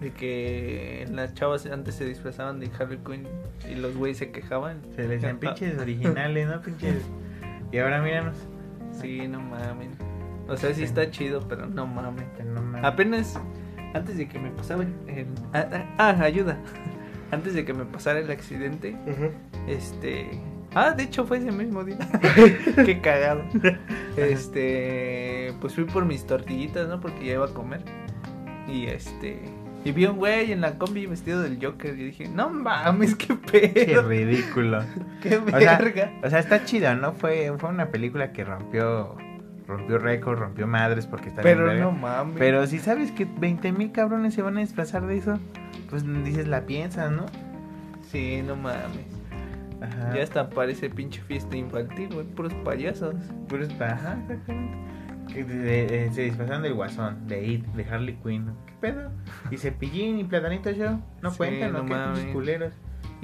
De 0.00 0.10
que 0.12 1.06
las 1.12 1.34
chavas 1.34 1.66
antes 1.66 1.94
se 1.94 2.04
disfrazaban 2.04 2.60
de 2.60 2.70
Harley 2.78 2.98
Quinn 2.98 3.26
y 3.70 3.74
los 3.76 3.96
güeyes 3.96 4.18
se 4.18 4.30
quejaban? 4.30 4.82
Se 4.96 5.02
les 5.02 5.08
decían 5.22 5.38
pinches 5.38 5.78
originales, 5.78 6.48
¿no? 6.48 6.60
Pinches. 6.60 7.02
Y 7.72 7.78
ahora 7.78 8.00
míranos. 8.02 8.36
Sí, 8.92 9.26
no 9.26 9.40
mames. 9.40 9.88
O 10.46 10.56
sea, 10.56 10.72
sí 10.72 10.84
está 10.84 11.10
chido, 11.10 11.40
pero 11.48 11.66
no 11.66 11.86
mames. 11.88 12.24
Que 12.36 12.44
no 12.44 12.62
mames. 12.62 12.84
Apenas 12.84 13.40
antes 13.94 14.16
de 14.16 14.28
que 14.28 14.38
me 14.38 14.50
pasara 14.50 14.82
el. 15.08 15.26
Ah, 15.52 15.66
ah, 15.72 15.84
ah, 15.98 16.22
ayuda. 16.22 16.56
Antes 17.30 17.54
de 17.54 17.64
que 17.64 17.72
me 17.74 17.84
pasara 17.84 18.18
el 18.20 18.30
accidente, 18.30 18.96
este. 19.66 20.40
Ah, 20.74 20.90
de 20.92 21.04
hecho 21.04 21.24
fue 21.24 21.38
ese 21.38 21.52
mismo 21.52 21.84
día. 21.84 21.98
Qué 22.84 23.00
cagado. 23.00 23.44
Este. 24.16 25.52
Pues 25.60 25.74
fui 25.74 25.84
por 25.84 26.04
mis 26.04 26.26
tortillitas, 26.26 26.88
¿no? 26.88 27.00
Porque 27.00 27.24
ya 27.26 27.34
iba 27.34 27.46
a 27.46 27.54
comer. 27.54 27.80
Y 28.68 28.86
este. 28.86 29.38
Y 29.84 29.92
vi 29.92 30.06
un 30.06 30.16
güey 30.16 30.50
en 30.52 30.60
la 30.62 30.78
combi 30.78 31.06
vestido 31.06 31.42
del 31.42 31.58
Joker. 31.64 31.98
Y 31.98 32.04
dije, 32.04 32.28
no 32.28 32.48
mames, 32.50 33.14
qué 33.16 33.36
Qué 33.50 33.68
pedo. 33.86 34.08
ridículo. 34.08 34.82
Qué 35.22 35.36
O 35.36 35.58
sea, 35.58 35.78
verga. 35.78 36.12
o 36.22 36.30
sea, 36.30 36.38
está 36.38 36.64
chido, 36.64 36.94
¿no? 36.96 37.12
Fue, 37.12 37.52
fue 37.58 37.68
una 37.70 37.88
película 37.90 38.32
que 38.32 38.44
rompió 38.44 39.16
rompió 39.66 39.98
récord, 39.98 40.38
rompió 40.38 40.66
madres 40.66 41.06
porque 41.06 41.28
está 41.28 41.42
bien 41.42 41.56
Pero 41.58 41.74
no 41.74 41.92
mames. 41.92 42.36
Pero 42.38 42.66
si 42.66 42.78
sabes 42.78 43.10
que 43.12 43.24
20 43.24 43.72
mil 43.72 43.92
cabrones 43.92 44.34
se 44.34 44.42
van 44.42 44.56
a 44.56 44.60
disfrazar 44.60 45.06
de 45.06 45.16
eso, 45.16 45.38
pues 45.90 46.04
dices 46.24 46.46
la 46.48 46.62
piensas, 46.66 47.10
¿no? 47.10 47.26
Sí, 48.10 48.42
no 48.46 48.56
mames. 48.56 49.06
Ajá. 49.80 50.14
Ya 50.14 50.22
hasta 50.22 50.48
parece 50.50 50.88
pinche 50.88 51.20
fiesta 51.22 51.56
infantil, 51.56 52.08
güey. 52.12 52.26
Puros 52.26 52.54
payasos. 52.64 53.14
Puros 53.48 53.72
pa- 53.74 53.92
ajá, 53.92 54.16
exactamente. 54.22 54.76
Que 55.32 55.42
de- 55.44 55.54
de- 55.58 55.86
de- 55.86 56.12
se 56.12 56.22
disfrazaron 56.22 56.62
del 56.62 56.74
guasón, 56.74 57.26
de 57.26 57.44
It, 57.46 57.64
de 57.66 57.84
Harley 57.84 58.16
Quinn. 58.22 58.46
¿Qué 58.66 58.72
pedo? 58.80 59.10
Y 59.50 59.56
Cepillín 59.56 60.18
y 60.18 60.24
Platanito 60.24 60.70
Show. 60.72 61.00
No 61.22 61.30
Sí, 61.30 61.36
cuentan, 61.38 61.72
¿no? 61.72 61.78
no 61.78 61.84
mames. 61.84 62.26
culeros. 62.26 62.72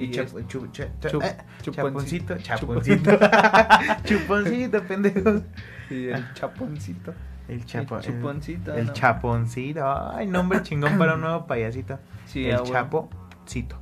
Y, 0.01 0.05
Y 0.05 0.11
chapu- 0.11 0.45
chu- 0.47 0.71
cha- 0.71 0.87
cha- 0.99 1.09
Chup- 1.09 1.23
eh, 1.23 1.37
chuponcito. 1.61 2.37
chaponcito. 2.37 3.11
Chaponcito. 3.17 3.19
Chuponcito, 4.03 4.83
pendejo. 4.83 5.41
Sí, 5.89 6.09
el 6.09 6.33
chaponcito. 6.33 7.13
El 7.47 7.65
chapo. 7.65 7.97
El 7.97 8.03
chuponcito, 8.03 8.73
El, 8.73 8.85
¿no? 8.87 8.93
chaponcito. 8.93 10.11
Ay, 10.15 10.27
nombre 10.27 10.61
chingón 10.63 10.97
para 10.97 11.15
un 11.15 11.21
nuevo 11.21 11.45
payasito. 11.47 11.99
Sí, 12.25 12.49
el 12.49 12.59
güey. 12.59 12.71
chapocito. 12.71 13.77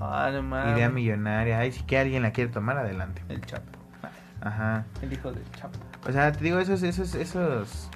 Ah, 0.00 0.30
no 0.32 0.42
mames. 0.42 0.76
Idea 0.76 0.88
millonaria. 0.90 1.58
Ay, 1.60 1.72
si 1.72 1.84
que 1.84 1.98
alguien 1.98 2.22
la 2.22 2.32
quiere 2.32 2.50
tomar, 2.50 2.76
adelante. 2.78 3.22
El 3.28 3.40
chapo. 3.46 3.78
Ajá. 4.40 4.84
El 5.02 5.12
hijo 5.12 5.30
del 5.32 5.48
chapo. 5.52 5.78
O 6.08 6.12
sea, 6.12 6.32
te 6.32 6.42
digo, 6.44 6.58
esos, 6.58 6.82
esos, 6.82 7.14
esos. 7.14 7.90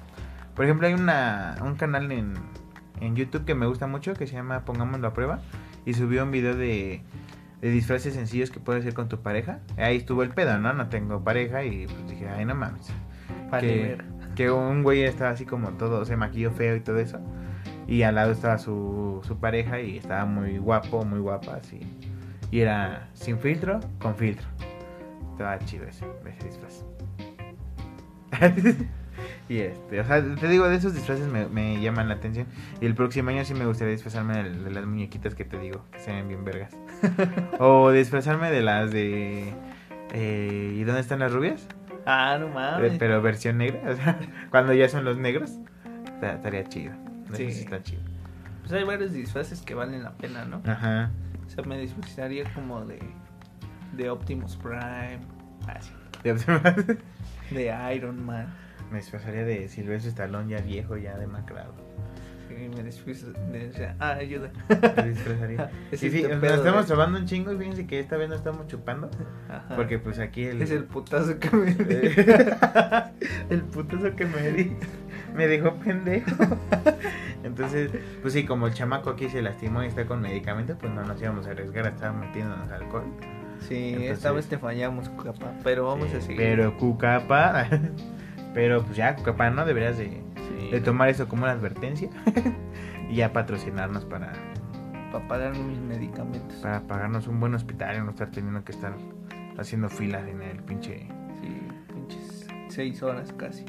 Por 0.55 0.65
ejemplo, 0.65 0.87
hay 0.87 0.93
una, 0.93 1.55
un 1.61 1.75
canal 1.75 2.11
en, 2.11 2.33
en 3.01 3.15
YouTube 3.15 3.43
que 3.45 3.55
me 3.55 3.65
gusta 3.65 3.87
mucho 3.87 4.13
que 4.13 4.27
se 4.27 4.33
llama 4.35 4.61
Pongámoslo 4.65 5.07
a 5.07 5.13
prueba. 5.13 5.39
Y 5.85 5.93
subió 5.93 6.23
un 6.23 6.31
video 6.31 6.55
de, 6.55 7.01
de 7.61 7.69
disfraces 7.69 8.13
sencillos 8.13 8.51
que 8.51 8.59
puedes 8.59 8.81
hacer 8.81 8.93
con 8.93 9.09
tu 9.09 9.21
pareja. 9.21 9.59
Ahí 9.77 9.97
estuvo 9.97 10.23
el 10.23 10.29
pedo, 10.29 10.57
¿no? 10.57 10.73
No 10.73 10.89
tengo 10.89 11.23
pareja 11.23 11.63
y 11.63 11.87
pues 11.87 12.09
dije, 12.09 12.27
ay, 12.29 12.45
no 12.45 12.55
mames. 12.55 12.91
Que, 13.59 13.97
que 14.35 14.51
un 14.51 14.83
güey 14.83 15.03
estaba 15.03 15.31
así 15.31 15.45
como 15.45 15.69
todo, 15.73 16.05
se 16.05 16.17
maquilló 16.17 16.51
feo 16.51 16.75
y 16.75 16.79
todo 16.79 16.97
eso. 16.97 17.19
Y 17.87 18.03
al 18.03 18.15
lado 18.15 18.31
estaba 18.31 18.57
su, 18.57 19.21
su 19.23 19.37
pareja 19.37 19.79
y 19.79 19.97
estaba 19.97 20.25
muy 20.25 20.57
guapo, 20.57 21.05
muy 21.05 21.19
guapa, 21.19 21.55
así. 21.55 21.79
Y 22.49 22.61
era 22.61 23.09
sin 23.13 23.37
filtro, 23.37 23.79
con 23.99 24.15
filtro. 24.15 24.47
Estaba 25.31 25.59
chido 25.59 25.85
ese, 25.85 26.05
ese 26.25 26.47
disfraz. 26.47 26.85
y 29.53 29.59
este, 29.61 29.99
o 29.99 30.05
sea, 30.05 30.23
te 30.35 30.47
digo, 30.47 30.67
de 30.69 30.75
esos 30.75 30.93
disfraces 30.93 31.27
me, 31.27 31.47
me 31.47 31.79
llaman 31.81 32.07
la 32.07 32.15
atención. 32.15 32.47
Y 32.81 32.85
el 32.85 32.95
próximo 32.95 33.29
año 33.29 33.43
sí 33.45 33.53
me 33.53 33.65
gustaría 33.65 33.91
disfrazarme 33.93 34.41
de, 34.43 34.49
de 34.51 34.71
las 34.71 34.85
muñequitas 34.85 35.35
que 35.35 35.45
te 35.45 35.59
digo, 35.59 35.85
que 35.91 35.99
se 35.99 36.11
ven 36.11 36.27
bien 36.27 36.43
vergas. 36.45 36.75
o 37.59 37.91
disfrazarme 37.91 38.49
de 38.51 38.61
las 38.61 38.91
de... 38.91 39.53
eh, 40.13 40.73
¿Y 40.75 40.83
dónde 40.83 41.01
están 41.01 41.19
las 41.19 41.31
rubias? 41.31 41.67
Ah, 42.05 42.37
no 42.39 42.47
Eh, 42.47 42.51
mames. 42.53 42.93
pero 42.99 43.21
versión 43.21 43.57
negra, 43.57 43.79
o 43.91 43.95
sea, 43.95 44.19
cuando 44.51 44.73
ya 44.73 44.89
son 44.89 45.05
los 45.05 45.17
negros, 45.17 45.51
esta- 46.05 46.33
estaría 46.33 46.63
chido. 46.65 46.93
Sí. 47.33 47.51
sí 47.51 47.61
está 47.61 47.81
chido. 47.81 48.01
Pues 48.61 48.71
hay 48.73 48.83
varios 48.83 49.11
disfraces 49.13 49.61
que 49.61 49.73
valen 49.73 50.03
la 50.03 50.11
pena, 50.13 50.45
¿no? 50.45 50.61
Ajá. 50.65 51.11
O 51.45 51.49
sea, 51.49 51.63
me 51.65 51.77
disfrazaría 51.77 52.45
como 52.53 52.85
de. 52.85 52.99
De 53.93 54.09
Optimus 54.09 54.55
Prime. 54.55 55.19
Así. 55.67 55.91
De 57.51 57.95
Iron 57.95 58.25
Man. 58.25 58.47
Me 58.93 58.99
disfrazaría 58.99 59.43
de 59.43 59.67
Silvestre 59.69 60.11
Stallone 60.11 60.51
ya 60.51 60.61
viejo, 60.61 60.97
ya 60.97 61.17
demacrado. 61.17 61.73
Sí, 62.47 62.69
me 63.51 63.71
sea, 63.71 63.95
ah, 63.99 64.11
ayuda. 64.11 64.51
Me 64.97 65.09
disfrazaría. 65.09 65.71
Sí, 65.93 66.05
este 66.07 66.27
nos 66.27 66.39
pedo 66.39 66.55
estamos 66.57 66.85
tomando 66.85 67.17
un 67.17 67.25
chingo 67.25 67.51
y 67.51 67.57
fíjense 67.57 67.87
que 67.87 67.99
esta 67.99 68.17
vez 68.17 68.29
no 68.29 68.35
estamos 68.35 68.67
chupando. 68.67 69.09
Ajá. 69.49 69.75
Porque 69.75 69.97
pues 69.97 70.19
aquí 70.19 70.43
el... 70.43 70.61
Es 70.61 70.69
el 70.69 70.83
putazo 70.83 71.39
que 71.39 71.49
me 71.49 71.73
di. 71.73 72.07
el 73.49 73.63
putazo 73.63 74.15
que 74.15 74.27
me 74.27 74.51
di 74.51 74.75
me 75.33 75.47
dejó 75.47 75.73
pendejo. 75.77 76.29
Entonces, 77.43 77.89
pues 78.21 78.35
sí, 78.35 78.45
como 78.45 78.67
el 78.67 78.75
chamaco 78.75 79.09
aquí 79.09 79.27
se 79.27 79.41
lastimó 79.41 79.81
y 79.83 79.87
está 79.87 80.05
con 80.05 80.21
medicamentos, 80.21 80.77
pues 80.79 80.93
no 80.93 81.03
nos 81.03 81.19
íbamos 81.19 81.47
a 81.47 81.49
arriesgar 81.49 81.87
a 81.87 81.89
estar 81.89 82.13
metiéndonos 82.13 82.69
alcohol. 82.71 83.05
Sí, 83.67 83.87
Entonces- 83.87 84.11
esta 84.11 84.31
vez 84.31 84.45
te 84.45 84.59
fallamos, 84.59 85.09
capaz. 85.09 85.55
Pero 85.63 85.87
vamos 85.87 86.09
Sí, 86.11 86.17
a 86.17 86.21
seguir. 86.21 86.37
Pero 86.37 86.77
Cucapa, 86.77 87.67
pero 88.53 88.83
pues 88.83 88.95
ya 88.97 89.15
Cucapa 89.15 89.49
no 89.49 89.65
deberías 89.65 89.97
de, 89.97 90.21
Sí, 90.59 90.69
de 90.71 90.81
tomar 90.81 91.09
eso 91.09 91.27
como 91.27 91.43
una 91.43 91.51
advertencia 91.53 92.09
y 93.09 93.15
ya 93.15 93.31
patrocinarnos 93.33 94.05
para, 94.05 94.33
Para 95.11 95.27
pagar 95.27 95.57
mis 95.57 95.79
medicamentos. 95.79 96.57
para 96.57 96.81
pagarnos 96.81 97.27
un 97.27 97.39
buen 97.39 97.53
hospital 97.55 97.95
y 97.97 97.99
no 98.01 98.09
estar 98.11 98.29
teniendo 98.31 98.63
que 98.63 98.71
estar 98.73 98.93
haciendo 99.57 99.89
filas 99.89 100.27
en 100.27 100.41
el 100.41 100.57
pinche 100.63 101.07
Sí. 101.39 101.61
seis 102.69 103.01
horas 103.03 103.33
casi. 103.33 103.65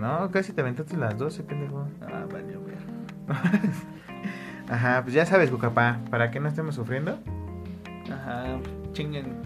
No, 0.00 0.30
casi 0.30 0.52
te 0.52 0.60
aventaste 0.60 0.96
las 0.96 1.16
12, 1.16 1.42
pendejo. 1.44 1.86
Ah, 2.02 2.24
vale, 2.30 2.56
ver. 2.58 2.76
Ajá, 4.68 5.02
pues 5.02 5.14
ya 5.14 5.24
sabes, 5.26 5.50
Cucapá, 5.50 6.00
para 6.10 6.30
que 6.30 6.40
no 6.40 6.48
estemos 6.48 6.74
sufriendo. 6.74 7.18
Ajá, 8.12 8.58
chinguen, 8.92 9.36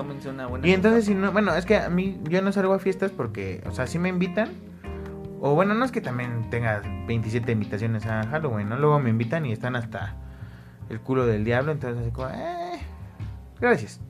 tómense 0.00 0.30
una 0.30 0.46
buena. 0.46 0.66
Y 0.66 0.72
entonces, 0.72 1.04
si 1.04 1.14
no, 1.14 1.30
bueno, 1.30 1.54
es 1.54 1.66
que 1.66 1.76
a 1.76 1.90
mí 1.90 2.18
yo 2.24 2.40
no 2.40 2.52
salgo 2.52 2.72
a 2.72 2.78
fiestas 2.78 3.10
porque, 3.10 3.62
o 3.66 3.72
sea, 3.72 3.86
si 3.86 3.98
me 3.98 4.08
invitan. 4.08 4.48
O 5.42 5.54
bueno, 5.54 5.74
no 5.74 5.84
es 5.84 5.92
que 5.92 6.00
también 6.00 6.48
tenga 6.50 6.82
27 7.06 7.52
invitaciones 7.52 8.06
a 8.06 8.26
Halloween, 8.26 8.68
¿no? 8.68 8.78
Luego 8.78 8.98
me 8.98 9.10
invitan 9.10 9.44
y 9.44 9.52
están 9.52 9.76
hasta 9.76 10.16
el 10.88 11.00
culo 11.00 11.26
del 11.26 11.44
diablo, 11.44 11.72
entonces 11.72 12.02
así 12.02 12.10
como, 12.10 12.28
eh, 12.28 12.80
gracias. 13.60 14.00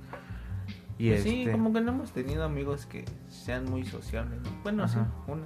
Y 0.98 1.11
Pues 1.11 1.22
Sí, 1.22 1.40
este, 1.40 1.53
como 1.53 1.72
que 1.72 1.81
no 1.81 1.92
hemos 1.92 2.12
tenido 2.12 2.44
amigos 2.44 2.87
que 2.87 3.05
sean 3.29 3.64
muy 3.64 3.85
sociables, 3.85 4.40
¿no? 4.42 4.50
Bueno, 4.62 4.87
sí, 4.87 4.98
uno. 5.26 5.42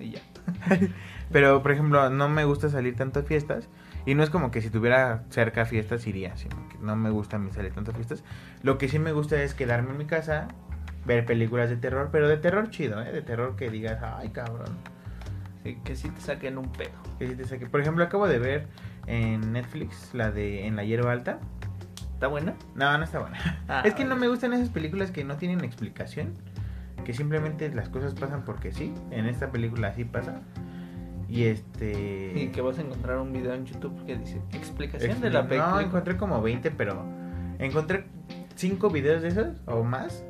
Y 0.00 0.12
ya. 0.12 0.20
Pero, 1.32 1.62
por 1.62 1.72
ejemplo, 1.72 2.10
no 2.10 2.28
me 2.28 2.44
gusta 2.44 2.68
salir 2.70 2.96
tanto 2.96 3.20
a 3.20 3.22
fiestas. 3.22 3.68
Y 4.04 4.14
no 4.14 4.22
es 4.22 4.30
como 4.30 4.50
que 4.50 4.60
si 4.60 4.70
tuviera 4.70 5.24
cerca 5.30 5.64
fiestas 5.64 6.06
iría, 6.06 6.36
sino 6.36 6.56
que 6.68 6.78
no 6.78 6.96
me 6.96 7.10
gusta 7.10 7.36
a 7.36 7.38
mí 7.38 7.50
salir 7.52 7.72
tanto 7.72 7.92
a 7.92 7.94
fiestas. 7.94 8.24
Lo 8.62 8.78
que 8.78 8.88
sí 8.88 8.98
me 8.98 9.12
gusta 9.12 9.40
es 9.42 9.54
quedarme 9.54 9.90
en 9.90 9.98
mi 9.98 10.06
casa, 10.06 10.48
ver 11.04 11.24
películas 11.24 11.70
de 11.70 11.76
terror, 11.76 12.08
pero 12.10 12.28
de 12.28 12.36
terror 12.36 12.70
chido, 12.70 13.00
¿eh? 13.02 13.12
De 13.12 13.22
terror 13.22 13.56
que 13.56 13.70
digas, 13.70 14.02
ay, 14.02 14.30
cabrón. 14.30 14.76
Sí, 15.62 15.78
que 15.84 15.94
sí 15.94 16.08
te 16.10 16.20
saquen 16.20 16.58
un 16.58 16.70
pedo. 16.72 16.90
Que 17.18 17.28
sí 17.28 17.36
te 17.36 17.44
saque. 17.44 17.66
Por 17.66 17.80
ejemplo, 17.80 18.02
acabo 18.02 18.26
de 18.26 18.38
ver 18.38 18.66
en 19.06 19.52
Netflix 19.52 20.10
la 20.12 20.30
de 20.30 20.66
En 20.66 20.76
la 20.76 20.84
hierba 20.84 21.12
alta. 21.12 21.38
¿Está 22.14 22.26
buena? 22.26 22.54
No, 22.74 22.96
no 22.98 23.04
está 23.04 23.20
buena. 23.20 23.38
Ah, 23.68 23.82
es 23.84 23.94
que 23.94 24.04
no 24.04 24.16
me 24.16 24.28
gustan 24.28 24.52
esas 24.52 24.68
películas 24.68 25.10
que 25.10 25.24
no 25.24 25.36
tienen 25.36 25.64
explicación. 25.64 26.34
Que 27.04 27.14
simplemente 27.14 27.72
las 27.72 27.88
cosas 27.88 28.14
pasan 28.14 28.44
porque 28.44 28.72
sí. 28.72 28.92
En 29.10 29.26
esta 29.26 29.50
película 29.50 29.88
así 29.88 30.04
pasa. 30.04 30.40
Y 31.32 31.44
este... 31.44 32.32
Y 32.36 32.48
que 32.48 32.60
vas 32.60 32.78
a 32.78 32.82
encontrar 32.82 33.16
un 33.18 33.32
video 33.32 33.54
en 33.54 33.64
YouTube 33.64 34.04
que 34.04 34.16
dice 34.16 34.38
explicación 34.52 35.18
de 35.22 35.30
la 35.30 35.48
película. 35.48 35.70
No, 35.70 35.80
encontré 35.80 36.18
como 36.18 36.42
20, 36.42 36.70
pero 36.72 37.06
encontré 37.58 38.04
5 38.56 38.90
videos 38.90 39.22
de 39.22 39.28
esos 39.28 39.46
o 39.64 39.82
más. 39.82 40.26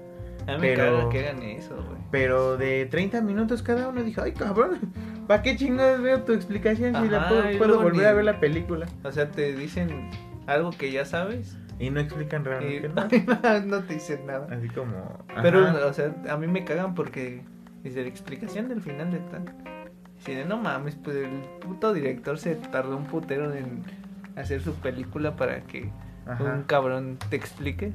A 0.47 0.53
mí 0.53 0.61
me 0.61 0.77
pero- 0.77 0.99
caga 0.99 1.11
que 1.11 1.29
hagan 1.29 1.43
eso, 1.43 1.75
güey. 1.75 1.99
Pero 2.13 2.57
de 2.57 2.87
30 2.87 3.21
minutos 3.21 3.65
cada 3.65 3.89
uno. 3.89 4.01
Dije, 4.05 4.21
ay 4.21 4.31
cabrón, 4.31 4.79
¿para 5.27 5.43
qué 5.43 5.57
chingados 5.57 6.01
veo 6.03 6.23
tu 6.23 6.35
explicación 6.35 6.95
si 6.95 7.09
la 7.09 7.29
puedo, 7.29 7.51
y 7.51 7.59
volver 7.59 7.95
ni- 7.97 8.05
a 8.05 8.13
ver 8.13 8.25
la 8.25 8.39
película? 8.39 8.87
O 9.03 9.11
sea, 9.11 9.29
te 9.29 9.57
dicen 9.57 10.09
algo 10.47 10.71
que 10.71 10.93
ya 10.93 11.05
sabes 11.05 11.59
Y 11.81 11.91
no 11.91 11.99
explican 11.99 12.43
y 12.43 12.45
realmente 12.45 13.25
nada. 13.25 13.61
no 13.67 13.83
te 13.83 13.95
dicen 13.95 14.25
nada. 14.25 14.47
Así 14.53 14.69
como... 14.69 15.25
Pero, 15.43 15.89
o 15.89 15.93
sea, 15.93 16.15
a 16.29 16.37
mí 16.37 16.47
me 16.47 16.65
cagan 16.65 16.95
porque 16.95 17.43
dice 17.83 18.03
la 18.03 18.09
explicación 18.09 18.69
del 18.69 18.81
final 18.81 19.11
de 19.11 19.19
tal. 19.19 19.45
De, 20.25 20.45
no 20.45 20.57
mames, 20.57 20.95
pues 20.97 21.17
el 21.17 21.31
puto 21.61 21.93
director 21.93 22.39
se 22.39 22.55
tardó 22.55 22.97
un 22.97 23.05
putero 23.05 23.53
en 23.55 23.83
hacer 24.37 24.63
su 24.63 24.75
película 24.75 25.37
para 25.37 25.63
que 25.63 25.91
Ajá. 26.27 26.45
un 26.45 26.63
cabrón 26.63 27.19
te 27.29 27.37
explique. 27.37 27.93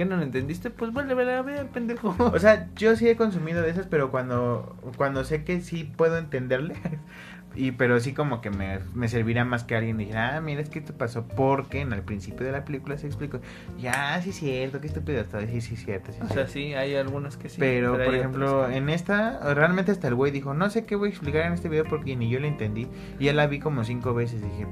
¿Qué 0.00 0.06
no 0.06 0.16
lo 0.16 0.22
entendiste? 0.22 0.70
Pues 0.70 0.94
vuelve 0.94 1.34
a 1.34 1.42
ver, 1.42 1.66
pendejo. 1.66 2.16
O 2.18 2.38
sea, 2.38 2.70
yo 2.74 2.96
sí 2.96 3.06
he 3.06 3.16
consumido 3.16 3.60
de 3.60 3.68
esas, 3.68 3.86
pero 3.86 4.10
cuando, 4.10 4.74
cuando 4.96 5.24
sé 5.24 5.44
que 5.44 5.60
sí 5.60 5.92
puedo 5.94 6.16
entenderle, 6.16 6.74
y 7.54 7.72
pero 7.72 8.00
sí 8.00 8.14
como 8.14 8.40
que 8.40 8.48
me, 8.48 8.78
me 8.94 9.08
servirá 9.08 9.44
más 9.44 9.62
que 9.64 9.76
alguien 9.76 9.98
dijera, 9.98 10.38
ah, 10.38 10.40
mira, 10.40 10.62
es 10.62 10.70
que 10.70 10.78
esto 10.78 10.94
pasó 10.94 11.28
porque 11.28 11.82
en 11.82 11.92
el 11.92 12.00
principio 12.00 12.46
de 12.46 12.52
la 12.52 12.64
película 12.64 12.96
se 12.96 13.08
explicó. 13.08 13.40
Ya, 13.78 14.18
sí 14.22 14.30
es 14.30 14.36
cierto, 14.36 14.80
qué 14.80 14.86
estúpido 14.86 15.20
está. 15.20 15.38
Sí, 15.46 15.60
sí 15.60 15.74
es 15.74 15.84
cierto, 15.84 16.12
sí 16.12 16.18
O 16.22 16.24
sea, 16.28 16.34
cierto. 16.34 16.52
sí, 16.52 16.72
hay 16.72 16.94
algunos 16.94 17.36
que 17.36 17.50
sí. 17.50 17.56
pero, 17.58 17.92
por 17.92 18.00
hay 18.00 18.20
ejemplo, 18.20 18.70
en 18.70 18.88
esta, 18.88 19.52
realmente 19.52 19.92
hasta 19.92 20.08
el 20.08 20.14
güey 20.14 20.32
dijo, 20.32 20.54
no 20.54 20.70
sé 20.70 20.86
qué 20.86 20.96
voy 20.96 21.08
a 21.08 21.10
explicar 21.10 21.44
en 21.44 21.52
este 21.52 21.68
video 21.68 21.84
porque 21.84 22.16
ni 22.16 22.30
yo 22.30 22.40
lo 22.40 22.46
entendí. 22.46 22.88
Y 23.18 23.26
ya 23.26 23.34
la 23.34 23.46
vi 23.46 23.58
como 23.58 23.84
cinco 23.84 24.14
veces. 24.14 24.40
Dije, 24.40 24.66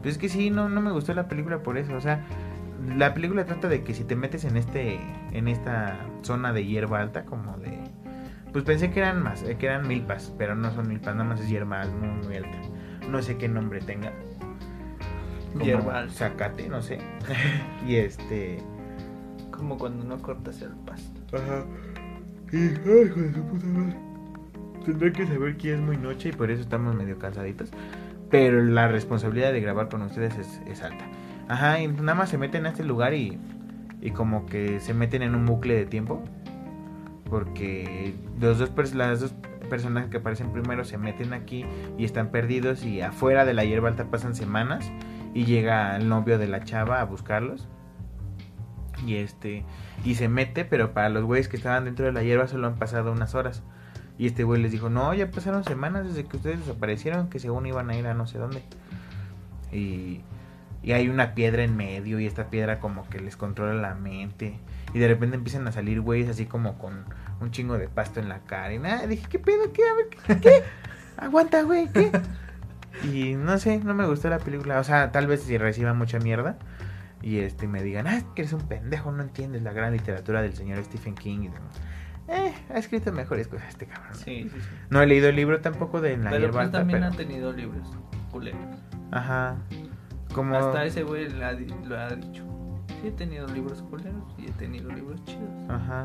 pues 0.00 0.14
es 0.14 0.18
que 0.18 0.28
sí, 0.28 0.50
no, 0.50 0.68
no 0.68 0.80
me 0.80 0.92
gustó 0.92 1.12
la 1.12 1.26
película 1.26 1.64
por 1.64 1.76
eso. 1.76 1.96
O 1.96 2.00
sea, 2.00 2.24
la 2.86 3.14
película 3.14 3.44
trata 3.44 3.68
de 3.68 3.82
que 3.82 3.94
si 3.94 4.04
te 4.04 4.16
metes 4.16 4.44
en 4.44 4.56
este, 4.56 5.00
en 5.32 5.48
esta 5.48 5.98
zona 6.22 6.52
de 6.52 6.64
hierba 6.64 7.00
alta, 7.00 7.24
como 7.24 7.56
de, 7.58 7.78
pues 8.52 8.64
pensé 8.64 8.90
que 8.90 9.00
eran 9.00 9.22
más, 9.22 9.42
eh, 9.42 9.56
que 9.58 9.66
eran 9.66 9.86
milpas, 9.86 10.34
pero 10.38 10.54
no 10.54 10.70
son 10.72 10.88
milpas, 10.88 11.14
nada 11.14 11.28
más 11.28 11.40
es 11.40 11.48
hierba 11.48 11.82
alta, 11.82 11.96
muy, 11.96 12.26
muy 12.26 12.36
alta. 12.36 12.58
No 13.08 13.22
sé 13.22 13.36
qué 13.36 13.48
nombre 13.48 13.80
tenga. 13.80 14.12
Como 15.52 15.64
Hierba 15.64 15.98
alta. 16.00 16.14
Zacate, 16.14 16.68
no 16.68 16.80
sé. 16.80 16.98
y 17.86 17.96
este. 17.96 18.58
Como 19.50 19.78
cuando 19.78 20.04
no 20.04 20.22
cortas 20.22 20.62
el 20.62 20.70
pasto. 20.86 21.36
Ajá. 21.36 21.64
Y, 22.52 22.56
ay, 22.56 23.06
hijo 23.06 23.20
de 23.20 23.32
su 23.32 23.42
puta 23.44 23.66
madre. 23.66 23.96
Tendré 24.84 25.12
que 25.12 25.26
saber 25.26 25.56
que 25.56 25.74
es 25.74 25.80
muy 25.80 25.96
noche 25.96 26.30
y 26.30 26.32
por 26.32 26.50
eso 26.50 26.62
estamos 26.62 26.94
medio 26.94 27.18
cansaditos. 27.18 27.70
Pero 28.30 28.62
la 28.62 28.88
responsabilidad 28.88 29.52
de 29.52 29.60
grabar 29.60 29.88
con 29.88 30.02
ustedes 30.02 30.38
es, 30.38 30.62
es 30.66 30.82
alta. 30.82 31.04
Ajá, 31.50 31.80
y 31.80 31.88
nada 31.88 32.14
más 32.14 32.28
se 32.28 32.38
meten 32.38 32.64
a 32.66 32.68
este 32.68 32.84
lugar 32.84 33.12
y, 33.12 33.36
y 34.00 34.12
como 34.12 34.46
que 34.46 34.78
se 34.78 34.94
meten 34.94 35.22
en 35.22 35.34
un 35.34 35.46
bucle 35.46 35.74
de 35.74 35.84
tiempo. 35.84 36.22
Porque 37.28 38.14
los 38.40 38.60
dos 38.60 38.94
las 38.94 39.18
dos 39.18 39.34
personas 39.68 40.06
que 40.06 40.18
aparecen 40.18 40.52
primero 40.52 40.84
se 40.84 40.96
meten 40.96 41.32
aquí 41.32 41.66
y 41.98 42.04
están 42.04 42.28
perdidos 42.28 42.84
y 42.84 43.00
afuera 43.00 43.44
de 43.44 43.54
la 43.54 43.64
hierba 43.64 43.88
alta 43.88 44.04
pasan 44.12 44.36
semanas 44.36 44.92
y 45.34 45.44
llega 45.44 45.96
el 45.96 46.08
novio 46.08 46.38
de 46.38 46.46
la 46.46 46.62
chava 46.62 47.00
a 47.00 47.04
buscarlos. 47.04 47.66
Y 49.04 49.16
este 49.16 49.64
y 50.04 50.14
se 50.14 50.28
mete, 50.28 50.64
pero 50.64 50.92
para 50.94 51.08
los 51.08 51.24
güeyes 51.24 51.48
que 51.48 51.56
estaban 51.56 51.84
dentro 51.84 52.06
de 52.06 52.12
la 52.12 52.22
hierba 52.22 52.46
solo 52.46 52.68
han 52.68 52.76
pasado 52.76 53.10
unas 53.10 53.34
horas. 53.34 53.64
Y 54.18 54.26
este 54.26 54.44
güey 54.44 54.62
les 54.62 54.70
dijo, 54.70 54.88
"No, 54.88 55.12
ya 55.14 55.32
pasaron 55.32 55.64
semanas 55.64 56.06
desde 56.06 56.26
que 56.26 56.36
ustedes 56.36 56.60
desaparecieron, 56.60 57.28
que 57.28 57.40
según 57.40 57.66
iban 57.66 57.90
a 57.90 57.96
ir 57.96 58.06
a 58.06 58.14
no 58.14 58.28
sé 58.28 58.38
dónde." 58.38 58.62
Y 59.72 60.20
y 60.82 60.92
hay 60.92 61.08
una 61.08 61.34
piedra 61.34 61.62
en 61.62 61.76
medio 61.76 62.18
y 62.20 62.26
esta 62.26 62.48
piedra 62.50 62.80
como 62.80 63.08
que 63.08 63.20
les 63.20 63.36
controla 63.36 63.74
la 63.74 63.94
mente. 63.94 64.58
Y 64.94 64.98
de 64.98 65.08
repente 65.08 65.36
empiezan 65.36 65.66
a 65.68 65.72
salir 65.72 66.00
güeyes 66.00 66.28
así 66.28 66.46
como 66.46 66.78
con 66.78 67.04
un 67.40 67.50
chingo 67.50 67.78
de 67.78 67.88
pasto 67.88 68.18
en 68.20 68.28
la 68.28 68.40
cara. 68.40 68.72
Y 68.74 68.78
nada, 68.78 69.06
dije, 69.06 69.26
¿qué 69.28 69.38
pedo? 69.38 69.72
¿Qué? 69.72 69.82
A 69.88 69.94
ver, 69.94 70.08
¿qué? 70.08 70.40
¿Qué? 70.40 70.62
Aguanta, 71.16 71.62
güey, 71.62 71.88
¿qué? 71.92 72.10
Y 73.04 73.34
no 73.34 73.56
sé, 73.58 73.78
no 73.78 73.94
me 73.94 74.04
gustó 74.04 74.28
la 74.28 74.40
película. 74.40 74.80
O 74.80 74.84
sea, 74.84 75.12
tal 75.12 75.26
vez 75.28 75.42
si 75.42 75.56
reciba 75.56 75.94
mucha 75.94 76.18
mierda. 76.18 76.58
Y 77.22 77.38
este 77.38 77.68
me 77.68 77.82
digan, 77.84 78.08
ah, 78.08 78.22
que 78.34 78.42
eres 78.42 78.52
un 78.52 78.62
pendejo, 78.62 79.12
no 79.12 79.22
entiendes 79.22 79.62
la 79.62 79.72
gran 79.72 79.92
literatura 79.92 80.42
del 80.42 80.54
señor 80.54 80.82
Stephen 80.84 81.14
King. 81.14 81.42
Y 81.42 81.48
demás. 81.48 81.80
Eh, 82.28 82.52
ha 82.74 82.78
escrito 82.78 83.12
mejores 83.12 83.46
cosas 83.46 83.68
este 83.68 83.86
cabrón. 83.86 84.14
Sí, 84.14 84.50
sí, 84.52 84.60
sí. 84.60 84.68
No 84.90 85.00
he 85.02 85.06
leído 85.06 85.28
el 85.28 85.36
libro 85.36 85.60
tampoco 85.60 86.00
de 86.00 86.16
la 86.16 86.30
Pero 86.30 86.40
hierba 86.42 86.60
pues 86.62 86.72
también 86.72 87.00
pero- 87.00 87.12
ha 87.12 87.16
tenido 87.16 87.52
libros 87.52 87.88
culeros. 88.32 88.60
Ajá. 89.12 89.56
Como... 90.34 90.56
Hasta 90.56 90.84
ese 90.84 91.02
güey 91.02 91.28
lo 91.28 91.46
ha, 91.46 91.52
lo 91.52 91.98
ha 91.98 92.08
dicho. 92.10 92.44
Sí, 93.00 93.08
he 93.08 93.12
tenido 93.12 93.46
libros 93.48 93.82
culeros 93.82 94.22
y 94.38 94.46
he 94.46 94.52
tenido 94.52 94.90
libros 94.90 95.24
chidos. 95.24 95.48
Ajá. 95.68 96.04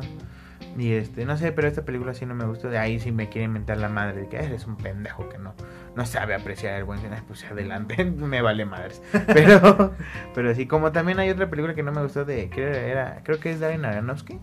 Y 0.77 0.93
este, 0.93 1.25
no 1.25 1.37
sé, 1.37 1.51
pero 1.51 1.67
esta 1.67 1.83
película 1.83 2.13
sí 2.13 2.25
no 2.25 2.35
me 2.35 2.45
gustó. 2.45 2.69
De 2.69 2.77
ahí 2.77 2.99
sí 2.99 3.11
me 3.11 3.29
quiere 3.29 3.45
inventar 3.45 3.77
la 3.77 3.89
madre 3.89 4.21
de 4.21 4.27
que 4.27 4.37
"Ay, 4.37 4.45
eres 4.47 4.65
un 4.67 4.77
pendejo 4.77 5.27
que 5.29 5.37
no, 5.37 5.53
no 5.95 6.05
sabe 6.05 6.33
apreciar 6.35 6.75
el 6.75 6.83
buen 6.83 6.99
cine. 6.99 7.21
Pues 7.27 7.43
adelante, 7.45 8.03
me 8.05 8.41
vale 8.41 8.65
madres. 8.65 9.01
Pero, 9.27 9.93
pero 10.33 10.53
sí, 10.55 10.67
como 10.67 10.91
también 10.91 11.19
hay 11.19 11.29
otra 11.29 11.49
película 11.49 11.73
que 11.75 11.83
no 11.83 11.91
me 11.91 12.01
gustó 12.01 12.25
de, 12.25 12.49
creo, 12.49 12.73
era, 12.73 13.21
creo 13.23 13.39
que 13.39 13.51
es 13.51 13.59
Darren 13.59 13.85
Aronofsky, 13.85 14.39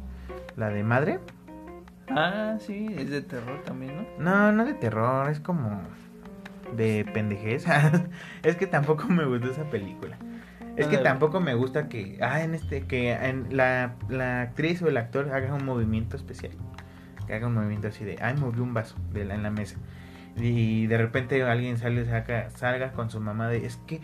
la 0.56 0.68
de 0.68 0.82
Madre. 0.82 1.18
Ah, 2.10 2.56
sí, 2.58 2.94
es 2.98 3.10
de 3.10 3.22
terror 3.22 3.62
también, 3.64 3.96
¿no? 4.18 4.24
No, 4.24 4.52
no 4.52 4.64
de 4.64 4.74
terror, 4.74 5.30
es 5.30 5.40
como 5.40 5.82
de 6.76 7.04
pendejez. 7.12 7.64
es 8.42 8.56
que 8.56 8.66
tampoco 8.66 9.08
me 9.08 9.24
gustó 9.24 9.50
esa 9.50 9.64
película. 9.64 10.18
Es 10.76 10.86
que 10.86 10.98
tampoco 10.98 11.40
me 11.40 11.54
gusta 11.54 11.88
que, 11.88 12.18
ah, 12.22 12.42
en 12.42 12.54
este, 12.54 12.86
que 12.86 13.12
en 13.12 13.54
la, 13.56 13.96
la 14.08 14.40
actriz 14.40 14.80
o 14.80 14.88
el 14.88 14.96
actor 14.96 15.30
haga 15.30 15.54
un 15.54 15.64
movimiento 15.64 16.16
especial. 16.16 16.52
Que 17.26 17.34
haga 17.34 17.46
un 17.46 17.54
movimiento 17.54 17.88
así 17.88 18.04
de, 18.04 18.16
ay, 18.22 18.34
movió 18.36 18.62
un 18.62 18.72
vaso 18.72 18.96
de 19.12 19.24
la, 19.24 19.34
en 19.34 19.42
la 19.42 19.50
mesa. 19.50 19.76
Y 20.36 20.86
de 20.86 20.96
repente 20.96 21.42
alguien 21.42 21.76
sale, 21.76 22.06
saca, 22.06 22.48
salga 22.50 22.92
con 22.92 23.10
su 23.10 23.20
mamá 23.20 23.48
de, 23.48 23.66
es 23.66 23.76
que 23.86 24.00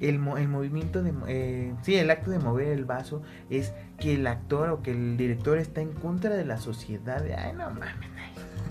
el, 0.00 0.16
el 0.36 0.48
movimiento 0.48 1.02
de, 1.02 1.12
eh, 1.28 1.74
sí, 1.82 1.96
el 1.96 2.10
acto 2.10 2.30
de 2.30 2.38
mover 2.38 2.68
el 2.68 2.84
vaso 2.84 3.22
es 3.48 3.72
que 3.98 4.14
el 4.14 4.26
actor 4.26 4.70
o 4.70 4.82
que 4.82 4.90
el 4.90 5.16
director 5.16 5.58
está 5.58 5.80
en 5.80 5.92
contra 5.92 6.34
de 6.34 6.44
la 6.44 6.58
sociedad. 6.58 7.24
Ay, 7.36 7.52
no 7.54 7.70
mames. 7.70 8.10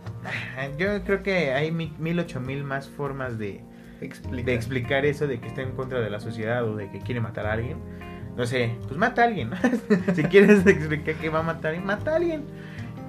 Yo 0.78 1.04
creo 1.04 1.24
que 1.24 1.52
hay 1.54 1.72
mi- 1.72 1.94
mil, 2.00 2.20
ocho 2.20 2.40
mil 2.40 2.64
más 2.64 2.90
formas 2.90 3.38
de, 3.38 3.62
Explica. 4.02 4.46
de 4.46 4.54
explicar 4.56 5.06
eso 5.06 5.28
de 5.28 5.40
que 5.40 5.48
está 5.48 5.62
en 5.62 5.72
contra 5.72 6.00
de 6.00 6.10
la 6.10 6.20
sociedad 6.20 6.64
o 6.66 6.76
de 6.76 6.90
que 6.90 7.00
quiere 7.00 7.22
matar 7.22 7.46
a 7.46 7.54
alguien. 7.54 7.78
No 8.38 8.46
sé, 8.46 8.76
pues 8.88 8.98
mata 8.98 9.24
a 9.24 9.26
alguien. 9.26 9.50
¿no? 9.52 9.58
si 10.16 10.24
quieres 10.24 10.66
explicar 10.66 11.16
que 11.16 11.30
va 11.30 11.40
a 11.40 11.44
matar 11.44 11.66
a 11.66 11.70
alguien, 11.70 11.86
mata 11.86 12.12
a 12.14 12.16
alguien. 12.16 12.44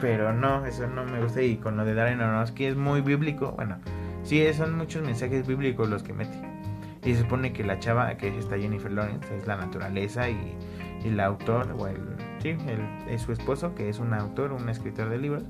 Pero 0.00 0.32
no, 0.32 0.66
eso 0.66 0.86
no 0.88 1.04
me 1.04 1.22
gusta. 1.22 1.42
Y 1.42 1.56
con 1.56 1.76
lo 1.76 1.84
de 1.84 1.94
Darren 1.94 2.20
Aronofsky 2.20 2.64
es 2.66 2.76
muy 2.76 3.00
bíblico. 3.02 3.52
Bueno, 3.52 3.78
sí, 4.24 4.44
son 4.52 4.76
muchos 4.76 5.02
mensajes 5.04 5.46
bíblicos 5.46 5.88
los 5.88 6.02
que 6.02 6.12
mete. 6.12 6.36
Y 7.04 7.14
se 7.14 7.20
supone 7.22 7.52
que 7.52 7.64
la 7.64 7.78
chava, 7.78 8.16
que 8.16 8.28
es 8.28 8.34
esta 8.36 8.56
Jennifer 8.58 8.90
Lawrence, 8.90 9.26
es 9.36 9.46
la 9.46 9.56
naturaleza 9.56 10.28
y, 10.28 10.56
y 11.04 11.08
el 11.08 11.18
autor, 11.20 11.74
o 11.78 11.86
el, 11.86 11.96
Sí, 12.40 12.50
él 12.50 12.80
es 13.08 13.22
su 13.22 13.32
esposo, 13.32 13.74
que 13.76 13.88
es 13.88 14.00
un 14.00 14.12
autor, 14.14 14.52
un 14.52 14.68
escritor 14.68 15.08
de 15.08 15.18
libros, 15.18 15.44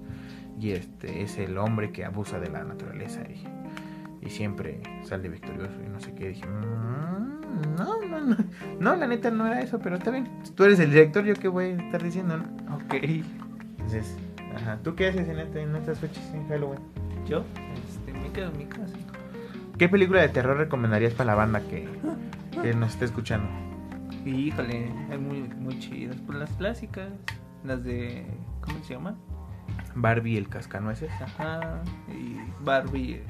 y 0.62 0.70
este 0.72 1.22
es 1.22 1.38
el 1.38 1.58
hombre 1.58 1.90
que 1.90 2.04
abusa 2.04 2.38
de 2.38 2.48
la 2.48 2.62
naturaleza 2.62 3.20
y, 3.28 4.24
y 4.24 4.30
siempre 4.30 4.80
sale 5.02 5.28
victorioso 5.28 5.72
y 5.84 5.88
no 5.88 5.98
sé 5.98 6.14
qué. 6.14 6.28
Dije, 6.28 6.46
"Mm, 6.46 7.76
no, 7.76 8.00
no, 8.06 8.20
no, 8.20 8.36
no, 8.78 8.96
la 8.96 9.06
neta 9.08 9.30
no 9.32 9.46
era 9.46 9.60
eso, 9.60 9.80
pero 9.80 9.96
está 9.96 10.10
bien. 10.12 10.28
Tú 10.54 10.62
eres 10.64 10.78
el 10.78 10.90
director, 10.90 11.24
yo 11.24 11.34
qué 11.34 11.48
voy 11.48 11.64
a 11.64 11.76
estar 11.84 12.00
diciendo, 12.02 12.36
¿no? 12.36 12.76
Ok. 12.76 12.94
Entonces, 12.94 14.16
ajá. 14.54 14.78
¿Tú 14.84 14.94
qué 14.94 15.08
haces 15.08 15.28
en, 15.28 15.38
este- 15.40 15.62
en 15.62 15.74
estas 15.74 15.98
fechas 15.98 16.30
en 16.32 16.46
Halloween? 16.48 16.78
Yo, 17.26 17.44
este, 17.88 18.12
me 18.12 18.30
quedo 18.32 18.50
en 18.52 18.58
mi 18.58 18.66
casa. 18.66 18.94
¿Qué 19.78 19.88
película 19.88 20.20
de 20.20 20.28
terror 20.28 20.56
recomendarías 20.56 21.12
para 21.14 21.28
la 21.32 21.34
banda 21.34 21.60
que, 21.62 21.88
que 22.62 22.72
nos 22.74 22.92
está 22.92 23.04
escuchando? 23.04 23.48
Híjole, 24.24 24.92
hay 25.10 25.18
muy, 25.18 25.42
muy 25.58 25.78
chidas. 25.80 26.16
Pues 26.24 26.38
las 26.38 26.50
clásicas, 26.52 27.10
las 27.64 27.82
de. 27.82 28.24
¿Cómo 28.60 28.78
se 28.84 28.94
llama? 28.94 29.16
Barbie 29.94 30.36
el 30.38 30.48
cascanueces. 30.48 31.10
Ajá. 31.20 31.82
Y 32.08 32.36
Barbie, 32.64 33.22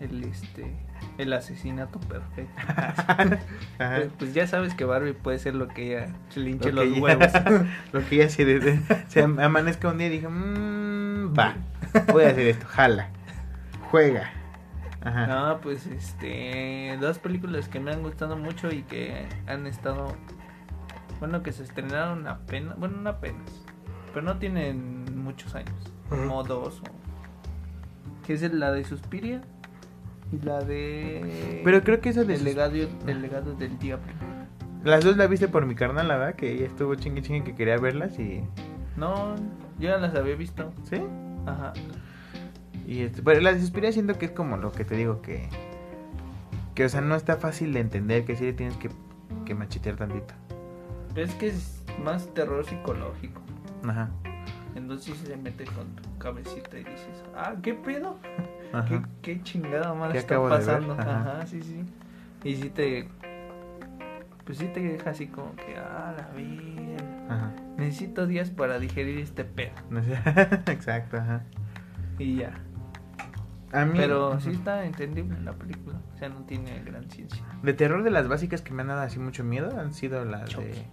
el 0.00 0.24
este. 0.24 0.74
El 1.18 1.32
asesinato 1.32 1.98
perfecto. 2.00 2.52
Pues, 3.78 4.08
pues 4.18 4.34
ya 4.34 4.46
sabes 4.46 4.74
que 4.74 4.84
Barbie 4.84 5.14
puede 5.14 5.38
ser 5.38 5.54
lo 5.54 5.68
que 5.68 5.96
ella 5.98 6.12
se 6.28 6.40
le 6.40 6.50
hinche 6.50 6.72
Lo 6.72 6.84
los 6.84 6.98
huevos. 6.98 7.26
Lo 7.92 8.06
que 8.06 8.16
ya 8.16 8.28
se, 8.28 8.44
de- 8.44 8.80
se 9.08 9.22
amanezca 9.22 9.88
un 9.88 9.98
día 9.98 10.08
y 10.08 10.10
dije, 10.10 10.28
mmm, 10.28 11.32
va, 11.38 11.54
voy 12.12 12.24
a 12.24 12.28
hacer 12.28 12.46
esto, 12.48 12.66
jala, 12.68 13.08
juega. 13.90 14.30
Ajá. 15.02 15.26
No, 15.26 15.60
pues 15.62 15.86
este. 15.86 16.98
Dos 17.00 17.18
películas 17.18 17.68
que 17.68 17.80
me 17.80 17.90
han 17.90 18.02
gustado 18.02 18.36
mucho 18.36 18.70
y 18.70 18.82
que 18.82 19.26
han 19.46 19.66
estado. 19.66 20.14
Bueno, 21.20 21.42
que 21.42 21.52
se 21.52 21.62
estrenaron 21.62 22.26
apenas. 22.28 22.78
Bueno, 22.78 22.98
no 22.98 23.08
apenas. 23.10 23.50
Pero 24.12 24.26
no 24.26 24.36
tienen 24.38 25.19
muchos 25.30 25.54
años. 25.54 25.74
Como 26.08 26.42
dos. 26.42 26.80
O, 26.80 28.26
que 28.26 28.34
es 28.34 28.42
la 28.52 28.72
de 28.72 28.84
Suspiria. 28.84 29.42
Y 30.32 30.44
la 30.44 30.60
de. 30.60 31.62
Pero 31.64 31.82
creo 31.82 32.00
que 32.00 32.10
esa 32.10 32.24
de 32.24 32.34
El 32.34 32.44
legado, 32.44 32.76
el 33.06 33.22
legado 33.22 33.54
del 33.54 33.78
diablo. 33.78 34.12
Las 34.84 35.04
dos 35.04 35.16
la 35.16 35.26
viste 35.26 35.48
por 35.48 35.66
mi 35.66 35.74
carnal, 35.74 36.08
la 36.08 36.16
verdad, 36.16 36.34
que 36.36 36.52
ella 36.52 36.66
estuvo 36.66 36.94
chingue 36.94 37.22
chingue 37.22 37.44
que 37.44 37.54
quería 37.54 37.76
verlas 37.76 38.18
y... 38.18 38.42
No, 38.96 39.36
yo 39.78 39.90
ya 39.90 39.98
las 39.98 40.14
había 40.14 40.36
visto. 40.36 40.72
¿Sí? 40.84 40.96
Ajá. 41.46 41.74
Y 42.86 43.00
este, 43.00 43.22
pero 43.22 43.40
la 43.40 43.52
de 43.52 43.60
Suspiria 43.60 43.92
siento 43.92 44.16
que 44.16 44.26
es 44.26 44.30
como 44.32 44.56
lo 44.56 44.72
que 44.72 44.84
te 44.84 44.96
digo, 44.96 45.20
que... 45.20 45.48
Que, 46.74 46.86
o 46.86 46.88
sea, 46.88 47.02
no 47.02 47.14
está 47.14 47.36
fácil 47.36 47.74
de 47.74 47.80
entender, 47.80 48.24
que 48.24 48.36
sí 48.36 48.44
le 48.44 48.52
tienes 48.54 48.76
que, 48.78 48.90
que 49.44 49.54
machetear 49.54 49.96
tantito. 49.96 50.32
Es 51.14 51.34
que 51.34 51.48
es 51.48 51.82
más 52.02 52.32
terror 52.32 52.64
psicológico. 52.64 53.42
Ajá. 53.86 54.08
Entonces 54.74 55.16
se 55.18 55.36
mete 55.36 55.64
con 55.64 55.94
tu 55.96 56.18
cabecita 56.18 56.78
y 56.78 56.84
dices, 56.84 57.24
ah, 57.36 57.54
¿qué 57.62 57.74
pedo? 57.74 58.18
Ajá. 58.72 58.86
¿Qué, 58.86 59.02
qué 59.36 59.42
chingada 59.42 59.92
madre 59.94 60.12
¿Qué 60.12 60.18
está 60.18 60.40
pasando? 60.40 60.94
Ajá. 60.94 61.20
Ajá. 61.20 61.46
sí, 61.46 61.62
sí. 61.62 61.84
Y 62.44 62.56
si 62.56 62.70
te. 62.70 63.08
Pues 64.44 64.58
sí 64.58 64.66
te 64.72 64.80
deja 64.80 65.10
así 65.10 65.26
como 65.26 65.54
que, 65.56 65.76
ah, 65.76 66.14
la 66.16 66.28
vida. 66.36 66.96
Ajá. 67.28 67.52
Necesito 67.76 68.26
días 68.26 68.50
para 68.50 68.78
digerir 68.78 69.18
este 69.18 69.44
pedo. 69.44 69.72
Exacto, 70.66 71.18
ajá. 71.18 71.42
Y 72.18 72.36
ya. 72.36 72.52
A 73.72 73.84
mí... 73.84 73.96
Pero 73.96 74.40
sí 74.40 74.50
está 74.50 74.84
entendible 74.84 75.40
la 75.40 75.52
película. 75.52 76.00
O 76.14 76.18
sea, 76.18 76.28
no 76.28 76.42
tiene 76.44 76.82
gran 76.82 77.08
ciencia. 77.08 77.42
De 77.62 77.72
terror 77.72 78.02
de 78.02 78.10
las 78.10 78.26
básicas 78.26 78.62
que 78.62 78.72
me 78.72 78.82
han 78.82 78.88
dado 78.88 79.02
así 79.02 79.18
mucho 79.18 79.44
miedo 79.44 79.78
han 79.78 79.94
sido 79.94 80.24
las 80.24 80.50
Chucky. 80.50 80.66
de... 80.66 80.84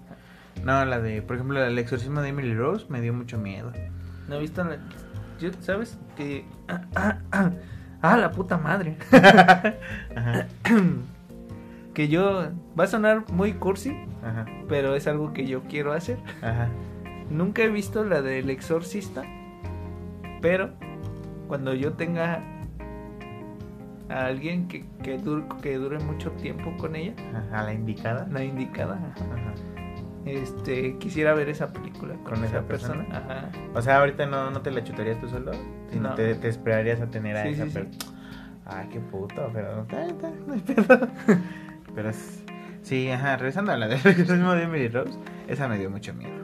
No, 0.64 0.84
la 0.86 1.00
de, 1.00 1.22
por 1.22 1.36
ejemplo, 1.38 1.64
el 1.64 1.78
exorcismo 1.80 2.22
de 2.22 2.30
Emily 2.30 2.54
Rose 2.56 2.86
me 2.90 3.00
dio 3.02 3.14
mucho 3.14 3.38
miedo. 3.38 3.72
¿No 4.28 4.36
he 4.36 4.40
visto 4.40 4.64
la.? 4.64 4.78
Yo, 5.40 5.52
¿Sabes? 5.62 5.98
Que. 6.16 6.46
ah, 6.96 8.18
la 8.18 8.32
puta 8.32 8.58
madre. 8.58 8.98
Ajá, 10.16 10.48
que 11.94 12.08
yo. 12.08 12.50
Va 12.80 12.84
a 12.84 12.88
sonar 12.88 13.24
muy 13.32 13.54
cursi, 13.54 13.96
ajá, 14.24 14.46
pero 14.68 14.96
es 14.96 15.08
algo 15.08 15.34
que 15.34 15.46
yo 15.48 15.64
quiero 15.64 15.94
hacer. 15.94 16.18
ajá. 16.42 16.70
Nunca 17.30 17.62
he 17.64 17.70
visto 17.70 18.04
la 18.06 18.22
del 18.22 18.50
exorcista, 18.50 19.24
pero 20.42 20.70
cuando 21.48 21.74
yo 21.74 21.94
tenga 21.94 22.42
a 24.10 24.26
alguien 24.28 24.68
que, 24.70 24.86
que, 25.04 25.18
dure, 25.18 25.44
que 25.62 25.76
dure 25.78 26.00
mucho 26.00 26.32
tiempo 26.32 26.74
con 26.78 26.96
ella, 26.96 27.14
Ajá, 27.36 27.60
A 27.60 27.64
la 27.64 27.74
indicada. 27.74 28.28
la 28.32 28.44
indicada, 28.44 28.94
Ajá. 28.96 29.54
Este, 30.28 30.98
quisiera 30.98 31.34
ver 31.34 31.50
esa 31.50 31.72
película 31.74 32.14
con, 32.16 32.24
¿Con 32.24 32.34
esa 32.44 32.58
esa 32.60 32.62
persona. 32.68 33.04
persona? 33.06 33.18
Ajá. 33.18 33.50
O 33.74 33.82
sea, 33.82 34.00
ahorita 34.00 34.26
no, 34.26 34.52
no 34.52 34.62
te 34.62 34.72
la 34.72 34.84
chutarías 34.84 35.20
tú 35.20 35.28
solo, 35.30 35.52
sino 35.92 36.10
No. 36.10 36.16
te, 36.16 36.36
te 36.36 36.48
esperarías 36.48 37.02
a 37.02 37.08
tener 37.08 37.38
a 37.38 37.44
Sí, 37.44 37.50
esa 37.50 37.64
sí, 37.66 37.70
sí. 37.72 37.80
persona. 37.80 38.14
Ay, 38.66 38.88
qué 38.92 39.00
puto, 39.00 39.50
pero 39.54 39.86
no 39.90 40.54
hay 40.54 40.60
pedo. 40.60 41.08
Pero 41.96 42.12
sí, 42.84 43.10
ajá, 43.10 43.38
regresando 43.38 43.72
a 43.72 43.78
la 43.78 43.88
del 43.88 43.98
exorcismo 44.06 44.52
de 44.54 44.64
Emily 44.64 44.88
Rose, 44.90 45.18
esa 45.48 45.68
me 45.68 45.80
dio 45.80 45.90
mucho 45.90 46.14
miedo. 46.14 46.44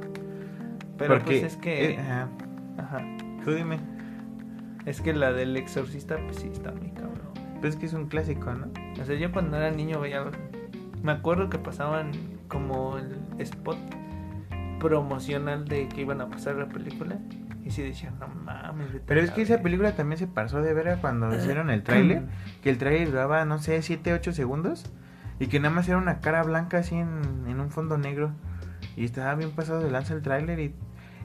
Pero 0.97 1.15
Porque, 1.15 1.41
pues 1.41 1.43
es 1.53 1.57
que, 1.57 1.91
eh, 1.91 1.99
ajá, 1.99 2.27
ajá, 2.77 3.05
tú 3.43 3.51
dime, 3.51 3.77
es 4.85 5.01
que 5.01 5.13
la 5.13 5.31
del 5.33 5.55
exorcista, 5.57 6.17
pues 6.25 6.37
sí 6.37 6.49
está 6.51 6.71
muy 6.71 6.89
cabrón. 6.91 7.19
pues 7.61 7.73
es 7.75 7.79
que 7.79 7.85
es 7.87 7.93
un 7.93 8.07
clásico, 8.07 8.51
¿no? 8.53 8.67
O 9.01 9.05
sea, 9.05 9.15
yo 9.15 9.31
cuando 9.31 9.57
era 9.57 9.69
niño 9.69 9.99
veía, 9.99 10.23
me 11.03 11.11
acuerdo 11.11 11.49
que 11.49 11.57
pasaban 11.59 12.11
como 12.47 12.97
el 12.97 13.17
spot 13.39 13.77
promocional 14.79 15.65
de 15.65 15.87
que 15.87 16.01
iban 16.01 16.21
a 16.21 16.29
pasar 16.29 16.55
la 16.55 16.67
película 16.67 17.17
y 17.63 17.71
sí 17.71 17.81
decían, 17.81 18.15
no 18.19 18.27
mames. 18.27 18.91
vete 18.91 19.05
Pero 19.07 19.21
a 19.21 19.23
es 19.23 19.31
que 19.31 19.41
esa 19.43 19.53
verga". 19.53 19.63
película 19.63 19.95
también 19.95 20.17
se 20.19 20.27
pasó 20.27 20.61
de 20.61 20.73
ver 20.73 20.97
cuando 20.99 21.33
hicieron 21.33 21.69
el 21.69 21.83
tráiler, 21.83 22.23
que 22.61 22.69
el 22.69 22.77
tráiler 22.77 23.09
duraba, 23.11 23.45
no 23.45 23.57
sé, 23.59 23.81
7, 23.81 24.13
8 24.13 24.33
segundos 24.33 24.91
y 25.39 25.47
que 25.47 25.59
nada 25.59 25.73
más 25.73 25.87
era 25.87 25.97
una 25.97 26.19
cara 26.19 26.43
blanca 26.43 26.79
así 26.79 26.95
en, 26.95 27.45
en 27.47 27.59
un 27.61 27.69
fondo 27.71 27.97
negro 27.97 28.31
y 28.97 29.05
estaba 29.05 29.33
bien 29.35 29.51
pasado 29.51 29.79
de 29.81 29.89
lanza 29.89 30.13
el 30.13 30.21
tráiler 30.21 30.59
y, 30.59 30.75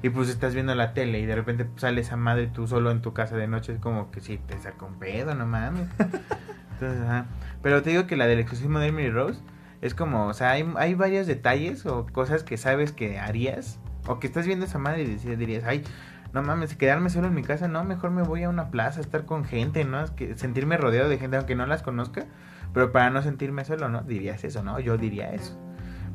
y 0.03 0.11
pues 0.11 0.29
estás 0.29 0.55
viendo 0.55 0.73
la 0.77 0.95
tele 0.95 1.19
y 1.19 1.27
de 1.27 1.35
repente 1.35 1.67
sale 1.77 2.01
esa 2.03 2.17
madre 2.17 2.47
tú 2.47 2.69
solo 2.69 2.93
en 2.93 3.03
tu 3.03 3.13
casa 3.13 3.37
de 3.37 3.49
noche, 3.49 3.73
es 3.75 3.81
como 3.81 4.13
que 4.13 4.21
sí, 4.21 4.39
te 4.47 4.57
saca 4.61 4.85
un 4.87 4.95
pedo, 5.01 5.35
no 5.35 5.45
mames. 5.47 5.89
Entonces, 5.99 7.01
ajá. 7.03 7.27
Pero 7.63 7.83
te 7.83 7.91
digo 7.91 8.07
que 8.07 8.17
la 8.17 8.29
del 8.29 8.39
exorcismo 8.39 8.79
de 8.79 8.87
Emily 8.87 9.11
Rose 9.11 9.41
es 9.81 9.95
como, 9.95 10.27
o 10.27 10.35
sea, 10.35 10.51
hay, 10.53 10.69
hay 10.77 10.95
varios 10.95 11.27
detalles 11.27 11.87
o 11.87 12.07
cosas 12.07 12.43
que 12.43 12.57
sabes 12.57 12.93
que 12.93 13.19
harías 13.19 13.79
o 14.07 14.19
que 14.19 14.27
estás 14.27 14.47
viendo 14.47 14.65
esa 14.65 14.79
madre 14.79 15.03
y 15.03 15.37
dirías, 15.37 15.65
ay, 15.65 15.85
no 16.33 16.43
mames, 16.43 16.75
quedarme 16.75 17.11
solo 17.11 17.29
en 17.29 17.35
mi 17.35 17.43
casa, 17.43 17.69
no, 17.69 17.85
mejor 17.85 18.11
me 18.11 18.23
voy 18.23 18.43
a 18.43 18.49
una 18.49 18.71
plaza, 18.71 19.01
estar 19.01 19.25
con 19.25 19.45
gente, 19.45 19.85
¿no? 19.85 20.05
Sentirme 20.37 20.77
rodeado 20.77 21.09
de 21.09 21.19
gente, 21.19 21.37
aunque 21.37 21.55
no 21.55 21.67
las 21.67 21.83
conozca, 21.83 22.27
pero 22.75 22.93
para 22.93 23.11
no 23.11 23.23
sentirme 23.23 23.65
solo, 23.65 23.89
¿no? 23.89 24.03
Dirías 24.03 24.45
eso, 24.45 24.63
¿no? 24.63 24.79
Yo 24.81 24.99
diría 24.99 25.33
eso. 25.33 25.59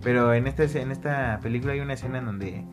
Pero 0.03 0.33
en 0.33 0.47
esta, 0.47 0.63
en 0.63 0.91
esta 0.91 1.39
película 1.41 1.73
hay 1.73 1.79
una 1.79 1.93
escena 1.93 2.19
en 2.19 2.25
donde 2.25 2.65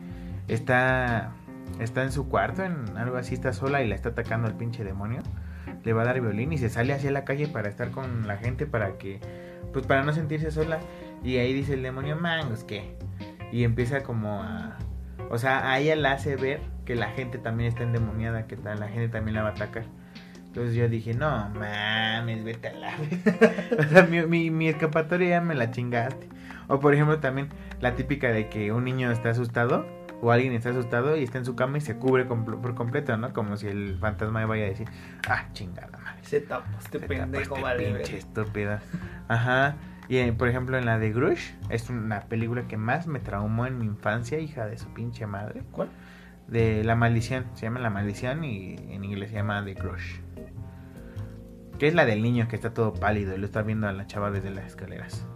está, 0.47 1.31
está 1.79 2.03
en 2.03 2.11
su 2.11 2.27
cuarto, 2.27 2.63
en 2.63 2.97
algo 2.97 3.17
así, 3.17 3.33
está 3.33 3.53
sola 3.53 3.81
y 3.81 3.87
la 3.87 3.95
está 3.95 4.09
atacando 4.09 4.47
el 4.47 4.53
pinche 4.53 4.83
demonio. 4.83 5.21
Le 5.83 5.93
va 5.93 6.03
a 6.03 6.05
dar 6.05 6.21
violín 6.21 6.51
y 6.53 6.57
se 6.57 6.69
sale 6.69 6.93
hacia 6.93 7.09
la 7.09 7.23
calle 7.23 7.47
para 7.47 7.69
estar 7.69 7.89
con 7.91 8.27
la 8.27 8.37
gente, 8.37 8.67
para 8.67 8.97
que, 8.97 9.19
pues 9.73 9.85
para 9.85 10.03
no 10.03 10.13
sentirse 10.13 10.51
sola. 10.51 10.79
Y 11.23 11.37
ahí 11.37 11.53
dice 11.53 11.73
el 11.73 11.83
demonio, 11.83 12.15
mangos, 12.15 12.63
¿qué? 12.63 12.95
Y 13.51 13.63
empieza 13.63 14.03
como 14.03 14.41
a... 14.41 14.77
O 15.29 15.37
sea, 15.37 15.71
a 15.71 15.79
ella 15.79 15.95
la 15.95 16.13
hace 16.13 16.35
ver 16.35 16.61
que 16.85 16.95
la 16.95 17.09
gente 17.09 17.37
también 17.37 17.69
está 17.69 17.83
endemoniada, 17.83 18.47
que 18.47 18.57
la 18.57 18.87
gente 18.87 19.09
también 19.09 19.35
la 19.35 19.43
va 19.43 19.49
a 19.49 19.51
atacar. 19.51 19.85
Entonces 20.51 20.75
yo 20.75 20.89
dije, 20.89 21.13
no 21.13 21.49
mames, 21.49 22.43
vete 22.43 22.67
a 22.67 22.73
la... 22.73 22.93
o 23.79 23.83
sea, 23.83 24.03
mi, 24.03 24.67
escapatoria 24.67 25.29
ya 25.29 25.41
me 25.41 25.55
la 25.55 25.71
chingaste. 25.71 26.27
O 26.67 26.81
por 26.81 26.93
ejemplo 26.93 27.19
también 27.19 27.47
la 27.79 27.95
típica 27.95 28.33
de 28.33 28.49
que 28.49 28.73
un 28.73 28.83
niño 28.83 29.11
está 29.11 29.29
asustado 29.29 29.85
o 30.21 30.29
alguien 30.29 30.51
está 30.51 30.71
asustado 30.71 31.15
y 31.15 31.23
está 31.23 31.37
en 31.37 31.45
su 31.45 31.55
cama 31.55 31.77
y 31.77 31.81
se 31.81 31.95
cubre 31.95 32.25
por 32.25 32.75
completo, 32.75 33.15
¿no? 33.15 33.31
Como 33.31 33.55
si 33.55 33.67
el 33.67 33.97
fantasma 33.97 34.45
vaya 34.45 34.65
a 34.65 34.67
decir, 34.67 34.89
ah, 35.29 35.45
chingada. 35.53 36.00
Se 36.31 36.39
tapó 36.39 36.63
este 36.79 36.99
Se 36.99 37.07
pendejo, 37.07 37.55
tapó 37.55 37.61
vale. 37.61 37.93
pinche 37.93 38.17
estúpido. 38.17 38.79
Ajá. 39.27 39.75
Y 40.07 40.31
por 40.31 40.47
ejemplo 40.47 40.77
en 40.77 40.85
la 40.85 40.97
de 40.97 41.11
Grush, 41.11 41.51
es 41.67 41.89
una 41.89 42.21
película 42.21 42.69
que 42.69 42.77
más 42.77 43.05
me 43.05 43.19
traumó 43.19 43.65
en 43.65 43.77
mi 43.77 43.83
infancia, 43.85 44.39
hija 44.39 44.65
de 44.65 44.77
su 44.77 44.87
pinche 44.93 45.27
madre. 45.27 45.63
¿Cuál? 45.71 45.89
De 46.47 46.85
La 46.85 46.95
Maldición, 46.95 47.47
se 47.53 47.63
llama 47.63 47.81
La 47.81 47.89
Maldición 47.89 48.45
y 48.45 48.75
en 48.91 49.03
inglés 49.03 49.31
se 49.31 49.35
llama 49.35 49.61
The 49.65 49.73
Grush. 49.73 50.19
Que 51.77 51.89
es 51.89 51.95
la 51.95 52.05
del 52.05 52.21
niño 52.21 52.47
que 52.47 52.55
está 52.55 52.73
todo 52.73 52.93
pálido 52.93 53.35
y 53.35 53.37
lo 53.37 53.45
está 53.45 53.61
viendo 53.61 53.89
a 53.89 53.91
la 53.91 54.07
chava 54.07 54.31
desde 54.31 54.51
las 54.51 54.67
escaleras. 54.67 55.27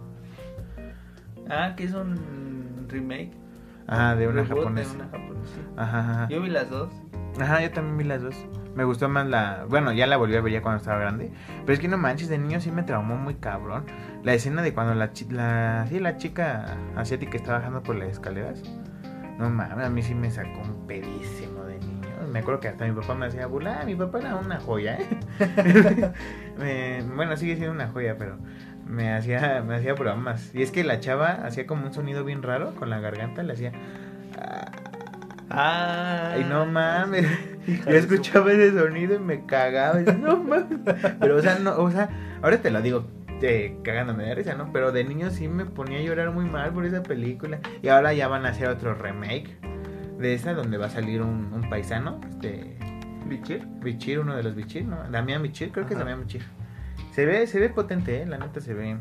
Ah, 1.50 1.74
que 1.76 1.84
es 1.84 1.92
un 1.92 2.86
remake. 2.88 3.32
Ajá, 3.86 4.16
de 4.16 4.28
una 4.28 4.46
japonesa. 4.46 4.92
De 4.92 4.96
una 4.96 5.08
japonesa. 5.10 5.60
Ajá, 5.76 5.98
ajá. 5.98 6.28
Yo 6.30 6.40
vi 6.40 6.48
las 6.48 6.70
dos. 6.70 6.90
Ajá, 7.38 7.60
yo 7.60 7.70
también 7.70 7.98
vi 7.98 8.04
las 8.04 8.22
dos. 8.22 8.46
Me 8.76 8.84
gustó 8.84 9.08
más 9.08 9.26
la. 9.26 9.64
Bueno, 9.68 9.92
ya 9.92 10.06
la 10.06 10.16
volví 10.18 10.36
a 10.36 10.40
ver 10.40 10.52
ya 10.52 10.62
cuando 10.62 10.78
estaba 10.78 10.98
grande. 11.00 11.32
Pero 11.64 11.72
es 11.72 11.80
que 11.80 11.88
no 11.88 11.96
manches, 11.98 12.28
de 12.28 12.38
niño 12.38 12.60
sí 12.60 12.70
me 12.70 12.82
traumó 12.84 13.16
muy 13.16 13.34
cabrón. 13.34 13.84
La 14.22 14.34
escena 14.34 14.62
de 14.62 14.72
cuando 14.74 14.94
la, 14.94 15.10
la, 15.30 15.86
sí, 15.88 15.98
la 15.98 16.16
chica 16.18 16.76
asiática 16.94 17.36
está 17.36 17.54
bajando 17.54 17.82
por 17.82 17.96
las 17.96 18.08
escaleras. 18.10 18.62
No 19.38 19.50
mames, 19.50 19.86
a 19.86 19.90
mí 19.90 20.02
sí 20.02 20.14
me 20.14 20.30
sacó 20.30 20.60
un 20.62 20.86
pedísimo 20.86 21.64
de 21.64 21.78
niño. 21.78 22.06
Me 22.32 22.40
acuerdo 22.40 22.60
que 22.60 22.68
hasta 22.68 22.84
mi 22.86 22.92
papá 22.92 23.14
me 23.14 23.26
hacía 23.26 23.46
burla. 23.46 23.78
Ah, 23.80 23.84
mi 23.84 23.94
papá 23.94 24.18
era 24.18 24.36
una 24.36 24.60
joya, 24.60 24.98
¿eh? 24.98 25.06
Me- 26.58 27.02
bueno, 27.14 27.36
sigue 27.36 27.56
siendo 27.56 27.72
una 27.72 27.88
joya, 27.88 28.16
pero 28.18 28.36
me 28.86 29.12
hacía, 29.14 29.62
me 29.66 29.76
hacía 29.76 29.94
bromas. 29.94 30.54
Y 30.54 30.62
es 30.62 30.70
que 30.70 30.84
la 30.84 31.00
chava 31.00 31.30
hacía 31.44 31.66
como 31.66 31.86
un 31.86 31.92
sonido 31.94 32.24
bien 32.24 32.42
raro 32.42 32.74
con 32.74 32.90
la 32.90 33.00
garganta, 33.00 33.42
le 33.42 33.52
hacía. 33.54 33.72
"Ah". 34.38 34.66
Ah. 35.48 36.30
Ay, 36.34 36.44
no 36.48 36.66
mames. 36.66 37.26
Yo 37.66 37.90
escuchaba 37.96 38.52
ese 38.52 38.78
sonido 38.78 39.14
y 39.16 39.18
me 39.18 39.44
cagaba. 39.46 40.00
y 40.00 40.04
decía, 40.04 40.20
no 40.20 40.36
mames. 40.36 40.64
Pero, 41.20 41.36
o 41.36 41.40
sea, 41.42 41.58
no, 41.58 41.76
o 41.78 41.90
sea, 41.90 42.08
ahora 42.42 42.58
te 42.60 42.70
lo 42.70 42.80
digo 42.82 43.06
cagándome 43.82 44.24
de 44.24 44.34
risa, 44.34 44.54
¿no? 44.54 44.72
Pero 44.72 44.92
de 44.92 45.04
niño 45.04 45.30
sí 45.30 45.46
me 45.46 45.66
ponía 45.66 45.98
a 45.98 46.02
llorar 46.02 46.30
muy 46.32 46.46
mal 46.46 46.72
por 46.72 46.86
esa 46.86 47.02
película. 47.02 47.58
Y 47.82 47.88
ahora 47.88 48.12
ya 48.14 48.28
van 48.28 48.46
a 48.46 48.48
hacer 48.50 48.68
otro 48.68 48.94
remake 48.94 49.58
de 50.18 50.32
esa 50.34 50.54
donde 50.54 50.78
va 50.78 50.86
a 50.86 50.90
salir 50.90 51.20
un, 51.22 51.52
un 51.52 51.68
paisano, 51.68 52.20
este. 52.30 52.76
¿Bichir? 53.26 53.66
Bichir, 53.82 54.20
uno 54.20 54.36
de 54.36 54.42
los 54.44 54.54
Bichir, 54.54 54.84
¿no? 54.86 55.02
Damián 55.10 55.42
Bichir, 55.42 55.70
creo 55.72 55.84
que 55.86 55.94
es 55.94 56.00
Ajá. 56.00 56.08
Damián 56.08 56.26
Bichir. 56.26 56.42
Se 57.10 57.26
ve, 57.26 57.46
se 57.46 57.58
ve 57.58 57.68
potente, 57.70 58.22
¿eh? 58.22 58.26
La 58.26 58.38
neta 58.38 58.60
se 58.60 58.72
ve 58.72 58.96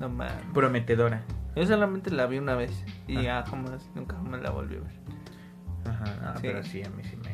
No 0.00 0.08
mames. 0.08 0.32
prometedora. 0.52 1.22
Yo 1.56 1.64
solamente 1.66 2.10
la 2.10 2.26
vi 2.26 2.38
una 2.38 2.54
vez 2.54 2.84
y 3.06 3.16
Ah. 3.18 3.22
ya 3.22 3.42
jamás, 3.46 3.88
nunca 3.94 4.16
jamás 4.16 4.42
la 4.42 4.50
volví 4.50 4.76
a 4.76 4.80
ver. 4.80 4.92
Ajá, 5.86 6.04
no, 6.22 6.34
Sí. 6.34 6.40
pero 6.42 6.62
sí, 6.64 6.82
a 6.82 6.90
mí 6.90 7.02
sí 7.04 7.16
me 7.16 7.27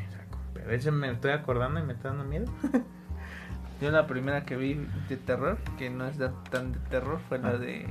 a 0.65 0.69
veces 0.69 0.93
me 0.93 1.11
estoy 1.11 1.33
acordando 1.33 1.81
y 1.81 1.83
me 1.83 1.93
está 1.93 2.09
dando 2.09 2.25
miedo. 2.25 2.47
Yo 3.81 3.91
la 3.91 4.07
primera 4.07 4.45
que 4.45 4.57
vi 4.57 4.87
de 5.09 5.17
terror, 5.17 5.59
que 5.79 5.91
no 5.91 6.07
es 6.07 6.17
de- 6.17 6.31
tan 6.51 6.73
de 6.73 6.79
terror, 6.91 7.21
fue 7.29 7.39
la 7.39 7.49
Ah. 7.51 7.59
de 7.59 7.87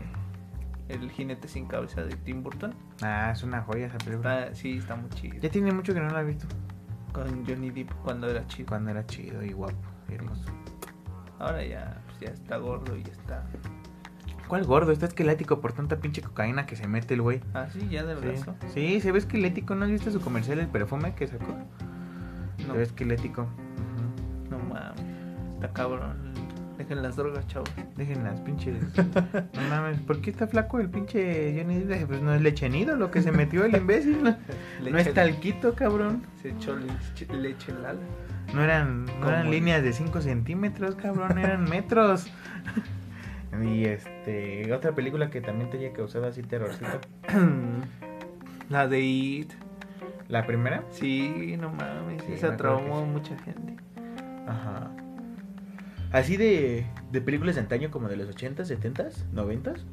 El 0.89 1.09
jinete 1.11 1.47
sin 1.47 1.65
cabeza 1.67 2.03
de 2.03 2.15
Tim 2.17 2.43
Burton. 2.43 2.73
Ah, 3.01 3.31
es 3.31 3.41
una 3.43 3.61
joya 3.61 3.85
esa 3.87 3.97
película. 3.99 4.43
Está- 4.43 4.55
sí, 4.55 4.77
está 4.77 4.95
muy 4.97 5.09
chido. 5.11 5.37
Ya 5.39 5.49
tiene 5.49 5.71
mucho 5.71 5.93
que 5.93 5.99
no 6.01 6.09
la 6.09 6.21
he 6.21 6.25
visto. 6.25 6.45
Con 7.13 7.45
Johnny 7.45 7.69
Depp 7.71 7.91
cuando 8.03 8.29
era 8.29 8.45
chico. 8.47 8.69
Cuando 8.69 8.91
era 8.91 9.05
chido 9.05 9.41
y 9.43 9.53
guapo 9.53 9.75
y 10.09 10.13
hermoso. 10.15 10.43
Ahora 11.39 11.63
ya, 11.63 12.01
pues 12.07 12.19
ya 12.19 12.29
está 12.29 12.57
gordo 12.57 12.95
y 12.97 13.03
ya 13.03 13.11
está. 13.13 13.43
¿Cuál 14.47 14.65
gordo? 14.65 14.91
Está 14.91 15.05
esquelético 15.05 15.61
por 15.61 15.71
tanta 15.73 15.97
pinche 15.99 16.21
cocaína 16.21 16.65
que 16.65 16.75
se 16.75 16.85
mete 16.87 17.13
el 17.13 17.21
güey. 17.21 17.39
Ah, 17.53 17.67
sí, 17.71 17.87
ya 17.89 18.03
de 18.03 18.15
Sí. 18.15 18.21
brazo. 18.21 18.55
sí, 18.73 18.99
se 18.99 19.11
ve 19.11 19.19
esquelético. 19.19 19.75
¿No 19.75 19.85
has 19.85 19.91
visto 19.91 20.11
su 20.11 20.19
comercial, 20.21 20.59
el 20.59 20.67
perfume 20.67 21.15
que 21.15 21.27
sacó? 21.27 21.55
No, 22.67 22.73
ve 22.73 22.83
esquelético. 22.83 23.47
No 24.49 24.59
mames. 24.59 25.01
Está 25.55 25.71
cabrón. 25.73 26.33
Dejen 26.77 27.03
las 27.03 27.15
drogas, 27.15 27.47
chavos. 27.47 27.69
Dejen 27.95 28.23
las 28.23 28.39
pinches. 28.41 28.75
No 29.53 29.61
mames, 29.69 29.99
¿por 30.01 30.21
qué 30.21 30.31
está 30.31 30.47
flaco 30.47 30.79
el 30.79 30.89
pinche 30.89 31.55
Johnny 31.57 31.79
Depp? 31.79 32.07
Pues 32.07 32.21
no 32.21 32.33
es 32.33 32.41
leche 32.41 32.69
nido 32.69 32.95
lo 32.95 33.11
que 33.11 33.21
se 33.21 33.31
metió 33.31 33.63
el 33.65 33.75
imbécil. 33.75 34.23
No, 34.23 34.35
no 34.91 34.97
es 34.97 35.13
talquito, 35.13 35.75
cabrón. 35.75 36.23
Se 36.41 36.49
echó 36.49 36.75
leche, 36.75 37.71
en 37.71 37.83
la 37.83 37.89
ala. 37.91 37.99
No 38.53 38.63
eran, 38.63 39.05
no 39.05 39.29
eran 39.29 39.49
líneas 39.49 39.83
de 39.83 39.93
5 39.93 40.21
centímetros, 40.21 40.95
cabrón, 40.95 41.37
eran 41.37 41.63
metros. 41.69 42.27
Y 43.63 43.85
este, 43.85 44.73
otra 44.73 44.93
película 44.93 45.29
que 45.29 45.41
también 45.41 45.69
te 45.69 45.77
haya 45.77 45.93
causado 45.93 46.27
así 46.27 46.41
terrorcito. 46.41 46.99
La 48.69 48.87
de 48.87 49.01
It. 49.01 49.51
La 50.33 50.47
primera, 50.47 50.83
Sí, 50.89 51.55
no 51.59 51.69
mames. 51.69 52.23
Sí, 52.23 52.33
esa 52.33 52.57
traumó 52.57 53.01
sí. 53.01 53.05
mucha 53.05 53.37
gente. 53.37 53.75
Ajá. 54.47 54.89
Así 56.11 56.37
de, 56.37 56.87
de 57.11 57.21
películas 57.21 57.53
de 57.53 57.61
antaño 57.61 57.91
como 57.91 58.07
de 58.07 58.15
los 58.15 58.35
80s, 58.35 58.65
70s, 58.65 59.25
90s. 59.31 59.83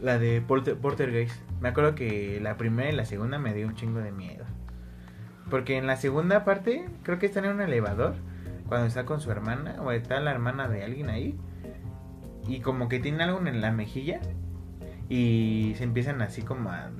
La 0.00 0.20
de 0.20 0.40
Porter, 0.40 0.76
Portergeist. 0.78 1.34
Me 1.60 1.70
acuerdo 1.70 1.96
que 1.96 2.38
la 2.40 2.56
primera 2.58 2.90
y 2.90 2.92
la 2.94 3.04
segunda 3.04 3.40
me 3.40 3.52
dio 3.52 3.66
un 3.66 3.74
chingo 3.74 3.98
de 3.98 4.12
miedo. 4.12 4.44
Porque 5.50 5.76
en 5.78 5.88
la 5.88 5.96
segunda 5.96 6.44
parte 6.44 6.86
creo 7.02 7.18
que 7.18 7.26
están 7.26 7.44
en 7.44 7.56
un 7.56 7.60
elevador. 7.60 8.14
Cuando 8.68 8.86
está 8.86 9.04
con 9.04 9.20
su 9.20 9.32
hermana 9.32 9.82
o 9.82 9.90
está 9.90 10.20
la 10.20 10.30
hermana 10.30 10.68
de 10.68 10.84
alguien 10.84 11.10
ahí. 11.10 11.36
Y 12.46 12.60
como 12.60 12.88
que 12.88 13.00
tiene 13.00 13.24
algo 13.24 13.44
en 13.44 13.60
la 13.60 13.72
mejilla. 13.72 14.20
Y 15.08 15.74
se 15.76 15.82
empiezan 15.82 16.22
así 16.22 16.42
como 16.42 16.70
a 16.70 16.92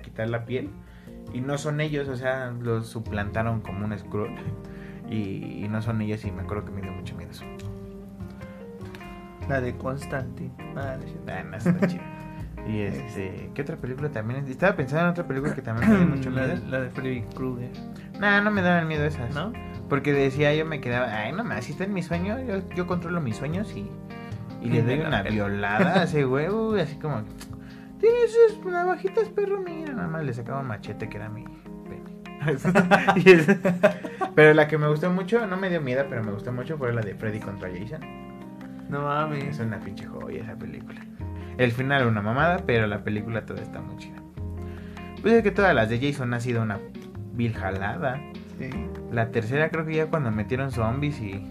quitar 0.00 0.28
la 0.30 0.44
piel. 0.44 0.70
Y 1.32 1.40
no 1.40 1.58
son 1.58 1.80
ellos, 1.80 2.08
o 2.08 2.16
sea, 2.16 2.50
los 2.50 2.88
suplantaron 2.88 3.60
como 3.60 3.84
un 3.84 3.98
Skrull. 3.98 4.34
Y, 5.10 5.64
y 5.64 5.68
no 5.70 5.80
son 5.80 6.02
ellos 6.02 6.22
y 6.26 6.30
me 6.30 6.42
acuerdo 6.42 6.66
que 6.66 6.70
me 6.70 6.82
dio 6.82 6.92
mucho 6.92 7.16
miedo 7.16 7.30
eso. 7.30 7.42
La 9.48 9.58
de 9.62 9.74
Constantine. 9.74 10.52
Ah, 10.76 10.96
no 11.00 11.06
cierto. 11.06 11.32
Ah, 11.32 11.42
no, 11.44 11.56
está 11.56 11.86
chido. 11.86 12.02
Y 12.68 12.80
este, 12.80 13.50
¿qué 13.54 13.62
otra 13.62 13.76
película 13.76 14.10
también? 14.10 14.46
Estaba 14.46 14.76
pensando 14.76 15.06
en 15.06 15.10
otra 15.12 15.26
película 15.26 15.54
que 15.54 15.62
también 15.62 15.90
me 15.90 15.96
dio 15.96 16.06
mucho 16.06 16.30
la, 16.30 16.46
miedo. 16.46 16.60
la 16.68 16.80
de 16.80 16.90
Freddy 16.90 17.22
Krueger. 17.34 17.70
Nah, 18.20 18.42
no 18.42 18.50
me 18.50 18.60
daban 18.60 18.86
miedo 18.86 19.04
esas. 19.04 19.34
¿No? 19.34 19.52
Porque 19.88 20.12
decía 20.12 20.54
yo 20.54 20.66
me 20.66 20.80
quedaba, 20.82 21.06
ay, 21.10 21.32
no 21.32 21.44
más, 21.44 21.64
si 21.64 21.72
está 21.72 21.84
en 21.84 21.94
mi 21.94 22.02
sueño, 22.02 22.38
yo, 22.40 22.68
yo 22.74 22.86
controlo 22.86 23.22
mis 23.22 23.36
sueños 23.36 23.72
y, 23.74 23.90
y 24.60 24.68
le 24.68 24.82
doy 24.84 25.00
una 25.00 25.22
violada 25.22 26.00
a 26.00 26.02
ese 26.02 26.26
huevo, 26.26 26.74
así 26.74 26.96
como, 26.96 27.22
tienes 27.98 28.32
sus 28.32 28.64
navajitas, 28.64 29.28
perro, 29.28 29.60
mira, 29.60 29.92
nada 29.92 30.08
más 30.08 30.24
le 30.24 30.32
sacaba 30.32 30.60
un 30.60 30.66
machete 30.68 31.08
que 31.08 31.16
era 31.16 31.28
mi 31.28 31.44
pene. 31.44 32.18
Pero 34.34 34.54
la 34.54 34.68
que 34.68 34.78
me 34.78 34.88
gustó 34.88 35.10
mucho, 35.10 35.46
no 35.46 35.56
me 35.56 35.68
dio 35.70 35.80
miedo, 35.80 36.04
pero 36.08 36.22
me 36.22 36.30
gustó 36.32 36.52
mucho 36.52 36.78
fue 36.78 36.92
la 36.92 37.00
de 37.00 37.14
Freddy 37.14 37.40
contra 37.40 37.68
Jason. 37.68 38.00
No 38.88 39.02
mames. 39.02 39.44
Es 39.44 39.58
una 39.60 39.80
pinche 39.80 40.06
joya 40.06 40.42
esa 40.42 40.56
película. 40.56 41.00
El 41.58 41.72
final 41.72 42.06
una 42.06 42.22
mamada, 42.22 42.58
pero 42.64 42.86
la 42.86 43.02
película 43.02 43.44
toda 43.44 43.60
está 43.60 43.80
muy 43.80 43.96
chida. 43.96 44.22
Pues 45.20 45.34
es 45.34 45.42
que 45.42 45.50
todas 45.50 45.74
las 45.74 45.88
de 45.90 45.98
Jason 45.98 46.32
ha 46.32 46.40
sido 46.40 46.62
una 46.62 46.78
vil 47.32 47.54
jalada. 47.54 48.20
Sí. 48.58 48.70
La 49.10 49.30
tercera 49.30 49.68
creo 49.70 49.84
que 49.84 49.94
ya 49.94 50.06
cuando 50.06 50.30
metieron 50.30 50.70
zombies 50.70 51.20
y, 51.20 51.48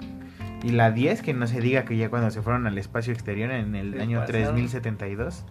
y 0.64 0.70
la 0.70 0.92
10 0.92 1.22
que 1.22 1.34
no 1.34 1.46
se 1.48 1.60
diga 1.60 1.84
que 1.84 1.98
ya 1.98 2.10
cuando 2.10 2.32
se 2.32 2.42
fueron 2.42 2.66
al 2.68 2.78
espacio 2.78 3.12
exterior 3.12 3.52
en 3.52 3.76
el 3.76 3.94
Se 3.96 4.02
año 4.02 4.20
pasaron. 4.22 4.56
3072. 4.56 5.46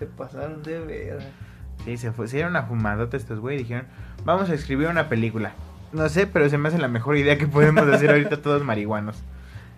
Se 0.00 0.06
pasaron 0.06 0.62
de 0.62 0.80
ver. 0.80 1.18
Sí, 1.84 1.96
se 1.98 2.10
fue, 2.10 2.26
se 2.26 2.38
dieron 2.38 2.52
una 2.52 2.62
fumadota 2.64 3.16
estos 3.16 3.38
güey 3.38 3.56
y 3.56 3.58
dijeron, 3.58 3.86
vamos 4.24 4.48
a 4.50 4.54
escribir 4.54 4.88
una 4.88 5.08
película. 5.08 5.52
No 5.92 6.08
sé, 6.08 6.26
pero 6.26 6.48
se 6.48 6.56
me 6.56 6.68
hace 6.68 6.78
la 6.78 6.88
mejor 6.88 7.16
idea 7.18 7.36
que 7.36 7.46
podemos 7.46 7.86
hacer 7.86 8.10
ahorita 8.10 8.36
todos 8.42 8.64
marihuanos. 8.64 9.22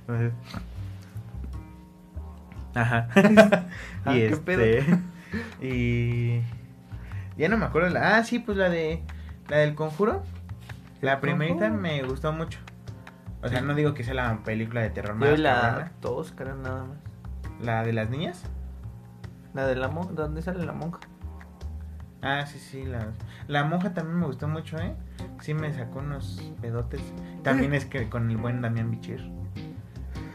Entonces, 0.02 0.32
Ajá. 2.74 3.08
Ah, 4.04 4.16
y 4.16 4.18
¿qué 4.20 4.26
este. 4.28 4.38
pedo? 4.82 4.98
Y. 5.60 6.40
Ya 7.36 7.48
no 7.48 7.56
me 7.56 7.64
acuerdo 7.64 7.88
la. 7.88 8.16
Ah, 8.16 8.24
sí, 8.24 8.38
pues 8.38 8.56
la 8.56 8.68
de. 8.68 9.02
La 9.48 9.58
del 9.58 9.74
conjuro. 9.74 10.22
La 11.00 11.14
¿El 11.14 11.20
primerita 11.20 11.68
Conjuro? 11.68 11.80
me 11.82 12.02
gustó 12.04 12.32
mucho. 12.32 12.58
O 13.42 13.48
sea, 13.48 13.60
no 13.60 13.74
digo 13.74 13.92
que 13.92 14.04
sea 14.04 14.14
la 14.14 14.38
película 14.44 14.82
de 14.82 14.90
terror 14.90 15.16
más 15.16 15.36
la 15.38 15.90
dos, 16.00 16.30
cara, 16.30 16.54
nada 16.54 16.84
más. 16.84 16.96
La 17.60 17.82
de 17.82 17.92
las 17.92 18.08
niñas. 18.08 18.44
La 19.54 19.66
de 19.66 19.76
la 19.76 19.88
monja. 19.88 20.12
¿Dónde 20.12 20.42
sale 20.42 20.64
la 20.64 20.72
monja? 20.72 21.00
Ah, 22.22 22.46
sí, 22.46 22.58
sí. 22.58 22.84
La, 22.84 23.08
la 23.48 23.64
monja 23.64 23.92
también 23.94 24.18
me 24.20 24.26
gustó 24.26 24.46
mucho, 24.48 24.76
¿eh? 24.78 24.94
Sí, 25.40 25.54
me 25.54 25.72
sacó 25.74 25.98
unos 25.98 26.52
pedotes. 26.60 27.00
También 27.42 27.74
es 27.74 27.84
que 27.84 28.08
con 28.08 28.30
el 28.30 28.36
buen 28.36 28.62
Damián 28.62 28.90
Bichir. 28.90 29.30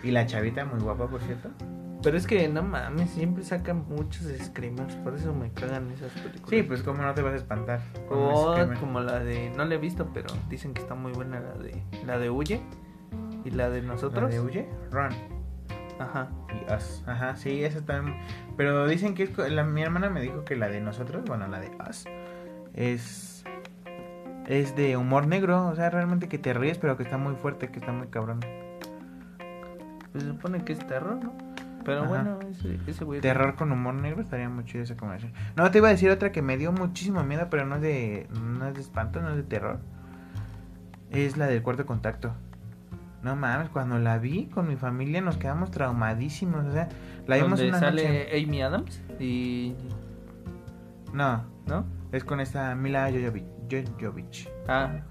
Y 0.03 0.11
la 0.11 0.25
chavita, 0.25 0.65
muy 0.65 0.79
guapa, 0.79 1.07
por 1.07 1.21
cierto. 1.21 1.49
Pero 2.03 2.15
es 2.15 2.27
que 2.27 2.47
no 2.47 2.61
mames, 2.61 3.09
siempre 3.09 3.43
sacan 3.43 3.85
muchos 3.89 4.27
screamers, 4.43 4.93
por 4.97 5.15
eso 5.15 5.33
me 5.33 5.51
cagan 5.51 5.89
esas 5.91 6.11
películas. 6.11 6.49
Sí, 6.49 6.61
pues 6.61 6.83
cómo 6.83 7.01
no 7.01 7.13
te 7.15 7.23
vas 7.23 7.33
a 7.33 7.37
espantar. 7.37 7.81
O 8.09 8.51
screamer. 8.53 8.77
como 8.77 8.99
la 8.99 9.19
de, 9.19 9.49
no 9.57 9.65
la 9.65 9.75
he 9.75 9.77
visto, 9.79 10.07
pero 10.13 10.27
dicen 10.47 10.73
que 10.75 10.81
está 10.81 10.93
muy 10.93 11.11
buena 11.13 11.39
la 11.39 11.53
de, 11.53 11.81
la 12.05 12.19
de 12.19 12.29
Huye 12.29 12.61
y 13.43 13.49
la 13.49 13.69
de 13.71 13.81
¿La 13.81 13.87
nosotros. 13.93 14.29
de 14.29 14.39
Huye? 14.39 14.69
Run. 14.91 15.09
Ajá. 15.99 16.29
Y 16.49 16.73
Us. 16.73 17.03
Ajá, 17.05 17.35
sí, 17.35 17.63
esa 17.63 17.81
también. 17.81 18.17
Pero 18.55 18.87
dicen 18.87 19.15
que 19.15 19.23
es 19.23 19.37
la, 19.37 19.63
mi 19.63 19.81
hermana 19.81 20.09
me 20.09 20.21
dijo 20.21 20.43
que 20.43 20.55
la 20.55 20.69
de 20.69 20.81
nosotros, 20.81 21.23
bueno, 21.25 21.47
la 21.47 21.59
de 21.59 21.71
Us, 21.89 22.05
es. 22.73 23.43
Es 24.47 24.75
de 24.75 24.95
humor 24.95 25.27
negro. 25.27 25.67
O 25.67 25.75
sea, 25.75 25.89
realmente 25.89 26.29
que 26.29 26.37
te 26.37 26.53
ríes, 26.53 26.77
pero 26.77 26.95
que 26.95 27.03
está 27.03 27.17
muy 27.17 27.35
fuerte, 27.35 27.69
que 27.69 27.79
está 27.79 27.91
muy 27.91 28.07
cabrón. 28.07 28.39
Pues 30.11 30.23
se 30.23 30.29
supone 30.29 30.63
que 30.63 30.73
es 30.73 30.79
terror, 30.87 31.21
¿no? 31.21 31.33
Pero 31.83 32.01
Ajá. 32.01 32.09
bueno, 32.09 32.39
ese, 32.49 32.79
ese 32.87 33.03
güey. 33.03 33.21
Terror 33.21 33.55
con 33.55 33.71
humor 33.71 33.93
negro 33.93 34.21
estaría 34.21 34.49
muy 34.49 34.65
chido 34.65 34.83
esa 34.83 34.95
combinación. 34.95 35.33
No, 35.55 35.69
te 35.71 35.77
iba 35.79 35.89
a 35.89 35.91
decir 35.91 36.09
otra 36.11 36.31
que 36.31 36.41
me 36.41 36.57
dio 36.57 36.71
muchísimo 36.71 37.23
miedo, 37.23 37.47
pero 37.49 37.65
no 37.65 37.75
es 37.75 37.81
de, 37.81 38.27
no 38.31 38.67
es 38.67 38.73
de 38.73 38.81
espanto, 38.81 39.21
no 39.21 39.31
es 39.31 39.35
de 39.37 39.43
terror. 39.43 39.79
Es 41.11 41.37
la 41.37 41.47
del 41.47 41.61
cuarto 41.61 41.85
contacto. 41.85 42.33
No 43.27 43.35
mames, 43.35 43.67
cuando 43.67 43.99
la 43.99 44.19
vi 44.19 44.45
con 44.45 44.69
mi 44.69 44.77
familia 44.77 45.19
nos 45.19 45.35
quedamos 45.35 45.69
traumadísimos. 45.69 46.65
O 46.65 46.71
sea, 46.71 46.87
la 47.25 47.35
vimos 47.35 47.59
una 47.59 47.77
sale 47.77 48.03
noche. 48.03 48.41
Amy 48.41 48.61
Adams 48.61 49.01
y. 49.19 49.75
No, 51.11 51.43
¿No? 51.65 51.85
es 52.13 52.23
con 52.23 52.39
esta 52.39 52.73
Mila 52.75 53.11
Jojovic. 53.11 53.43
Jojovic. 53.69 54.49
Ah, 54.69 55.01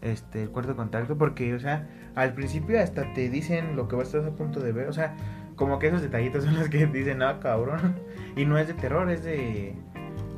Este, 0.00 0.44
el 0.44 0.50
cuarto 0.50 0.76
contacto, 0.76 1.18
porque, 1.18 1.54
o 1.54 1.58
sea, 1.58 1.88
al 2.14 2.34
principio 2.34 2.80
hasta 2.80 3.12
te 3.14 3.28
dicen 3.28 3.74
lo 3.74 3.88
que 3.88 3.96
vas 3.96 4.14
a 4.14 4.18
estar 4.18 4.32
a 4.32 4.36
punto 4.36 4.60
de 4.60 4.70
ver. 4.70 4.86
O 4.88 4.92
sea, 4.92 5.16
como 5.56 5.80
que 5.80 5.88
esos 5.88 6.02
detallitos 6.02 6.44
son 6.44 6.54
los 6.54 6.68
que 6.68 6.86
dicen, 6.86 7.20
ah, 7.20 7.40
cabrón. 7.40 7.96
Y 8.36 8.44
no 8.44 8.58
es 8.58 8.68
de 8.68 8.74
terror, 8.74 9.10
es 9.10 9.24
de. 9.24 9.74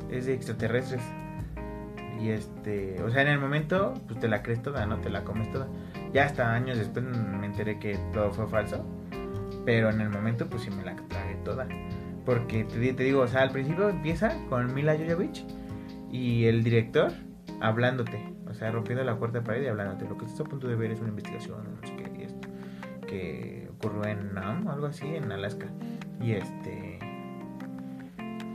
Es 0.09 0.25
de 0.25 0.33
extraterrestres. 0.33 1.03
Y 2.19 2.29
este, 2.29 3.03
o 3.03 3.11
sea, 3.11 3.21
en 3.21 3.27
el 3.27 3.39
momento, 3.39 3.93
pues 4.07 4.19
te 4.19 4.27
la 4.27 4.41
crees 4.41 4.63
toda, 4.63 4.87
no 4.87 4.97
te 4.97 5.11
la 5.11 5.23
comes 5.23 5.51
toda. 5.51 5.67
Ya 6.13 6.25
hasta 6.25 6.53
años 6.53 6.77
después 6.77 7.05
me 7.05 7.45
enteré 7.45 7.79
que 7.79 7.97
todo 8.13 8.31
fue 8.31 8.47
falso. 8.47 8.85
Pero 9.65 9.89
en 9.89 10.01
el 10.01 10.09
momento, 10.09 10.47
pues 10.47 10.63
sí 10.63 10.71
me 10.71 10.83
la 10.83 10.95
tragué 11.07 11.35
toda. 11.43 11.67
Porque 12.25 12.63
te, 12.63 12.79
di- 12.79 12.93
te 12.93 13.03
digo, 13.03 13.21
o 13.21 13.27
sea, 13.27 13.41
al 13.41 13.51
principio 13.51 13.89
empieza 13.89 14.31
con 14.49 14.73
Mila 14.73 14.95
Jovovich 14.97 15.45
y 16.11 16.45
el 16.45 16.63
director 16.63 17.11
hablándote. 17.61 18.23
O 18.47 18.53
sea, 18.53 18.71
rompiendo 18.71 19.03
la 19.03 19.15
cuarta 19.15 19.43
pared 19.43 19.63
y 19.63 19.67
hablándote. 19.67 20.07
Lo 20.09 20.17
que 20.17 20.25
estás 20.25 20.41
a 20.41 20.43
punto 20.45 20.67
de 20.67 20.75
ver 20.75 20.91
es 20.91 20.99
una 20.99 21.09
investigación, 21.09 21.57
no 21.81 21.87
sé 21.87 21.95
qué, 21.95 22.19
y 22.19 22.23
esto. 22.23 22.47
Que 23.07 23.69
ocurrió 23.77 24.05
en 24.05 24.33
Nam 24.33 24.65
o 24.67 24.71
algo 24.71 24.87
así, 24.87 25.05
en 25.07 25.31
Alaska. 25.31 25.67
Y 26.19 26.31
este. 26.31 26.99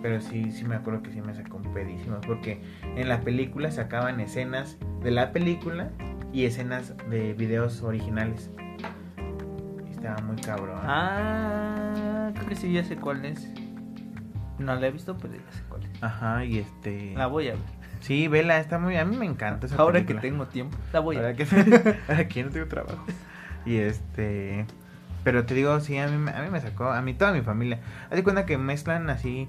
Pero 0.03 0.21
sí, 0.21 0.51
sí 0.51 0.65
me 0.65 0.75
acuerdo 0.75 1.03
que 1.03 1.11
sí 1.13 1.21
me 1.23 1.35
sacó 1.35 1.57
un 1.59 1.73
pedísimo. 1.73 2.21
Porque 2.27 2.61
en 2.97 3.09
la 3.09 3.21
película 3.21 3.71
sacaban 3.71 4.21
escenas 4.21 4.79
de 5.03 5.11
la 5.11 5.33
película 5.33 5.91
y 6.35 6.45
escenas 6.45 6.93
de 7.09 7.33
videos 7.33 7.81
originales. 7.83 8.51
Estaba 9.91 10.21
muy 10.23 10.37
cabrón. 10.37 10.79
Ah, 10.83 12.31
creo 12.35 12.49
que 12.49 12.57
sí, 12.57 12.73
ya 12.73 12.85
sé 12.85 12.97
cuál 12.97 13.25
es. 13.25 13.49
No 14.59 14.75
la 14.75 14.87
he 14.87 14.91
visto, 14.91 15.17
pero 15.17 15.35
ya 15.35 15.53
sé 15.53 15.63
cuál 15.69 15.83
es. 15.85 16.03
Ajá, 16.03 16.45
y 16.45 16.59
este. 16.59 17.15
La 17.17 17.27
voy 17.27 17.49
a 17.49 17.53
ver. 17.53 17.61
Sí, 18.01 18.29
vela, 18.29 18.59
está 18.59 18.79
muy. 18.79 18.97
A 18.97 19.05
mí 19.05 19.17
me 19.17 19.25
encanta 19.27 19.67
esa 19.67 19.77
Ahora 19.77 19.95
película. 19.95 20.21
que 20.21 20.29
tengo 20.29 20.47
tiempo, 20.47 20.77
la 20.93 21.01
voy 21.01 21.17
a 21.17 21.23
ver. 21.23 21.37
que, 21.37 21.45
ahora 22.09 22.29
que 22.29 22.45
no 22.45 22.51
tengo 22.51 22.67
trabajo. 22.67 23.05
Y 23.65 23.77
este. 23.77 24.67
Pero 25.23 25.47
te 25.47 25.55
digo, 25.55 25.81
sí, 25.81 25.97
a 25.97 26.07
mí, 26.09 26.19
me- 26.19 26.33
a 26.33 26.43
mí 26.43 26.51
me 26.51 26.61
sacó, 26.61 26.91
a 26.91 27.01
mí 27.01 27.15
toda 27.15 27.33
mi 27.33 27.41
familia. 27.41 27.79
Haz 28.11 28.17
de 28.17 28.23
cuenta 28.23 28.45
que 28.45 28.59
mezclan 28.59 29.09
así, 29.09 29.49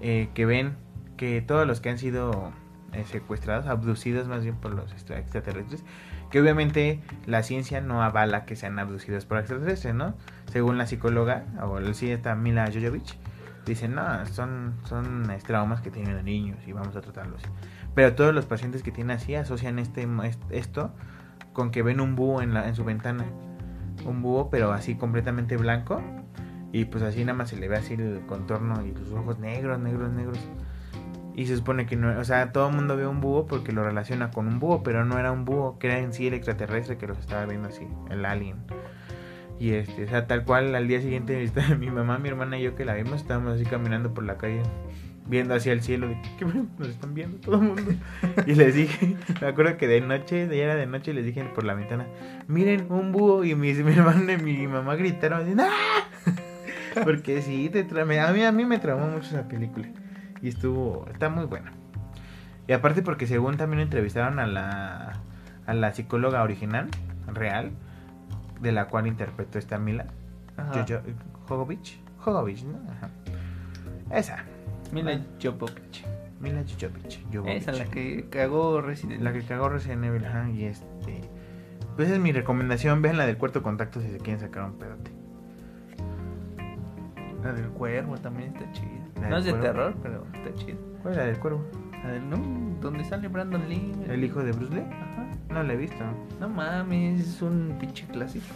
eh, 0.00 0.28
que 0.34 0.44
ven 0.44 0.74
que 1.16 1.40
todos 1.40 1.64
los 1.68 1.80
que 1.80 1.90
han 1.90 1.98
sido 1.98 2.50
eh, 2.92 3.04
secuestrados, 3.04 3.66
abducidos 3.66 4.26
más 4.26 4.42
bien 4.42 4.56
por 4.56 4.74
los 4.74 4.90
extra- 4.92 5.20
extraterrestres, 5.20 5.84
que 6.34 6.40
obviamente 6.40 7.00
la 7.26 7.44
ciencia 7.44 7.80
no 7.80 8.02
avala 8.02 8.44
que 8.44 8.56
sean 8.56 8.76
abducidos 8.80 9.24
por 9.24 9.38
extraterrestres, 9.38 9.94
¿no? 9.94 10.14
Según 10.50 10.78
la 10.78 10.88
psicóloga, 10.88 11.44
o 11.62 11.78
sí, 11.94 12.10
esta 12.10 12.34
Mila 12.34 12.68
Jovovich, 12.74 13.16
dicen, 13.64 13.94
no, 13.94 14.26
son, 14.26 14.74
son 14.82 15.30
eh, 15.30 15.38
traumas 15.46 15.80
que 15.80 15.92
tienen 15.92 16.16
a 16.16 16.22
niños 16.22 16.58
y 16.66 16.72
vamos 16.72 16.96
a 16.96 17.02
tratarlos. 17.02 17.40
Pero 17.94 18.16
todos 18.16 18.34
los 18.34 18.46
pacientes 18.46 18.82
que 18.82 18.90
tienen 18.90 19.16
así 19.16 19.36
asocian 19.36 19.78
este, 19.78 20.08
esto 20.50 20.92
con 21.52 21.70
que 21.70 21.84
ven 21.84 22.00
un 22.00 22.16
búho 22.16 22.42
en, 22.42 22.52
la, 22.52 22.66
en 22.66 22.74
su 22.74 22.82
ventana. 22.82 23.26
Un 24.04 24.20
búho, 24.20 24.50
pero 24.50 24.72
así 24.72 24.96
completamente 24.96 25.56
blanco. 25.56 26.02
Y 26.72 26.86
pues 26.86 27.04
así 27.04 27.24
nada 27.24 27.38
más 27.38 27.50
se 27.50 27.56
le 27.58 27.68
ve 27.68 27.76
así 27.76 27.94
el 27.94 28.26
contorno 28.26 28.84
y 28.84 28.90
los 28.90 29.12
ojos 29.12 29.38
negros, 29.38 29.78
negros, 29.78 30.10
negros. 30.10 30.40
Y 31.36 31.46
se 31.46 31.56
supone 31.56 31.86
que 31.86 31.96
no, 31.96 32.16
o 32.18 32.24
sea, 32.24 32.52
todo 32.52 32.68
el 32.68 32.76
mundo 32.76 32.96
ve 32.96 33.06
un 33.06 33.20
búho 33.20 33.46
porque 33.46 33.72
lo 33.72 33.82
relaciona 33.82 34.30
con 34.30 34.46
un 34.46 34.60
búho, 34.60 34.82
pero 34.84 35.04
no 35.04 35.18
era 35.18 35.32
un 35.32 35.44
búho, 35.44 35.78
que 35.78 35.88
era 35.88 35.98
en 35.98 36.12
sí 36.12 36.28
el 36.28 36.34
extraterrestre 36.34 36.96
que 36.96 37.08
los 37.08 37.18
estaba 37.18 37.44
viendo 37.46 37.68
así, 37.68 37.86
el 38.10 38.24
alien. 38.24 38.56
Y 39.58 39.70
este, 39.72 40.04
o 40.04 40.08
sea, 40.08 40.26
tal 40.26 40.44
cual 40.44 40.74
al 40.74 40.86
día 40.88 41.00
siguiente 41.00 41.42
está 41.42 41.74
mi 41.74 41.90
mamá, 41.90 42.18
mi 42.18 42.28
hermana 42.28 42.58
y 42.58 42.62
yo 42.62 42.76
que 42.76 42.84
la 42.84 42.94
vimos, 42.94 43.20
estábamos 43.20 43.54
así 43.54 43.64
caminando 43.64 44.14
por 44.14 44.24
la 44.24 44.36
calle, 44.36 44.62
viendo 45.26 45.54
hacia 45.54 45.72
el 45.72 45.82
cielo, 45.82 46.06
de 46.08 46.16
¿qué 46.38 46.44
nos 46.78 46.88
están 46.88 47.14
viendo 47.14 47.38
todo 47.38 47.56
el 47.56 47.62
mundo? 47.62 47.82
Y 48.46 48.54
les 48.54 48.74
dije, 48.74 49.16
me 49.40 49.48
acuerdo 49.48 49.76
que 49.76 49.88
de 49.88 50.00
noche, 50.02 50.46
ya 50.46 50.54
era 50.62 50.76
de 50.76 50.86
noche, 50.86 51.12
les 51.14 51.24
dije 51.24 51.42
por 51.52 51.64
la 51.64 51.74
ventana, 51.74 52.06
miren, 52.46 52.86
un 52.90 53.10
búho, 53.10 53.42
y 53.42 53.56
mi, 53.56 53.72
mi 53.74 53.92
hermana 53.92 54.34
y 54.34 54.38
mi 54.38 54.68
mamá 54.68 54.94
gritaron, 54.94 55.42
así, 55.42 55.54
¡Ah! 55.58 56.04
Porque 57.02 57.42
sí, 57.42 57.68
te 57.70 57.84
tra- 57.88 58.02
a, 58.02 58.32
mí, 58.32 58.44
a 58.44 58.52
mí 58.52 58.64
me 58.64 58.78
traumó 58.78 59.08
mucho 59.08 59.26
esa 59.26 59.48
película. 59.48 59.88
Y 60.44 60.48
estuvo, 60.48 61.06
está 61.10 61.30
muy 61.30 61.46
buena. 61.46 61.72
Y 62.68 62.72
aparte 62.74 63.00
porque 63.00 63.26
según 63.26 63.56
también 63.56 63.80
entrevistaron 63.80 64.38
a 64.38 64.46
la, 64.46 65.14
a 65.66 65.72
la 65.72 65.92
psicóloga 65.94 66.42
original, 66.42 66.88
real, 67.32 67.70
de 68.60 68.70
la 68.72 68.88
cual 68.88 69.06
interpretó 69.06 69.58
esta 69.58 69.78
Mila. 69.78 70.04
Jojo- 70.58 71.00
Jovovich. 71.48 71.98
Jovovich, 72.18 72.62
¿no? 72.64 72.78
Ajá. 72.92 73.08
Esa. 74.10 74.44
Mila 74.92 75.18
Jovovich. 75.42 76.04
Mila. 76.40 76.62
Jovovich. 77.32 77.56
Esa 77.56 77.72
la 77.72 77.86
que 77.86 78.28
cagó 78.28 78.82
Resident 78.82 79.22
La 79.22 79.32
que 79.32 79.40
cagó 79.42 79.70
Resident 79.70 80.04
Evil, 80.04 80.26
ajá, 80.26 80.50
y 80.50 80.64
este... 80.64 81.22
Pues 81.96 82.08
esa 82.08 82.16
es 82.16 82.22
mi 82.22 82.32
recomendación, 82.32 83.00
vean 83.00 83.16
la 83.16 83.24
del 83.24 83.38
cuarto 83.38 83.62
contacto 83.62 84.02
si 84.02 84.10
se 84.10 84.18
quieren 84.18 84.40
sacar 84.40 84.64
un 84.64 84.76
pedote. 84.76 85.10
La 87.42 87.52
del 87.54 87.68
cuervo 87.68 88.18
también 88.18 88.54
está 88.54 88.70
chida. 88.72 89.03
No 89.28 89.36
es 89.38 89.44
de 89.44 89.50
cuervo. 89.50 89.66
terror, 89.66 89.94
pero 90.02 90.26
está 90.32 90.54
chida. 90.54 90.76
¿Cuál 91.02 91.12
es 91.14 91.18
la 91.18 91.24
del 91.26 91.38
cuervo? 91.38 91.64
La 92.02 92.10
del 92.10 92.28
no, 92.28 92.36
donde 92.80 93.04
sale 93.04 93.28
Brandon 93.28 93.68
Lee. 93.68 93.92
¿El 94.08 94.24
hijo 94.24 94.42
de 94.42 94.52
Bruce 94.52 94.74
Lee? 94.74 94.82
Ajá. 94.90 95.26
No 95.50 95.62
la 95.62 95.72
he 95.72 95.76
visto. 95.76 96.04
No 96.40 96.48
mames, 96.48 97.20
es 97.20 97.42
un 97.42 97.76
pinche 97.80 98.06
clásico. 98.06 98.54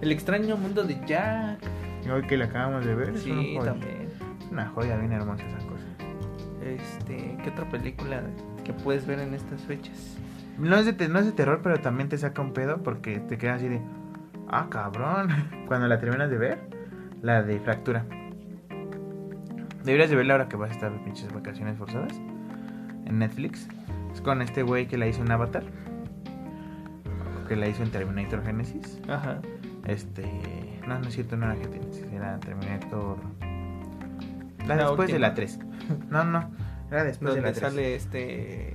El 0.00 0.12
extraño 0.12 0.56
mundo 0.56 0.82
de 0.84 0.98
Jack. 1.06 1.58
Hoy 2.12 2.22
que 2.26 2.36
la 2.36 2.46
acabamos 2.46 2.84
de 2.84 2.94
ver, 2.94 3.10
es 3.10 3.26
una 3.26 3.42
Sí, 3.42 3.58
también. 3.62 4.08
Una 4.50 4.66
joya 4.68 4.96
bien 4.96 5.12
hermosa 5.12 5.46
esa 5.46 5.58
cosa. 5.58 5.84
Este, 6.64 7.36
¿qué 7.42 7.50
otra 7.50 7.68
película 7.68 8.22
que 8.64 8.72
puedes 8.72 9.06
ver 9.06 9.20
en 9.20 9.34
estas 9.34 9.60
fechas? 9.62 10.16
No 10.58 10.76
es, 10.76 10.96
de, 10.96 11.08
no 11.08 11.18
es 11.18 11.26
de 11.26 11.32
terror, 11.32 11.60
pero 11.62 11.78
también 11.80 12.08
te 12.08 12.18
saca 12.18 12.42
un 12.42 12.52
pedo 12.52 12.82
porque 12.82 13.20
te 13.20 13.38
quedas 13.38 13.56
así 13.56 13.68
de... 13.68 13.80
Ah, 14.48 14.66
cabrón. 14.70 15.28
Cuando 15.66 15.86
la 15.86 16.00
terminas 16.00 16.30
de 16.30 16.38
ver, 16.38 16.58
la 17.22 17.42
de 17.42 17.60
fractura. 17.60 18.04
Deberías 19.84 20.10
de 20.10 20.16
verla 20.16 20.34
ahora 20.34 20.48
que 20.48 20.56
vas 20.56 20.70
a 20.70 20.74
estar 20.74 20.92
de 20.92 20.98
pinches 21.00 21.32
vacaciones 21.32 21.78
forzadas. 21.78 22.12
En 23.06 23.18
Netflix. 23.18 23.68
Es 24.12 24.20
con 24.20 24.42
este 24.42 24.62
güey 24.62 24.86
que 24.86 24.98
la 24.98 25.06
hizo 25.06 25.22
en 25.22 25.30
Avatar. 25.30 25.64
Que 27.48 27.56
la 27.56 27.68
hizo 27.68 27.82
en 27.82 27.90
Terminator 27.90 28.44
Genesis. 28.44 29.00
Ajá. 29.08 29.40
Este... 29.86 30.24
No, 30.86 30.98
no 30.98 31.08
es 31.08 31.14
cierto, 31.14 31.36
no 31.36 31.46
era 31.46 31.56
Genesis. 31.56 32.04
Era 32.12 32.38
Terminator... 32.40 33.18
La, 34.66 34.76
La 34.76 34.86
después 34.86 35.10
de 35.10 35.18
la 35.18 35.34
3. 35.34 35.58
No, 36.10 36.24
no. 36.24 36.50
Era 36.90 37.04
después 37.04 37.34
de 37.34 37.40
la 37.40 37.52
3. 37.52 37.58
sale 37.58 37.94
este. 37.94 38.74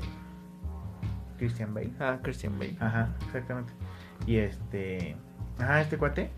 Christian 1.37 1.73
Bale. 1.73 1.91
Ah, 1.99 2.19
Christian 2.21 2.57
Bale. 2.57 2.75
Ajá, 2.79 3.09
exactamente. 3.25 3.73
Y 4.25 4.37
este. 4.37 5.15
Ajá, 5.59 5.81
este 5.81 5.97
cuate 5.97 6.31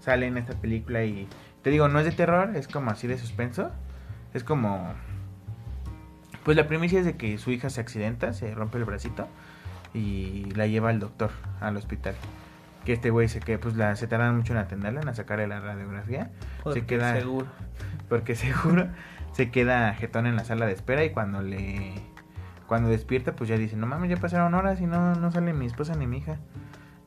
sale 0.00 0.26
en 0.26 0.38
esta 0.38 0.54
película 0.54 1.04
y. 1.04 1.28
Te 1.62 1.70
digo, 1.70 1.88
no 1.88 1.98
es 1.98 2.04
de 2.06 2.12
terror, 2.12 2.56
es 2.56 2.68
como 2.68 2.90
así 2.90 3.06
de 3.06 3.18
suspenso. 3.18 3.70
Es 4.34 4.44
como. 4.44 4.92
Pues 6.44 6.56
la 6.56 6.66
primicia 6.66 7.00
es 7.00 7.04
de 7.06 7.16
que 7.16 7.36
su 7.38 7.50
hija 7.50 7.68
se 7.70 7.80
accidenta, 7.80 8.32
se 8.32 8.54
rompe 8.54 8.78
el 8.78 8.84
bracito 8.84 9.28
y 9.92 10.46
la 10.54 10.66
lleva 10.66 10.90
al 10.90 10.98
doctor, 11.00 11.30
al 11.60 11.76
hospital. 11.76 12.14
Que 12.84 12.92
este 12.94 13.10
güey 13.10 13.28
se 13.28 13.40
que 13.40 13.58
pues 13.58 13.76
la 13.76 13.94
se 13.96 14.06
tardan 14.06 14.36
mucho 14.36 14.52
en 14.54 14.58
atenderla, 14.60 15.02
en 15.02 15.14
sacarle 15.14 15.46
la 15.46 15.60
radiografía. 15.60 16.30
Porque 16.62 16.80
se 16.80 16.86
queda 16.86 17.16
Seguro. 17.16 17.46
porque 18.08 18.34
seguro 18.34 18.88
se 19.32 19.50
queda 19.50 19.92
jetón 19.94 20.26
en 20.26 20.36
la 20.36 20.44
sala 20.44 20.64
de 20.66 20.72
espera 20.72 21.04
y 21.04 21.10
cuando 21.10 21.42
le 21.42 21.92
cuando 22.66 22.88
despierta 22.88 23.32
pues 23.36 23.48
ya 23.50 23.56
dice 23.58 23.76
no 23.76 23.86
mames 23.86 24.10
ya 24.10 24.16
pasaron 24.16 24.54
horas 24.54 24.80
y 24.80 24.86
no 24.86 25.14
no 25.14 25.30
sale 25.30 25.52
mi 25.52 25.66
esposa 25.66 25.94
ni 25.94 26.06
mi 26.06 26.18
hija 26.18 26.38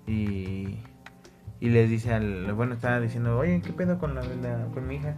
y 0.07 0.79
y 1.59 1.69
les 1.69 1.89
dice 1.89 2.13
al 2.13 2.53
bueno 2.53 2.73
estaba 2.75 2.99
diciendo 2.99 3.37
oye 3.37 3.61
qué 3.61 3.73
pedo 3.73 3.97
con 3.99 4.13
la, 4.15 4.21
la- 4.21 4.65
con 4.73 4.87
mi 4.87 4.95
hija 4.95 5.15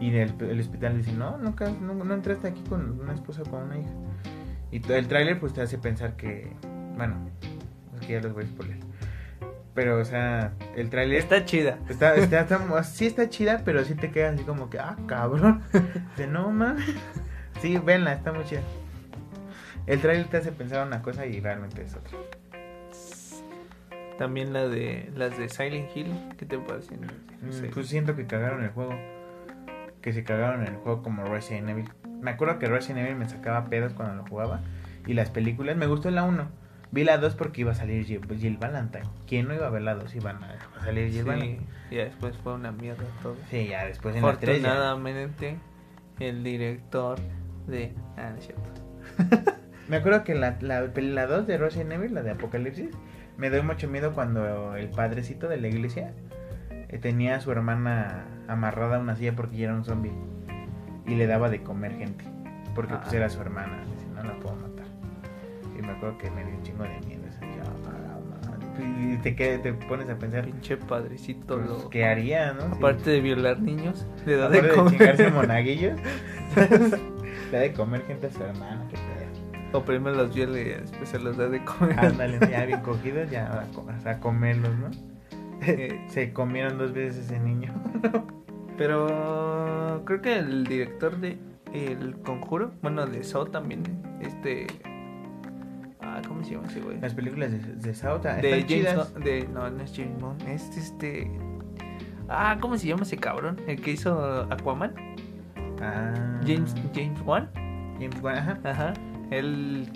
y 0.00 0.14
el, 0.16 0.34
el 0.40 0.60
hospital 0.60 0.96
dice 0.98 1.12
no 1.12 1.38
nunca 1.38 1.68
no, 1.70 1.94
no 1.94 2.14
entraste 2.14 2.48
aquí 2.48 2.62
con 2.68 3.00
una 3.00 3.14
esposa 3.14 3.42
o 3.42 3.50
con 3.50 3.62
una 3.64 3.78
hija 3.78 3.90
y 4.70 4.92
el 4.92 5.08
tráiler 5.08 5.38
pues 5.40 5.52
te 5.54 5.62
hace 5.62 5.78
pensar 5.78 6.16
que 6.16 6.52
bueno 6.96 7.16
es 8.00 8.06
que 8.06 8.12
ya 8.14 8.20
los 8.20 8.32
voy 8.34 8.44
a 8.44 8.46
spoiler 8.48 8.78
pero 9.74 9.98
o 10.00 10.04
sea 10.04 10.52
el 10.74 10.88
tráiler 10.90 11.18
Está 11.18 11.44
chida. 11.44 11.78
Está, 11.88 12.14
está, 12.16 12.40
está- 12.40 12.82
sí 12.84 13.06
está 13.06 13.28
chida, 13.28 13.60
pero 13.64 13.84
sí 13.84 13.94
te 13.94 14.10
quedas 14.10 14.34
así 14.36 14.44
como 14.44 14.70
que, 14.70 14.78
ah, 14.78 14.96
cabrón. 15.06 15.62
De 16.16 16.26
no, 16.26 16.50
man. 16.50 16.78
Sí, 17.60 17.76
venla, 17.76 18.14
está 18.14 18.32
muy 18.32 18.44
chida. 18.46 18.62
El 19.86 20.00
trailer 20.00 20.28
te 20.28 20.38
hace 20.38 20.50
pensar 20.52 20.86
una 20.86 21.02
cosa 21.02 21.26
y 21.26 21.40
realmente 21.40 21.82
es 21.82 21.94
otra. 21.94 22.16
También 24.18 24.52
la 24.54 24.66
de 24.66 25.10
las 25.14 25.36
de 25.38 25.48
Silent 25.50 25.94
Hill. 25.94 26.14
¿Qué 26.38 26.46
te 26.46 26.58
parecen? 26.58 27.00
No 27.42 27.52
sé. 27.52 27.68
Mm, 27.68 27.70
Pues 27.72 27.86
siento 27.88 28.16
que 28.16 28.26
cagaron 28.26 28.64
el 28.64 28.70
juego. 28.70 28.94
Que 30.06 30.12
se 30.12 30.22
cagaron 30.22 30.62
en 30.62 30.68
el 30.68 30.76
juego 30.76 31.02
como 31.02 31.24
Resident 31.24 31.68
Evil. 31.68 31.90
Me 32.20 32.30
acuerdo 32.30 32.60
que 32.60 32.66
Resident 32.66 33.00
Evil 33.06 33.16
me 33.16 33.28
sacaba 33.28 33.64
pedos 33.64 33.92
cuando 33.92 34.14
lo 34.14 34.24
jugaba. 34.24 34.60
Y 35.04 35.14
las 35.14 35.30
películas, 35.30 35.76
me 35.76 35.88
gustó 35.88 36.12
la 36.12 36.22
1. 36.22 36.46
Vi 36.92 37.02
la 37.02 37.18
2 37.18 37.34
porque 37.34 37.62
iba 37.62 37.72
a 37.72 37.74
salir 37.74 38.04
Jill, 38.04 38.20
Jill 38.38 38.56
Valentine. 38.56 39.02
¿Quién 39.26 39.48
no 39.48 39.54
iba 39.54 39.66
a 39.66 39.70
ver 39.70 39.82
la 39.82 39.96
2? 39.96 40.14
Iban 40.14 40.44
a, 40.44 40.54
a 40.78 40.84
salir 40.84 41.10
Jill 41.10 41.22
Sí, 41.22 41.28
Valentine. 41.28 41.66
ya 41.90 42.04
después 42.04 42.36
fue 42.36 42.54
una 42.54 42.70
mierda 42.70 43.02
todo. 43.20 43.34
Sí, 43.50 43.66
ya 43.66 43.84
después 43.84 44.14
en 44.14 44.22
la 44.24 44.36
3 44.38 44.62
ya. 44.62 44.68
Afortunadamente, 44.68 45.56
el 46.20 46.44
director 46.44 47.18
de. 47.66 47.92
Ah, 48.16 48.30
no 48.30 48.36
es 48.36 48.46
cierto. 48.46 49.52
Me 49.88 49.96
acuerdo 49.96 50.22
que 50.22 50.36
la, 50.36 50.56
la, 50.60 50.82
la 50.82 51.26
2 51.26 51.48
de 51.48 51.58
Resident 51.58 51.90
Evil, 51.94 52.14
la 52.14 52.22
de 52.22 52.30
Apocalipsis, 52.30 52.90
me 53.36 53.50
dio 53.50 53.64
mucho 53.64 53.88
miedo 53.88 54.12
cuando 54.14 54.76
el 54.76 54.88
padrecito 54.88 55.48
de 55.48 55.56
la 55.56 55.66
iglesia 55.66 56.12
tenía 57.00 57.36
a 57.36 57.40
su 57.40 57.50
hermana 57.52 58.24
amarrada 58.48 58.96
a 58.96 58.98
una 59.00 59.16
silla 59.16 59.34
porque 59.34 59.56
ya 59.56 59.64
era 59.66 59.74
un 59.74 59.84
zombie 59.84 60.12
y 61.06 61.14
le 61.14 61.26
daba 61.26 61.48
de 61.50 61.62
comer 61.62 61.92
gente. 61.96 62.24
Porque 62.74 62.94
pues 62.94 63.12
Ah. 63.12 63.16
era 63.16 63.28
su 63.30 63.40
hermana, 63.40 63.82
si 63.98 64.06
no 64.14 64.22
la 64.22 64.38
puedo 64.40 64.56
matar. 64.56 64.86
me 65.82 65.92
acuerdo 65.92 66.18
que 66.18 66.30
me 66.30 66.44
dio 66.44 66.54
un 66.56 66.62
chingo 66.62 66.82
de 66.84 67.00
miedo. 67.06 67.22
Yo, 68.78 68.84
y 69.14 69.16
te, 69.18 69.34
quedas- 69.34 69.62
te 69.62 69.72
pones 69.72 70.08
a 70.10 70.16
pensar, 70.18 70.44
Pinche 70.44 70.76
padrecito 70.76 71.56
pues, 71.56 71.66
lo. 71.68 71.88
¿qué 71.90 72.04
haría, 72.04 72.52
no? 72.52 72.74
Aparte 72.74 73.10
de 73.10 73.20
violar 73.20 73.58
niños, 73.60 74.06
le 74.26 74.36
da 74.36 74.46
Aparte 74.46 74.62
de 74.62 74.68
de, 74.68 74.74
comer. 74.74 74.92
chingarse 74.98 75.30
monaguillos, 75.30 75.98
le 76.56 77.52
da 77.52 77.58
de 77.60 77.72
comer 77.72 78.02
gente 78.06 78.26
a 78.26 78.30
su 78.30 78.38
pedo. 78.40 78.52
O 79.72 79.82
primero 79.84 80.16
los 80.16 80.34
viola 80.34 80.58
y 80.60 80.64
después 80.64 81.08
se 81.08 81.18
los 81.18 81.36
da 81.36 81.48
de 81.48 81.64
comer. 81.64 81.98
Ándale, 81.98 82.38
ya 82.50 82.64
bien 82.66 82.80
cogidos, 82.80 83.30
ya 83.30 83.64
a 84.04 84.20
comerlos, 84.20 84.74
¿no? 84.76 84.90
Eh, 85.62 86.04
Se 86.08 86.32
comieron 86.32 86.78
dos 86.78 86.92
veces 86.92 87.26
ese 87.26 87.38
niño. 87.40 87.72
Pero 88.76 90.02
creo 90.04 90.20
que 90.20 90.36
el 90.38 90.64
director 90.64 91.16
de 91.18 91.38
El 91.72 92.16
Conjuro, 92.16 92.72
bueno, 92.82 93.06
de 93.06 93.24
Saw 93.24 93.46
también, 93.46 93.82
este. 94.20 94.66
Ah, 96.02 96.20
¿cómo 96.26 96.44
se 96.44 96.52
llama 96.54 96.66
ese 96.68 96.80
güey? 96.80 97.00
Las 97.00 97.14
películas 97.14 97.50
de, 97.52 97.58
de 97.58 97.94
ah, 98.04 98.36
De 98.40 98.66
James. 98.68 98.94
Gunn- 99.14 99.22
de 99.24 99.48
No, 99.52 99.70
no 99.70 99.82
es 99.82 99.92
James 99.96 100.20
Bond, 100.20 100.42
es 100.48 100.76
este. 100.76 101.30
Ah, 102.28 102.58
¿cómo 102.60 102.76
se 102.76 102.86
llama 102.88 103.02
ese 103.02 103.16
cabrón? 103.16 103.60
El 103.66 103.80
que 103.80 103.92
hizo 103.92 104.42
Aquaman. 104.52 104.94
Ah, 105.80 106.40
James, 106.46 106.74
James 106.94 107.20
Wan. 107.24 107.48
James 107.98 108.20
Wan, 108.22 108.36
ajá. 108.36 108.58
Ajá. 108.64 108.92
Él 109.30 109.88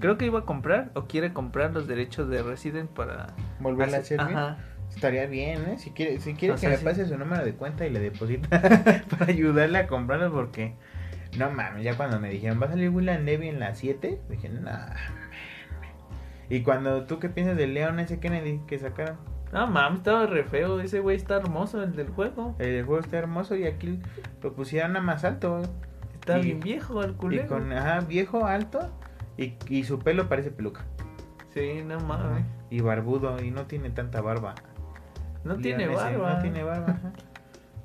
creo 0.00 0.16
que 0.16 0.26
iba 0.26 0.40
a 0.40 0.44
comprar 0.44 0.90
o 0.94 1.06
quiere 1.06 1.32
comprar 1.32 1.72
los 1.72 1.86
derechos 1.86 2.28
de 2.28 2.42
Resident 2.42 2.90
para 2.90 3.28
Volverla 3.60 3.98
a 3.98 4.00
hacer 4.00 4.18
bien. 4.24 4.38
Estaría 4.94 5.26
bien, 5.26 5.62
¿eh? 5.70 5.78
Si 5.78 5.90
quiere, 5.90 6.20
si 6.20 6.34
quiere 6.34 6.52
O 6.52 6.56
que 6.56 6.60
sea, 6.60 6.70
me 6.70 6.76
sí. 6.76 6.84
pase 6.84 7.06
su 7.06 7.16
número 7.18 7.44
de 7.44 7.54
cuenta 7.54 7.86
y 7.86 7.90
le 7.90 7.98
deposita 8.00 8.60
para 9.10 9.26
ayudarle 9.26 9.78
a 9.78 9.86
comprarlos 9.86 10.32
porque... 10.32 10.74
No 11.38 11.50
mames, 11.50 11.82
ya 11.82 11.96
cuando 11.96 12.20
me 12.20 12.28
dijeron, 12.28 12.60
¿va 12.60 12.66
a 12.66 12.70
salir 12.70 12.90
William 12.90 13.24
Levy 13.24 13.48
en 13.48 13.58
las 13.58 13.78
7? 13.78 14.20
Dije, 14.28 14.48
no 14.50 14.60
mames. 14.60 14.98
Y 16.50 16.60
cuando 16.62 17.04
tú 17.06 17.18
qué 17.18 17.30
piensas 17.30 17.56
del 17.56 17.72
Leon 17.72 17.98
ese 18.00 18.20
Kennedy 18.20 18.60
que 18.66 18.78
sacaron, 18.78 19.16
No 19.50 19.66
mames, 19.66 20.00
estaba 20.00 20.26
re 20.26 20.44
feo. 20.44 20.78
Ese 20.80 21.00
güey 21.00 21.16
está 21.16 21.36
hermoso, 21.36 21.82
el 21.82 21.96
del 21.96 22.10
juego. 22.10 22.54
el 22.58 22.84
juego 22.84 23.00
está 23.00 23.16
hermoso 23.18 23.56
y 23.56 23.64
aquí 23.64 23.98
lo 24.42 24.52
pusieron 24.52 24.94
a 24.96 25.00
más 25.00 25.24
alto. 25.24 25.62
Está 26.14 26.38
Y- 26.38 26.42
bien 26.42 26.60
viejo 26.60 27.02
el 27.02 27.12
Y 27.12 27.14
culero. 27.14 27.48
con, 27.48 27.72
ajá, 27.72 28.00
viejo, 28.00 28.44
alto 28.46 28.94
y, 29.38 29.54
y 29.70 29.84
su 29.84 29.98
pelo 30.00 30.28
parece 30.28 30.50
peluca. 30.50 30.84
Sí, 31.54 31.82
no 31.84 31.98
mames. 32.00 32.44
Y 32.68 32.80
barbudo 32.82 33.42
y 33.42 33.50
no 33.50 33.64
tiene 33.66 33.88
tanta 33.90 34.20
barba. 34.20 34.54
No 35.44 35.56
tiene 35.56 35.86
barba. 35.88 36.34
No 36.34 36.42
tiene 36.42 36.62
barba, 36.62 36.86
ajá. 36.92 37.12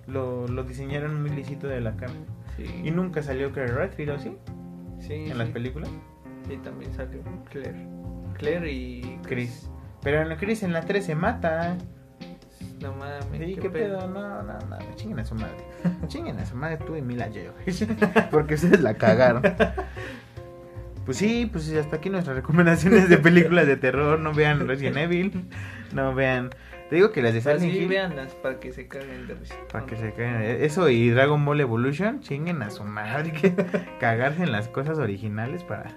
Lo, 0.07 0.47
lo 0.47 0.63
diseñaron 0.63 1.21
muy 1.21 1.31
lisito 1.31 1.67
de 1.67 1.81
la 1.81 1.95
cara. 1.95 2.13
Sí. 2.55 2.63
Y 2.83 2.91
nunca 2.91 3.21
salió 3.21 3.51
Claire 3.51 3.73
Redfield, 3.73 4.11
¿o 4.11 4.19
sí? 4.19 4.37
Sí, 4.99 5.13
En 5.13 5.31
sí. 5.31 5.33
las 5.33 5.49
películas. 5.49 5.89
Sí, 6.47 6.57
también 6.63 6.93
salió 6.93 7.21
Claire. 7.49 7.85
Claire 8.37 8.71
y 8.71 9.19
Chris. 9.27 9.69
Pero 10.01 10.21
en 10.21 10.37
Chris 10.37 10.63
en 10.63 10.73
la 10.73 10.81
3 10.81 11.05
se 11.05 11.15
mata. 11.15 11.77
No 12.81 12.93
mames. 12.93 13.39
Sí, 13.39 13.57
¿qué 13.59 13.69
pedo? 13.69 14.07
No, 14.07 14.43
no, 14.43 14.53
no. 14.53 14.77
Chinguen 14.95 15.19
a 15.19 15.25
su 15.25 15.35
madre. 15.35 15.57
Chinguen 16.07 16.39
a 16.39 16.45
su 16.45 16.55
madre 16.55 16.77
tú 16.77 16.95
y 16.95 17.01
Mila 17.01 17.27
Jovovich. 17.27 17.87
Porque 18.31 18.53
ustedes 18.53 18.81
la 18.81 18.93
cagaron. 18.93 19.41
Pues 21.05 21.17
sí, 21.17 21.49
pues 21.51 21.73
hasta 21.73 21.95
aquí 21.97 22.09
nuestras 22.09 22.35
recomendaciones 22.35 23.09
de 23.09 23.17
películas 23.17 23.65
de 23.65 23.77
terror. 23.77 24.19
No 24.19 24.33
vean 24.33 24.67
Resident 24.67 24.97
Evil. 24.97 25.49
No 25.93 26.13
vean. 26.13 26.49
Te 26.89 26.95
digo 26.95 27.11
que 27.11 27.21
las 27.21 27.33
de 27.33 27.41
Pero 27.41 27.59
Silent 27.59 27.75
Hill. 27.77 27.88
véanlas 27.89 28.33
para 28.35 28.59
que 28.59 28.71
se 28.71 28.88
caguen 28.88 29.27
de 29.27 29.35
risa. 29.35 29.55
Para 29.71 29.85
que 29.85 29.97
se 29.97 30.13
caigan. 30.13 30.41
Eso 30.41 30.89
y 30.89 31.09
Dragon 31.09 31.43
Ball 31.43 31.59
Evolution, 31.59 32.21
chinguen 32.21 32.61
a 32.61 32.69
su 32.69 32.83
madre. 32.83 33.33
Que 33.33 33.53
cagarse 33.99 34.43
en 34.43 34.51
las 34.51 34.69
cosas 34.69 34.97
originales 34.97 35.63
para. 35.63 35.91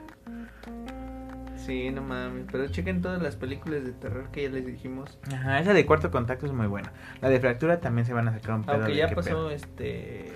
Sí, 1.57 1.91
no 1.91 2.03
mames. 2.03 2.47
Pero 2.51 2.67
chequen 2.69 3.03
todas 3.03 3.23
las 3.23 3.37
películas 3.37 3.85
de 3.85 3.93
terror 3.93 4.31
que 4.33 4.43
ya 4.43 4.49
les 4.49 4.67
dijimos. 4.67 5.19
Ajá, 5.33 5.61
esa 5.61 5.73
de 5.75 5.87
cuarto 5.87 6.11
contacto 6.11 6.47
es 6.47 6.53
muy 6.53 6.67
buena. 6.67 6.93
La 7.21 7.29
de 7.29 7.39
fractura 7.39 7.81
también 7.81 8.07
se 8.07 8.13
van 8.13 8.27
a 8.29 8.33
sacar 8.33 8.57
un 8.57 8.65
pedo. 8.65 8.77
Aunque 8.77 8.97
ya 8.97 9.09
pasó 9.09 9.31
pedo. 9.31 9.51
este. 9.51 10.33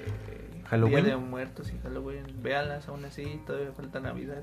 Halloween. 0.69 1.05
Día 1.05 1.15
de 1.17 1.21
Muertos 1.21 1.73
y 1.73 1.79
Halloween. 1.83 2.25
Véanlas 2.43 2.89
aún 2.89 3.05
así. 3.05 3.41
Todavía 3.47 3.73
falta 3.73 4.01
Navidad. 4.01 4.43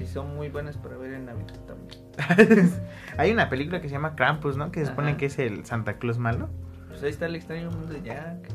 Y 0.00 0.06
son 0.06 0.34
muy 0.36 0.48
buenas 0.50 0.76
para 0.76 0.96
ver 0.96 1.12
en 1.14 1.26
Navidad 1.26 1.58
también. 1.66 2.70
Hay 3.18 3.30
una 3.32 3.48
película 3.48 3.80
que 3.80 3.88
se 3.88 3.94
llama 3.94 4.14
Krampus, 4.14 4.56
¿no? 4.56 4.70
Que 4.70 4.80
se 4.80 4.86
supone 4.86 5.10
Ajá. 5.10 5.16
que 5.18 5.26
es 5.26 5.38
el 5.38 5.64
Santa 5.64 5.94
Claus 5.98 6.18
malo. 6.18 6.48
Pues 6.88 7.02
ahí 7.02 7.10
está 7.10 7.26
el 7.26 7.34
extraño 7.36 7.70
mundo 7.70 7.92
de 7.92 8.02
Jack. 8.02 8.48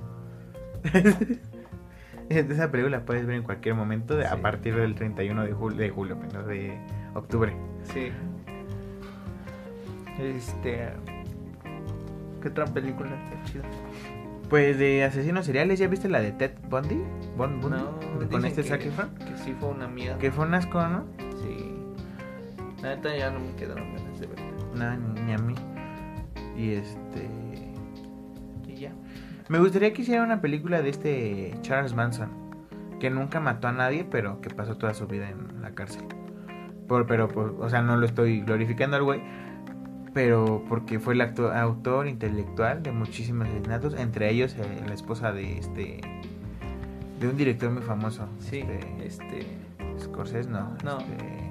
Esa 2.29 2.71
película 2.71 2.99
la 2.99 3.05
puedes 3.05 3.25
ver 3.25 3.35
en 3.35 3.43
cualquier 3.43 3.75
momento 3.75 4.17
a 4.29 4.37
partir 4.37 4.75
del 4.75 4.95
31 4.95 5.43
de 5.45 5.51
julio, 5.53 5.77
de 5.79 5.89
julio, 5.89 6.17
perdón, 6.19 6.47
de 6.47 6.79
octubre. 7.13 7.53
Sí. 7.83 8.11
Este. 10.19 10.89
¿Qué 12.41 12.47
otra 12.47 12.65
película 12.65 13.09
chida? 13.45 13.63
Pues 14.49 14.77
de 14.77 15.03
asesinos 15.03 15.45
seriales, 15.45 15.79
¿ya 15.79 15.87
viste 15.87 16.09
la 16.09 16.19
de 16.21 16.31
Ted 16.33 16.51
Bundy? 16.69 17.01
Bun- 17.37 17.61
Bundy? 17.61 17.77
No, 17.77 18.29
con 18.29 18.45
este 18.45 18.63
Zac 18.63 18.85
Efron. 18.85 19.09
que 19.15 19.37
sí 19.37 19.55
fue 19.59 19.69
una 19.69 19.87
mierda. 19.87 20.17
Que 20.17 20.31
fue 20.31 20.45
un 20.45 20.53
asco, 20.53 20.85
¿no? 20.87 21.05
La 22.81 22.95
neta 22.95 23.15
ya 23.15 23.29
no 23.31 23.39
me 23.39 23.53
quedaron 23.55 23.93
ganas 23.95 24.19
de 24.19 24.27
verla. 24.27 24.95
Ni, 24.95 25.21
ni 25.21 25.33
a 25.33 25.37
mí. 25.37 25.55
Y 26.57 26.71
este... 26.71 27.29
Y 28.67 28.75
ya. 28.75 28.91
Me 29.49 29.59
gustaría 29.59 29.93
que 29.93 30.01
hiciera 30.01 30.23
una 30.23 30.41
película 30.41 30.81
de 30.81 30.89
este 30.89 31.53
Charles 31.61 31.93
Manson, 31.93 32.29
que 32.99 33.09
nunca 33.09 33.39
mató 33.39 33.67
a 33.67 33.71
nadie, 33.71 34.05
pero 34.09 34.41
que 34.41 34.49
pasó 34.49 34.77
toda 34.77 34.93
su 34.93 35.07
vida 35.07 35.29
en 35.29 35.61
la 35.61 35.71
cárcel. 35.71 36.03
Por, 36.87 37.05
pero, 37.07 37.27
por- 37.27 37.55
o 37.59 37.69
sea, 37.69 37.81
no 37.81 37.97
lo 37.97 38.05
estoy 38.05 38.41
glorificando 38.41 38.97
al 38.97 39.03
güey, 39.03 39.21
pero 40.13 40.63
porque 40.67 40.99
fue 40.99 41.13
el 41.13 41.21
acto- 41.21 41.51
autor 41.53 42.07
intelectual 42.07 42.83
de 42.83 42.91
muchísimos 42.91 43.47
asesinatos, 43.47 43.93
entre 43.97 44.29
ellos 44.31 44.55
eh, 44.57 44.83
la 44.87 44.93
esposa 44.93 45.31
de 45.31 45.57
este, 45.57 46.01
de 47.19 47.27
un 47.27 47.37
director 47.37 47.71
muy 47.71 47.81
famoso. 47.81 48.27
Sí. 48.39 48.63
este, 49.01 49.05
Este. 49.05 49.47
Scorsese, 49.99 50.49
no. 50.49 50.75
No. 50.83 50.97
este, 50.99 51.50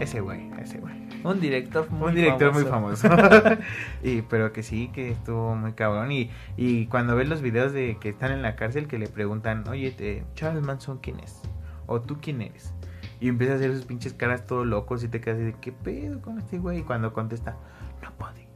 ese 0.00 0.20
güey, 0.20 0.50
ese 0.60 0.78
güey. 0.78 0.94
Un 1.24 1.40
director 1.40 1.90
muy 1.90 2.08
Un 2.10 2.14
director 2.14 2.52
famoso. 2.64 3.08
muy 3.08 3.16
famoso. 3.18 3.62
y, 4.02 4.22
pero 4.22 4.52
que 4.52 4.62
sí, 4.62 4.88
que 4.92 5.10
estuvo 5.10 5.54
muy 5.54 5.72
cabrón. 5.72 6.12
Y, 6.12 6.30
y 6.56 6.86
cuando 6.86 7.16
ves 7.16 7.28
los 7.28 7.40
videos 7.42 7.72
de 7.72 7.96
que 8.00 8.10
están 8.10 8.32
en 8.32 8.42
la 8.42 8.56
cárcel, 8.56 8.86
que 8.88 8.98
le 8.98 9.06
preguntan, 9.08 9.66
oye, 9.68 9.90
te- 9.92 10.24
Charles 10.34 10.62
Manson, 10.62 10.98
¿quién 10.98 11.20
es? 11.20 11.40
O 11.86 12.00
tú, 12.00 12.18
¿quién 12.20 12.42
eres? 12.42 12.74
Y 13.20 13.28
empieza 13.28 13.54
a 13.54 13.56
hacer 13.56 13.72
sus 13.74 13.84
pinches 13.86 14.12
caras 14.12 14.46
todo 14.46 14.64
locos 14.64 15.02
y 15.04 15.08
te 15.08 15.20
quedas 15.20 15.36
así 15.38 15.46
de, 15.46 15.54
¿qué 15.60 15.72
pedo 15.72 16.20
con 16.20 16.38
este 16.38 16.58
güey? 16.58 16.80
Y 16.80 16.82
cuando 16.82 17.12
contesta, 17.12 17.56
no 18.02 18.10
puede. 18.18 18.48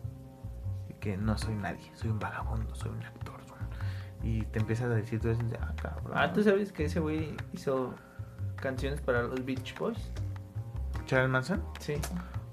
Y 0.91 0.95
que 0.95 1.17
no 1.17 1.39
soy 1.39 1.55
nadie, 1.55 1.91
soy 1.95 2.11
un 2.11 2.19
vagabundo, 2.19 2.75
soy 2.75 2.91
un 2.91 3.03
actor. 3.03 3.39
Y 4.21 4.43
te 4.47 4.59
empiezas 4.59 4.87
a 4.91 4.95
decir 4.97 5.21
y 5.23 5.29
dices, 5.29 5.45
ah, 5.61 5.73
cabrón. 5.81 6.13
Ah, 6.13 6.33
¿tú 6.33 6.43
sabes 6.43 6.73
que 6.73 6.87
ese 6.87 6.99
güey 6.99 7.37
hizo 7.53 7.95
canciones 8.57 9.01
para 9.01 9.23
los 9.23 9.45
Beach 9.45 9.79
Boys? 9.79 10.11
Charles 11.09 11.31
Manson. 11.31 11.63
Sí. 11.81 11.95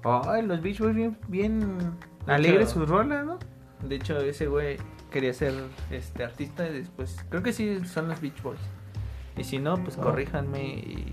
Ay, 0.02 0.42
los 0.42 0.60
Beach 0.62 0.80
Boys 0.80 0.94
bien, 0.96 1.16
bien 1.28 1.92
alegres 2.26 2.70
sus 2.70 2.88
rolas, 2.88 3.24
¿no? 3.24 3.38
De 3.82 3.96
hecho, 3.96 4.18
ese 4.18 4.46
güey 4.46 4.78
quería 5.10 5.32
ser 5.34 5.52
este 5.90 6.24
artista 6.24 6.66
y 6.68 6.72
después. 6.72 7.16
Creo 7.28 7.42
que 7.42 7.52
sí 7.52 7.84
son 7.84 8.08
los 8.08 8.20
Beach 8.20 8.42
Boys. 8.42 8.58
Y 9.36 9.44
si 9.44 9.58
no, 9.58 9.76
pues 9.76 9.98
Oh. 9.98 10.02
corríjanme 10.02 10.64
y. 10.64 11.12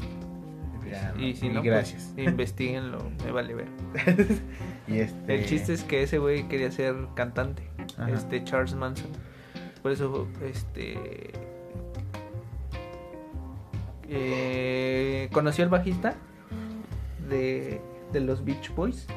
Ya, 0.90 1.14
y 1.18 1.36
si 1.36 1.50
no, 1.50 1.62
gracias. 1.64 2.12
pues 2.16 2.28
investiguenlo, 2.28 3.00
me 3.26 3.32
vale 3.32 3.54
ver. 3.56 3.68
y 4.88 5.00
este... 5.00 5.36
El 5.36 5.46
chiste 5.46 5.74
es 5.74 5.84
que 5.84 6.04
ese 6.04 6.20
güey 6.20 6.48
quería 6.48 6.72
ser 6.72 6.96
cantante, 7.16 7.68
Ajá. 7.98 8.10
este 8.12 8.44
Charles 8.44 8.76
Manson. 8.76 9.10
Por 9.82 9.92
eso, 9.92 10.28
este. 10.44 11.32
eh, 14.08 15.30
conoció 15.32 15.64
al 15.64 15.70
bajista 15.70 16.16
de, 17.34 17.82
de 18.12 18.20
los 18.22 18.44
Beach 18.46 18.74
Boys. 18.76 19.08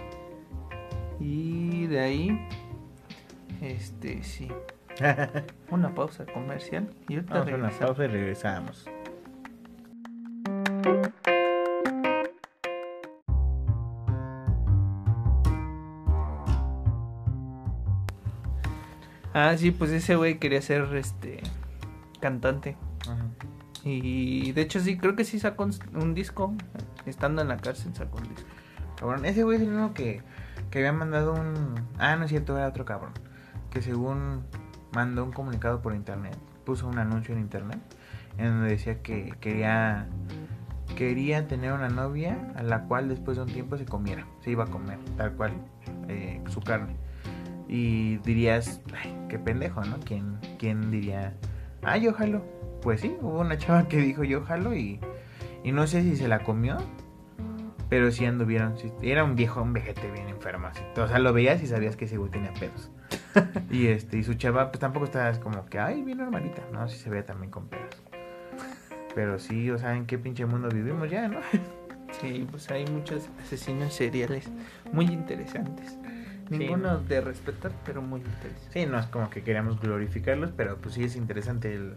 Y 1.20 1.86
de 1.86 2.00
ahí. 2.00 2.48
Este, 3.60 4.22
sí. 4.22 4.48
Una 5.70 5.94
pausa 5.94 6.24
comercial. 6.26 6.90
Y 7.08 7.16
ahorita 7.16 7.34
Vamos 7.34 7.48
a 7.48 7.54
una 7.54 7.56
regresamos. 7.68 7.86
pausa 7.88 8.04
y 8.04 8.08
regresamos. 8.08 8.86
Ah, 19.34 19.54
sí, 19.56 19.70
pues 19.70 19.90
ese 19.90 20.16
güey 20.16 20.38
quería 20.38 20.62
ser 20.62 20.94
este 20.96 21.40
cantante. 22.20 22.76
Y 23.87 24.51
de 24.51 24.62
hecho 24.62 24.80
sí, 24.80 24.99
creo 24.99 25.14
que 25.14 25.24
sí 25.24 25.39
sacó 25.39 25.68
un, 25.95 26.14
disco. 26.14 26.53
Estando 27.07 27.41
en 27.41 27.49
la 27.49 27.57
cárcel 27.57 27.95
sacó 27.95 28.18
un 28.18 28.28
disco. 28.28 28.49
Cabrón, 28.97 29.24
ese 29.24 29.45
güey 29.45 29.59
es 29.59 29.62
el 29.62 29.68
uno 29.68 29.95
que, 29.95 30.22
que 30.70 30.78
había 30.78 30.93
mandado 30.93 31.34
un... 31.34 31.74
Ah, 31.99 32.16
no 32.16 32.24
es 32.24 32.30
cierto, 32.30 32.57
era 32.57 32.66
otro 32.66 32.84
cabrón. 32.84 33.12
Que 33.70 33.82
según 33.82 34.43
mandó 34.93 35.22
un 35.22 35.30
comunicado 35.30 35.82
por 35.82 35.95
internet, 35.95 36.37
puso 36.64 36.89
un 36.89 36.99
anuncio 36.99 37.32
en 37.32 37.41
internet, 37.41 37.78
en 38.39 38.49
donde 38.49 38.70
decía 38.70 39.03
que 39.03 39.34
quería 39.41 40.09
quería 40.97 41.47
tener 41.47 41.72
una 41.72 41.89
novia 41.89 42.53
a 42.57 42.62
la 42.62 42.84
cual 42.84 43.09
después 43.09 43.37
de 43.37 43.45
un 43.45 43.53
tiempo 43.53 43.76
se 43.76 43.84
comiera, 43.84 44.26
se 44.41 44.51
iba 44.51 44.64
a 44.64 44.66
comer, 44.66 44.99
tal 45.16 45.32
cual, 45.32 45.53
eh, 46.09 46.43
su 46.49 46.61
carne. 46.61 46.97
Y 47.68 48.16
dirías, 48.18 48.80
ay, 48.95 49.14
qué 49.28 49.39
pendejo, 49.39 49.84
¿no? 49.84 49.99
¿Quién, 50.01 50.39
¿Quién 50.59 50.91
diría, 50.91 51.34
ah, 51.83 51.97
yo 51.97 52.12
jalo? 52.12 52.43
Pues 52.83 53.01
sí, 53.01 53.16
hubo 53.20 53.41
una 53.41 53.57
chava 53.59 53.89
que 53.89 53.99
dijo 53.99 54.24
yo 54.24 54.43
jalo 54.45 54.74
y, 54.74 55.01
y 55.64 55.72
no 55.72 55.87
sé 55.87 56.03
si 56.03 56.16
se 56.16 56.29
la 56.29 56.41
comió, 56.41 56.77
pero 57.89 58.11
sí 58.11 58.24
anduvieron, 58.24 58.77
sí, 58.79 58.93
era 59.03 59.24
un 59.24 59.37
viejo, 59.37 59.62
un 59.62 59.72
vejete 59.72 60.11
bien 60.11 60.29
enfermo, 60.29 60.66
así. 60.66 60.83
o 60.97 61.07
sea, 61.09 61.18
lo 61.18 61.33
veías 61.33 61.62
y 61.62 61.66
sabías 61.66 61.97
que 61.97 62.07
ese 62.07 62.16
güey 62.16 62.31
tenía 62.31 62.53
pedos. 62.55 62.91
y 63.70 63.87
este, 63.89 64.18
y 64.18 64.24
su 64.24 64.35
chava, 64.35 64.70
pues 64.70 64.81
tampoco 64.81 65.07
estaba 65.07 65.33
como 65.41 65.66
que, 65.66 65.79
ay, 65.79 66.03
bien 66.03 66.18
normalita, 66.18 66.62
no, 66.72 66.89
sí 66.89 66.97
se 66.99 67.11
veía 67.11 67.24
también 67.24 67.51
con 67.51 67.68
pedos. 67.68 68.03
Pero 69.14 69.39
sí, 69.39 69.70
o 69.70 69.79
sea, 69.79 69.97
¿en 69.97 70.07
qué 70.07 70.18
pinche 70.18 70.45
mundo 70.45 70.68
vivimos 70.68 71.11
ya, 71.11 71.29
no? 71.29 71.39
Sí, 72.20 72.47
pues 72.51 72.70
hay 72.70 72.87
muchos 72.87 73.29
asesinos 73.43 73.93
seriales 73.93 74.49
muy 74.93 75.07
interesantes. 75.07 75.99
Ninguno 76.51 76.99
de 76.99 77.20
respetar, 77.20 77.72
pero 77.84 78.03
muy 78.03 78.20
interesante. 78.20 78.68
Sí, 78.72 78.86
no 78.86 78.99
es 78.99 79.07
como 79.07 79.30
que 79.30 79.42
queramos 79.42 79.80
glorificarlos, 79.80 80.53
pero 80.57 80.76
pues 80.76 80.94
sí 80.94 81.05
es 81.05 81.16
interesante 81.16 81.74
el, 81.74 81.94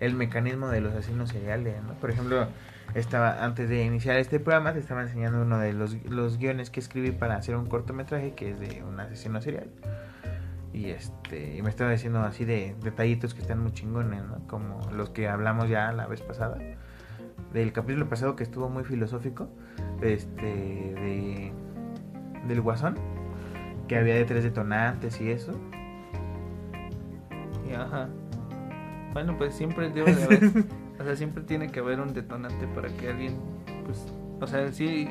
el 0.00 0.14
mecanismo 0.14 0.68
de 0.68 0.80
los 0.80 0.92
asesinos 0.92 1.30
seriales, 1.30 1.82
¿no? 1.82 1.94
Por 1.94 2.10
ejemplo, 2.10 2.48
estaba 2.94 3.44
antes 3.44 3.68
de 3.68 3.84
iniciar 3.84 4.16
este 4.16 4.40
programa 4.40 4.72
te 4.72 4.78
estaba 4.78 5.02
enseñando 5.02 5.42
uno 5.42 5.58
de 5.58 5.72
los, 5.72 5.94
los 6.04 6.38
guiones 6.38 6.70
que 6.70 6.80
escribí 6.80 7.10
para 7.10 7.36
hacer 7.36 7.56
un 7.56 7.66
cortometraje 7.66 8.34
que 8.34 8.50
es 8.50 8.60
de 8.60 8.82
un 8.82 9.00
asesino 9.00 9.40
serial. 9.40 9.68
Y 10.72 10.90
este 10.90 11.56
y 11.56 11.62
me 11.62 11.70
estaba 11.70 11.92
diciendo 11.92 12.20
así 12.20 12.44
de 12.44 12.74
detallitos 12.82 13.34
que 13.34 13.42
están 13.42 13.60
muy 13.60 13.72
chingones, 13.72 14.24
¿no? 14.24 14.46
Como 14.48 14.90
los 14.92 15.10
que 15.10 15.28
hablamos 15.28 15.68
ya 15.68 15.92
la 15.92 16.06
vez 16.06 16.20
pasada. 16.20 16.58
Del 17.52 17.72
capítulo 17.72 18.08
pasado 18.08 18.34
que 18.34 18.42
estuvo 18.42 18.68
muy 18.68 18.82
filosófico, 18.82 19.48
este 20.02 20.42
de 20.42 21.52
del 22.48 22.60
Guasón, 22.60 22.96
que 23.88 23.96
había 23.96 24.14
de 24.14 24.24
tres 24.24 24.44
detonantes 24.44 25.20
y 25.20 25.30
eso. 25.30 25.52
Y 27.68 27.74
ajá. 27.74 28.08
Bueno, 29.12 29.36
pues 29.38 29.54
siempre 29.54 29.90
debe 29.90 30.14
de 30.14 30.24
haber, 30.24 30.44
o 31.00 31.04
sea, 31.04 31.16
siempre 31.16 31.42
tiene 31.44 31.70
que 31.70 31.80
haber 31.80 32.00
un 32.00 32.12
detonante 32.12 32.66
para 32.68 32.88
que 32.88 33.10
alguien, 33.10 33.36
pues, 33.84 34.06
o 34.40 34.46
sea, 34.46 34.72
sí, 34.72 35.08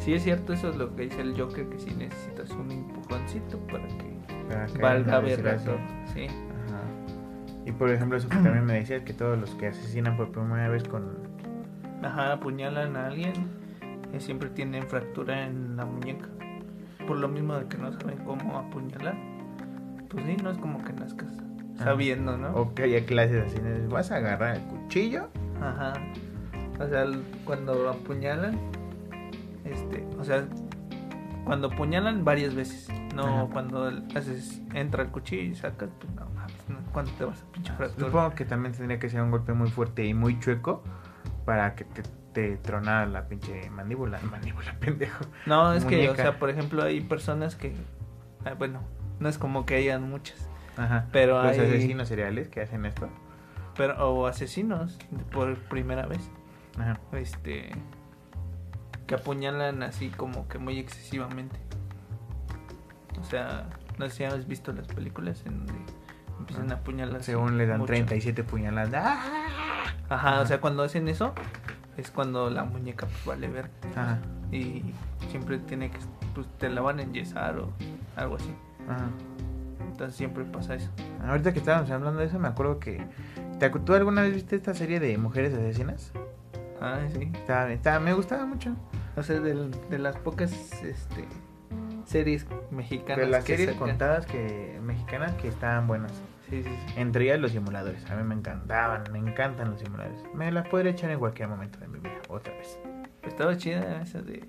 sí 0.00 0.14
es 0.14 0.22
cierto 0.22 0.52
eso 0.52 0.70
es 0.70 0.76
lo 0.76 0.94
que 0.94 1.04
dice 1.04 1.22
el 1.22 1.40
Joker, 1.40 1.66
que 1.68 1.78
si 1.78 1.90
necesitas 1.94 2.50
un 2.50 2.70
empujoncito 2.70 3.58
para 3.66 3.86
que 3.88 4.20
para 4.48 4.66
que 4.66 4.78
valga 4.78 5.12
no 5.12 5.22
ver 5.22 5.42
decir 5.42 5.64
todo. 5.64 5.78
Sí, 6.12 6.26
Ajá. 6.26 6.82
Y 7.66 7.72
por 7.72 7.90
ejemplo, 7.90 8.18
eso 8.18 8.28
que 8.28 8.36
también 8.36 8.64
me 8.64 8.74
decías 8.74 9.02
que 9.02 9.14
todos 9.14 9.38
los 9.38 9.50
que 9.54 9.68
asesinan 9.68 10.16
por 10.16 10.30
primera 10.32 10.68
vez 10.68 10.84
con. 10.84 11.18
ajá, 12.02 12.32
apuñalan 12.34 12.96
a 12.96 13.06
alguien 13.06 13.32
y 14.12 14.20
siempre 14.20 14.50
tienen 14.50 14.86
fractura 14.86 15.46
en 15.46 15.76
la 15.76 15.84
muñeca. 15.84 16.28
Por 17.06 17.18
lo 17.18 17.28
mismo 17.28 17.56
de 17.56 17.66
que 17.66 17.78
no 17.78 17.92
saben 17.92 18.18
cómo 18.24 18.58
apuñalar. 18.58 19.16
Pues 20.08 20.24
sí, 20.24 20.36
no 20.42 20.50
es 20.50 20.58
como 20.58 20.82
que 20.82 20.92
nazcas 20.92 21.40
sabiendo, 21.82 22.36
¿no? 22.36 22.50
O 22.54 22.74
que 22.74 22.84
haya 22.84 23.04
clases 23.06 23.46
así. 23.46 23.60
de, 23.60 23.86
Vas 23.88 24.10
a 24.10 24.16
agarrar 24.16 24.56
el 24.56 24.62
cuchillo. 24.62 25.28
Ajá. 25.60 25.94
O 26.78 26.86
sea, 26.86 27.04
cuando 27.44 27.88
apuñalan, 27.90 28.58
este, 29.64 30.06
o 30.18 30.24
sea, 30.24 30.46
cuando 31.44 31.68
apuñalan 31.68 32.24
varias 32.24 32.54
veces, 32.54 32.88
no 33.14 33.24
Ajá. 33.24 33.46
cuando 33.52 33.92
haces, 34.14 34.62
entra 34.74 35.02
el 35.02 35.10
cuchillo 35.10 35.42
y 35.42 35.54
sacas, 35.54 35.90
pues 36.00 36.12
no 36.14 36.26
mames, 36.34 36.68
no, 36.68 36.78
¿cuándo 36.92 37.10
te 37.18 37.24
vas 37.24 37.42
a 37.42 37.52
pinche 37.52 37.72
fractura? 37.74 38.06
Supongo 38.06 38.30
que 38.34 38.44
también 38.46 38.72
tendría 38.74 38.98
que 38.98 39.10
ser 39.10 39.20
un 39.20 39.30
golpe 39.30 39.52
muy 39.52 39.68
fuerte 39.70 40.06
y 40.06 40.14
muy 40.14 40.38
chueco 40.40 40.82
para 41.50 41.74
que 41.74 41.82
te, 41.84 42.02
te 42.32 42.56
tronara 42.58 43.06
la 43.06 43.26
pinche 43.26 43.68
mandíbula. 43.70 44.20
Mandíbula, 44.30 44.72
pendejo. 44.78 45.24
No, 45.46 45.72
es 45.72 45.84
que, 45.84 46.08
o 46.08 46.14
sea, 46.14 46.38
por 46.38 46.48
ejemplo, 46.48 46.84
hay 46.84 47.00
personas 47.00 47.56
que, 47.56 47.74
ah, 48.44 48.54
bueno, 48.56 48.82
no 49.18 49.28
es 49.28 49.36
como 49.36 49.66
que 49.66 49.74
hayan 49.74 50.08
muchas, 50.08 50.48
Ajá. 50.76 51.08
Pero 51.10 51.42
Los 51.42 51.58
hay- 51.58 51.66
asesinos 51.66 52.06
seriales 52.06 52.48
que 52.48 52.60
hacen 52.60 52.86
esto. 52.86 53.08
pero 53.76 53.94
o 54.12 54.28
asesinos 54.28 54.96
por 55.32 55.56
primera 55.64 56.06
vez, 56.06 56.30
Ajá. 56.78 57.00
este, 57.14 57.70
que 59.08 59.16
apuñalan 59.16 59.82
así 59.82 60.10
como 60.10 60.46
que 60.46 60.58
muy 60.58 60.78
excesivamente. 60.78 61.58
O 63.20 63.24
sea, 63.24 63.68
no 63.98 64.08
sé 64.08 64.14
si 64.18 64.24
has 64.24 64.46
visto 64.46 64.72
las 64.72 64.86
películas 64.86 65.42
en 65.46 65.66
donde 65.66 65.82
empiezan 66.38 66.70
a 66.70 66.76
apuñalar. 66.76 67.24
Según 67.24 67.58
le 67.58 67.66
dan 67.66 67.78
mucho. 67.80 67.88
37 67.92 68.44
puñaladas. 68.44 68.94
¡Ah! 68.94 69.59
Ajá, 70.10 70.40
o 70.40 70.46
sea, 70.46 70.60
cuando 70.60 70.82
hacen 70.82 71.08
eso, 71.08 71.32
es 71.96 72.10
cuando 72.10 72.50
la 72.50 72.64
muñeca 72.64 73.06
pues, 73.06 73.24
vale 73.24 73.48
ver. 73.48 73.70
Ajá. 73.96 74.18
Y 74.52 74.82
siempre 75.30 75.58
tiene 75.58 75.90
que, 75.90 75.98
pues 76.34 76.46
te 76.58 76.68
la 76.68 76.80
van 76.82 76.98
a 76.98 77.02
enyesar 77.02 77.56
o 77.58 77.70
algo 78.16 78.36
así. 78.36 78.52
Ajá. 78.88 79.06
Entonces 79.80 80.16
siempre 80.16 80.44
pasa 80.44 80.74
eso. 80.74 80.90
Ahorita 81.26 81.52
que 81.52 81.60
estábamos 81.60 81.90
hablando 81.90 82.20
de 82.20 82.26
eso, 82.26 82.38
me 82.38 82.48
acuerdo 82.48 82.78
que. 82.80 83.02
¿te 83.58 83.70
¿Tú 83.70 83.94
alguna 83.94 84.22
vez 84.22 84.34
viste 84.34 84.56
esta 84.56 84.74
serie 84.74 84.98
de 85.00 85.16
mujeres 85.18 85.54
asesinas? 85.54 86.12
Ah, 86.80 86.98
sí. 87.12 87.30
Estaba, 87.34 87.70
estaba- 87.72 88.00
me 88.00 88.12
gustaba 88.14 88.46
mucho. 88.46 88.74
O 89.16 89.22
sea, 89.22 89.38
del- 89.40 89.70
de, 89.90 89.98
las 89.98 90.16
pocas 90.16 90.52
este, 90.82 91.26
series 92.06 92.46
mexicanas. 92.70 93.18
De 93.18 93.26
las 93.26 93.44
que 93.44 93.56
series 93.56 93.74
sacan. 93.74 93.88
contadas 93.90 94.26
que 94.26 94.80
mexicanas 94.82 95.34
que 95.34 95.48
estaban 95.48 95.86
buenas. 95.86 96.12
Sí, 96.50 96.64
sí, 96.64 96.68
sí. 96.68 96.94
Entre 96.96 97.24
ellas 97.24 97.38
los 97.38 97.52
simuladores. 97.52 98.10
A 98.10 98.16
mí 98.16 98.24
me 98.24 98.34
encantaban, 98.34 99.04
me 99.12 99.18
encantan 99.18 99.70
los 99.70 99.80
simuladores. 99.80 100.20
Me 100.34 100.50
las 100.50 100.66
podría 100.68 100.90
echar 100.90 101.10
en 101.10 101.20
cualquier 101.20 101.48
momento 101.48 101.78
de 101.78 101.86
mi 101.86 102.00
vida, 102.00 102.20
otra 102.28 102.52
vez. 102.54 102.78
Estaba 103.22 103.56
chida 103.56 104.02
esa 104.02 104.20
de 104.20 104.42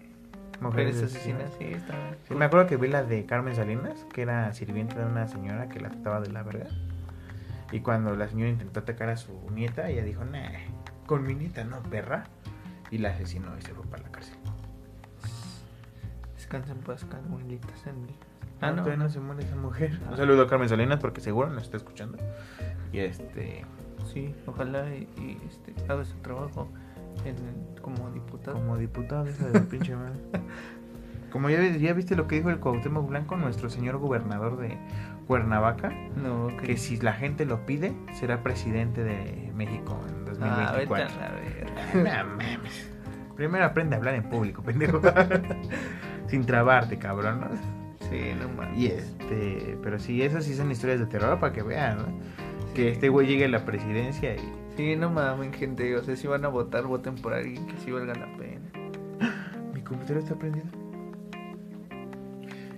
mujeres 0.60 1.02
asesinas. 1.02 1.52
Sí, 1.60 1.66
estaba. 1.66 2.00
Me 2.30 2.46
acuerdo 2.46 2.66
que 2.68 2.78
vi 2.78 2.88
la 2.88 3.04
de 3.04 3.26
Carmen 3.28 3.56
Salinas, 3.56 4.06
que 4.14 4.24
era 4.24 4.52
sirvienta 4.54 4.98
de 4.98 5.06
una 5.06 5.28
señora 5.28 5.70
que 5.70 5.80
la 5.80 5.90
trataba 5.90 6.22
de 6.22 6.32
la 6.32 6.42
verga. 6.42 6.68
Y 7.72 7.82
cuando 7.82 8.16
la 8.16 8.28
señora 8.28 8.50
intentó 8.50 8.80
atacar 8.80 9.10
a 9.10 9.18
su 9.18 9.34
nieta, 9.52 9.90
ella 9.90 10.04
dijo, 10.04 10.26
nah, 10.26 10.52
con 11.06 11.24
mi 11.24 11.36
nieta 11.36 11.64
no, 11.64 11.84
perra. 11.84 12.26
Y 12.90 12.98
la 12.98 13.12
asesinó 13.12 13.58
y 13.58 13.62
se 13.62 13.74
fue 13.74 13.86
para 13.86 14.04
la 14.04 14.12
cárcel. 14.12 14.36
Descansa 16.36 16.74
en 16.74 16.80
paz, 16.80 17.06
Carmelitas. 17.06 17.86
Ah, 17.86 17.92
Ah, 18.62 18.70
no, 18.70 18.78
no. 18.78 18.84
todavía 18.84 19.04
no 19.04 19.10
se 19.10 19.20
muere 19.20 19.44
esa 19.44 19.56
mujer. 19.56 20.00
Un 20.10 20.18
saludo 20.18 20.44
a 20.44 20.48
Carmen 20.48 20.70
Salinas 20.70 21.00
porque 21.00 21.20
seguro 21.22 21.50
nos 21.50 21.64
está 21.64 21.78
escuchando. 21.78 22.18
Y 22.94 23.00
este, 23.00 23.66
Sí, 24.14 24.34
ojalá 24.46 24.90
y, 24.94 25.08
y, 25.18 25.38
este, 25.48 25.74
haga 25.92 26.04
su 26.06 26.16
trabajo 26.18 26.68
en, 27.26 27.36
como 27.82 28.10
diputado. 28.12 28.58
como 28.58 28.78
diputado, 28.78 29.30
hija 29.30 29.46
de 29.48 29.54
la 29.60 29.66
pinche 29.66 29.96
madre. 29.96 30.20
Como 31.32 31.50
ya, 31.50 31.62
ya 31.64 31.94
viste 31.94 32.18
lo 32.18 32.28
que 32.28 32.36
dijo 32.36 32.50
el 32.50 32.60
Cuauhtémoc 32.60 33.08
Blanco, 33.08 33.38
nuestro 33.38 33.70
señor 33.70 33.98
gobernador 34.00 34.58
de 34.58 34.78
Cuernavaca, 35.28 35.90
No, 36.22 36.50
que 36.58 36.76
si 36.76 36.98
la 36.98 37.14
gente 37.14 37.46
lo 37.46 37.66
pide, 37.66 37.94
será 38.12 38.44
presidente 38.44 39.02
de 39.06 39.50
México 39.56 39.98
en 40.10 40.44
Ah, 40.44 40.74
vete 40.76 40.88
2024. 40.90 41.08
a 41.08 41.22
la 41.22 41.32
verga. 41.32 42.24
No 42.26 42.36
mames. 42.36 42.92
Primero 43.38 43.64
aprende 43.64 43.96
a 43.96 44.00
hablar 44.00 44.16
en 44.16 44.24
público, 44.24 44.62
pendejo. 44.62 45.00
Sin 46.28 46.46
trabarte, 46.46 46.98
cabrón, 47.00 47.40
¿no? 47.40 47.48
Sí, 48.12 48.20
no 48.40 48.50
mames. 48.50 48.78
Y 48.78 48.86
este, 48.88 49.78
pero 49.82 49.98
sí, 49.98 50.22
esas 50.22 50.44
sí 50.46 50.54
son 50.54 50.70
historias 50.70 51.00
de 51.00 51.06
terror 51.08 51.40
para 51.40 51.54
que 51.54 51.64
vean, 51.64 51.98
¿no? 51.98 52.06
Que 52.76 52.90
este 52.92 53.10
güey 53.10 53.26
llegue 53.28 53.46
a 53.46 53.50
la 53.50 53.66
presidencia 53.66 54.36
y. 54.36 54.40
Sí, 54.78 54.96
no 54.96 55.10
mames, 55.10 55.56
gente. 55.56 55.96
O 55.96 56.04
sea, 56.04 56.16
si 56.16 56.28
van 56.28 56.46
a 56.46 56.50
votar, 56.50 56.86
voten 56.86 57.16
por 57.16 57.34
alguien 57.34 57.66
que 57.68 57.78
sí 57.78 57.92
valga 57.92 58.14
la 58.14 58.28
pena. 58.38 58.62
Mi 59.74 59.82
computadora 59.82 60.20
está 60.20 60.36
prendida. 60.36 60.66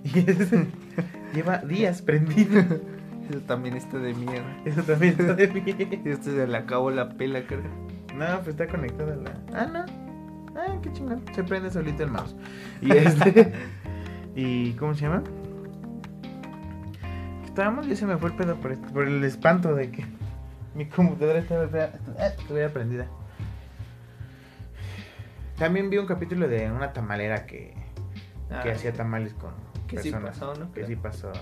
Y 0.04 0.18
es- 0.30 0.50
lleva 1.34 1.58
días 1.58 2.02
prendido. 2.02 2.62
Eso 3.30 3.40
también 3.46 3.74
está 3.76 3.98
de 3.98 4.12
miedo. 4.14 4.44
Eso 4.66 4.82
también 4.82 5.16
está 5.18 5.34
de 5.34 5.48
pie. 5.60 6.00
Esto 6.04 6.30
se 6.30 6.46
le 6.46 6.56
acabó 6.58 6.90
la 6.90 7.08
pela, 7.10 7.46
creo. 7.46 7.62
No, 8.16 8.26
pues 8.38 8.48
está 8.48 8.66
conectada 8.68 9.16
la. 9.16 9.32
Ah, 9.52 9.66
no. 9.66 9.84
Ah, 10.56 10.76
qué 10.82 10.92
chingón. 10.92 11.22
Se 11.34 11.42
prende 11.42 11.70
solito 11.70 12.02
el 12.04 12.10
mouse. 12.10 12.36
Y 12.82 12.92
este. 12.92 13.52
¿Y 14.34 14.72
cómo 14.72 14.94
se 14.94 15.02
llama? 15.02 15.22
Estábamos, 17.44 17.86
ya 17.86 17.94
se 17.96 18.06
me 18.06 18.16
fue 18.16 18.30
el 18.30 18.36
pedo 18.36 18.56
por, 18.56 18.72
esto, 18.72 18.86
por 18.92 19.06
el 19.06 19.22
espanto 19.22 19.74
de 19.74 19.90
que 19.90 20.04
mi 20.74 20.86
computadora 20.86 21.38
estaba 21.38 21.68
ah, 22.18 22.26
estuviera 22.26 22.72
prendida. 22.72 23.06
También 25.56 25.88
vi 25.88 25.98
un 25.98 26.06
capítulo 26.06 26.48
de 26.48 26.70
una 26.72 26.92
tamalera 26.92 27.46
que, 27.46 27.74
que 28.62 28.70
Ah, 28.70 28.72
hacía 28.72 28.92
tamales 28.92 29.34
con 29.34 29.52
Que 29.86 29.98
sí 29.98 30.10
personas. 30.10 30.38
pasó, 30.38 30.54
¿no? 30.58 30.72
Que 30.72 30.84
sí 30.84 30.96
pasó. 30.96 31.32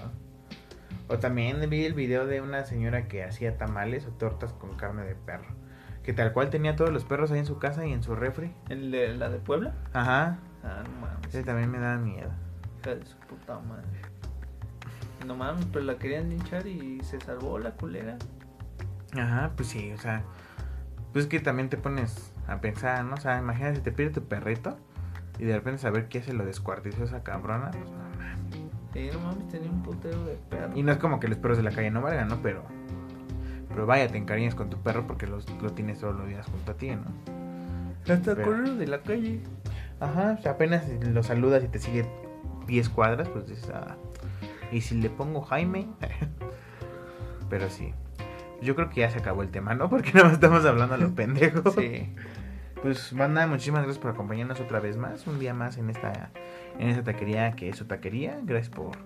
O 1.09 1.19
también 1.19 1.59
vi 1.71 1.85
el 1.87 1.95
video 1.95 2.27
de 2.27 2.41
una 2.43 2.65
señora 2.65 3.09
que 3.09 3.25
hacía 3.25 3.57
tamales 3.57 4.07
o 4.07 4.11
tortas 4.11 4.53
con 4.53 4.77
carne 4.77 5.03
de 5.05 5.15
perro. 5.15 5.47
Que 6.03 6.13
tal 6.13 6.33
cual 6.33 6.51
tenía 6.51 6.77
todos 6.77 6.91
los 6.93 7.05
perros 7.05 7.31
ahí 7.33 7.39
en 7.39 7.47
su 7.47 7.59
casa 7.59 7.87
y 7.87 7.93
en 7.93 8.03
su 8.03 8.15
refri. 8.15 8.53
¿El 8.69 8.91
de 8.91 9.15
la 9.17 9.31
de 9.31 9.39
Puebla? 9.39 9.75
Ajá. 9.95 10.39
Ah, 10.63 10.83
no 10.85 11.01
mames. 11.01 11.29
Ese 11.29 11.43
también 11.43 11.71
me 11.71 11.79
da 11.79 11.97
miedo. 11.97 12.31
Hija 12.83 12.95
de 12.97 13.07
su 13.07 13.17
puta 13.19 13.59
madre. 13.61 13.87
No 15.27 15.37
mames, 15.37 15.65
pero 15.73 15.85
la 15.85 15.97
querían 15.99 16.31
linchar 16.31 16.67
y 16.67 17.01
se 17.05 17.21
salvó 17.21 17.59
la 17.59 17.71
culera. 17.73 18.17
Ajá, 19.17 19.53
pues 19.57 19.69
sí, 19.69 19.93
o 19.93 19.99
sea. 19.99 20.23
Pues 21.13 21.27
que 21.27 21.39
también 21.41 21.69
te 21.69 21.77
pones 21.77 22.33
a 22.49 22.61
pensar, 22.61 23.05
¿no? 23.05 23.15
O 23.15 23.19
sea, 23.19 23.39
imagínate, 23.39 23.81
te 23.81 23.93
pierde 23.93 24.15
tu 24.15 24.23
perrito 24.25 24.77
y 25.39 25.45
de 25.45 25.55
repente 25.55 25.79
saber 25.81 26.09
qué 26.09 26.23
se 26.23 26.33
lo 26.33 26.45
descuartizó 26.45 27.05
esa 27.05 27.23
cabrona, 27.23 27.71
pues 27.71 27.85
no 27.91 27.99
mames. 27.99 28.73
Sí, 28.93 29.11
no 29.13 29.21
mames, 29.21 29.49
tenía 29.49 29.71
un 29.71 29.83
putero 29.83 30.25
de 30.25 30.35
perro. 30.51 30.73
Y 30.77 30.83
no 30.83 30.91
es 30.93 30.99
como 30.99 31.21
que 31.21 31.29
los 31.29 31.39
perros 31.39 31.59
de 31.59 31.63
la 31.65 31.71
calle 31.71 31.91
no 31.91 32.01
valgan, 32.03 32.29
¿no? 32.29 32.41
Pero, 32.43 32.65
pero 33.69 33.87
vaya, 33.87 34.09
te 34.09 34.19
encariñas 34.19 34.55
con 34.55 34.71
tu 34.71 34.79
perro 34.79 35.07
porque 35.07 35.27
los, 35.27 35.49
lo 35.61 35.71
tienes 35.73 36.01
todos 36.01 36.17
los 36.17 36.27
días 36.27 36.47
junto 36.47 36.73
a 36.73 36.75
ti, 36.77 36.91
¿no? 36.91 37.05
Hasta 38.13 38.35
Pero- 38.35 38.45
con 38.51 38.61
uno 38.61 38.75
de 38.75 38.87
la 38.89 39.03
calle. 39.03 39.41
Ajá, 40.01 40.37
o 40.39 40.43
sea, 40.43 40.53
apenas 40.53 40.89
lo 40.89 41.23
saludas 41.23 41.63
y 41.63 41.69
te 41.69 41.79
sigue 41.79 42.07
10 42.73 42.89
cuadras, 42.89 43.29
pues 43.29 43.47
dices, 43.47 43.71
ah, 43.75 43.97
y 44.73 44.81
si 44.81 44.95
le 44.95 45.11
pongo 45.11 45.43
Jaime, 45.43 45.89
pero 47.51 47.69
sí. 47.69 47.93
Yo 48.63 48.75
creo 48.75 48.89
que 48.89 49.01
ya 49.01 49.11
se 49.11 49.19
acabó 49.19 49.43
el 49.43 49.51
tema, 49.51 49.75
¿no? 49.75 49.91
Porque 49.91 50.13
no 50.15 50.31
estamos 50.31 50.65
hablando 50.65 50.95
a 50.95 50.99
los 50.99 51.13
pendejos. 51.13 51.75
Sí. 51.79 52.15
Pues 52.81 53.15
banda, 53.15 53.47
muchísimas 53.47 53.83
gracias 53.83 54.03
por 54.03 54.11
acompañarnos 54.11 54.59
otra 54.59 54.81
vez 54.81 54.97
más, 54.97 55.29
un 55.29 55.39
día 55.39 55.55
más 55.55 55.79
en 55.79 55.89
esta 55.89 56.31
en 56.81 56.89
esta 56.89 57.05
taquería 57.05 57.53
que 57.53 57.69
es 57.69 57.77
su 57.77 57.85
taquería. 57.85 58.41
Gracias 58.43 58.71
por 58.75 58.97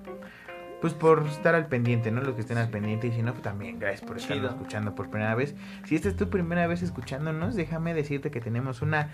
pues 0.80 0.94
por 0.94 1.26
estar 1.26 1.54
al 1.54 1.66
pendiente, 1.66 2.10
¿no? 2.10 2.22
Los 2.22 2.34
que 2.36 2.40
estén 2.40 2.56
al 2.56 2.70
pendiente 2.70 3.08
y 3.08 3.12
si 3.12 3.22
no, 3.22 3.32
pues 3.32 3.42
también 3.42 3.78
gracias 3.78 4.00
por 4.00 4.16
Chido. 4.16 4.48
escuchando 4.48 4.94
por 4.94 5.10
primera 5.10 5.34
vez. 5.34 5.54
Si 5.84 5.94
esta 5.94 6.08
es 6.08 6.16
tu 6.16 6.30
primera 6.30 6.66
vez 6.66 6.82
escuchándonos, 6.82 7.54
déjame 7.54 7.92
decirte 7.92 8.30
que 8.30 8.40
tenemos 8.40 8.80
una 8.80 9.10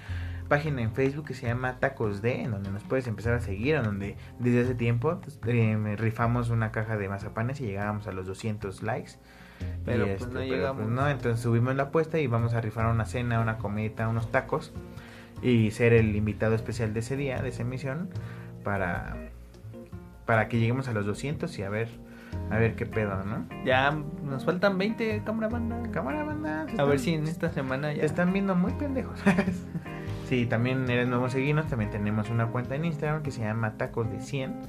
página 0.49 0.82
en 0.82 0.93
Facebook 0.93 1.26
que 1.26 1.34
se 1.34 1.47
llama 1.47 1.78
Tacos 1.80 2.22
D, 2.22 2.43
en 2.43 2.51
donde 2.51 2.70
nos 2.70 2.82
puedes 2.84 3.07
empezar 3.07 3.34
a 3.34 3.40
seguir, 3.40 3.76
en 3.76 3.84
donde 3.84 4.16
desde 4.38 4.62
hace 4.62 4.74
tiempo 4.74 5.20
pues, 5.22 5.38
eh, 5.47 5.97
rifamos 5.97 6.51
una 6.51 6.72
caja 6.72 6.97
de 6.97 7.09
mazapanes 7.09 7.61
y 7.61 7.66
llegábamos 7.66 8.07
a 8.07 8.12
los 8.12 8.26
200 8.26 8.82
likes. 8.82 9.12
Pero, 9.84 10.07
pues, 10.07 10.22
este, 10.22 10.26
no 10.26 10.40
pero, 10.40 10.55
llegamos. 10.55 10.82
pues, 10.82 10.95
no, 10.95 11.09
entonces 11.09 11.40
subimos 11.40 11.74
la 11.76 11.84
apuesta 11.84 12.18
y 12.18 12.26
vamos 12.26 12.55
a 12.55 12.61
rifar 12.61 12.86
una 12.86 13.05
cena, 13.05 13.40
una 13.40 13.59
comidita, 13.59 14.09
unos 14.09 14.30
tacos 14.30 14.72
y 15.43 15.70
ser 15.72 15.93
el 15.93 16.14
invitado 16.14 16.55
especial 16.55 16.95
de 16.95 17.01
ese 17.01 17.16
día, 17.16 17.40
de 17.43 17.49
esa 17.49 17.62
emisión, 17.62 18.09
para, 18.62 19.16
para 20.26 20.49
que 20.49 20.59
lleguemos 20.59 20.88
a 20.88 20.93
los 20.93 21.05
200 21.07 21.59
y 21.59 21.62
a 21.62 21.68
ver, 21.68 21.88
a 22.51 22.59
ver 22.59 22.76
qué 22.76 22.86
pedo, 22.86 23.24
¿no? 23.24 23.47
Ya 23.64 23.97
nos 24.24 24.45
faltan 24.45 24.78
20 24.78 25.22
cámara 25.24 25.49
banda. 25.49 25.82
Cámara, 25.90 26.24
banda. 26.24 26.66
A 26.78 26.84
ver 26.84 26.99
si 26.99 27.14
en 27.14 27.26
esta 27.26 27.51
semana 27.51 27.93
ya. 27.93 28.01
te 28.01 28.07
están 28.07 28.32
viendo 28.32 28.55
muy 28.55 28.72
pendejos. 28.72 29.20
sí, 30.33 30.47
también 30.47 30.89
eres 30.89 31.07
nuevo 31.09 31.28
seguirnos. 31.28 31.66
También 31.66 31.91
tenemos 31.91 32.30
una 32.30 32.47
cuenta 32.47 32.74
en 32.74 32.87
Instagram 32.87 33.22
que 33.22 33.30
se 33.30 33.43
llama 33.43 33.76
Tacos 33.76 34.11
de 34.11 34.18
100. 34.18 34.61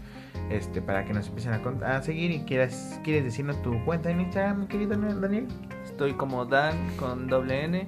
Este, 0.50 0.82
para 0.82 1.06
que 1.06 1.14
nos 1.14 1.30
empiecen 1.30 1.54
a, 1.54 2.02
seguir 2.02 2.32
y 2.32 2.42
quieras, 2.42 3.00
quieres 3.02 3.24
decirnos 3.24 3.62
tu 3.62 3.82
cuenta 3.86 4.12
en 4.12 4.20
Instagram, 4.20 4.60
mi 4.60 4.68
querido 4.68 4.98
Daniel. 4.98 5.48
Estoy 5.86 6.14
como 6.14 6.44
Dan 6.44 6.76
con 6.98 7.28
doble 7.28 7.64
N, 7.64 7.88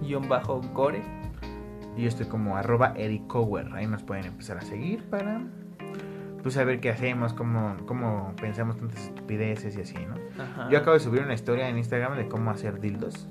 guion 0.00 0.28
bajo 0.28 0.60
gore. 0.72 1.02
Y 1.96 2.02
yo 2.02 2.08
estoy 2.08 2.26
como 2.26 2.56
arroba 2.56 2.94
ericower. 2.96 3.66
Ahí 3.74 3.88
nos 3.88 4.04
pueden 4.04 4.26
empezar 4.26 4.58
a 4.58 4.62
seguir 4.62 5.02
para 5.10 5.42
pues 6.40 6.54
saber 6.54 6.78
qué 6.78 6.90
hacemos, 6.90 7.32
cómo, 7.32 7.78
cómo 7.86 8.32
pensamos 8.40 8.76
tantas 8.76 9.06
estupideces 9.06 9.76
y 9.76 9.80
así, 9.80 9.96
¿no? 10.06 10.14
Ajá. 10.40 10.68
Yo 10.70 10.78
acabo 10.78 10.94
de 10.94 11.00
subir 11.00 11.22
una 11.22 11.34
historia 11.34 11.68
en 11.68 11.78
Instagram 11.78 12.16
de 12.16 12.28
cómo 12.28 12.52
hacer 12.52 12.78
dildos. 12.78 13.28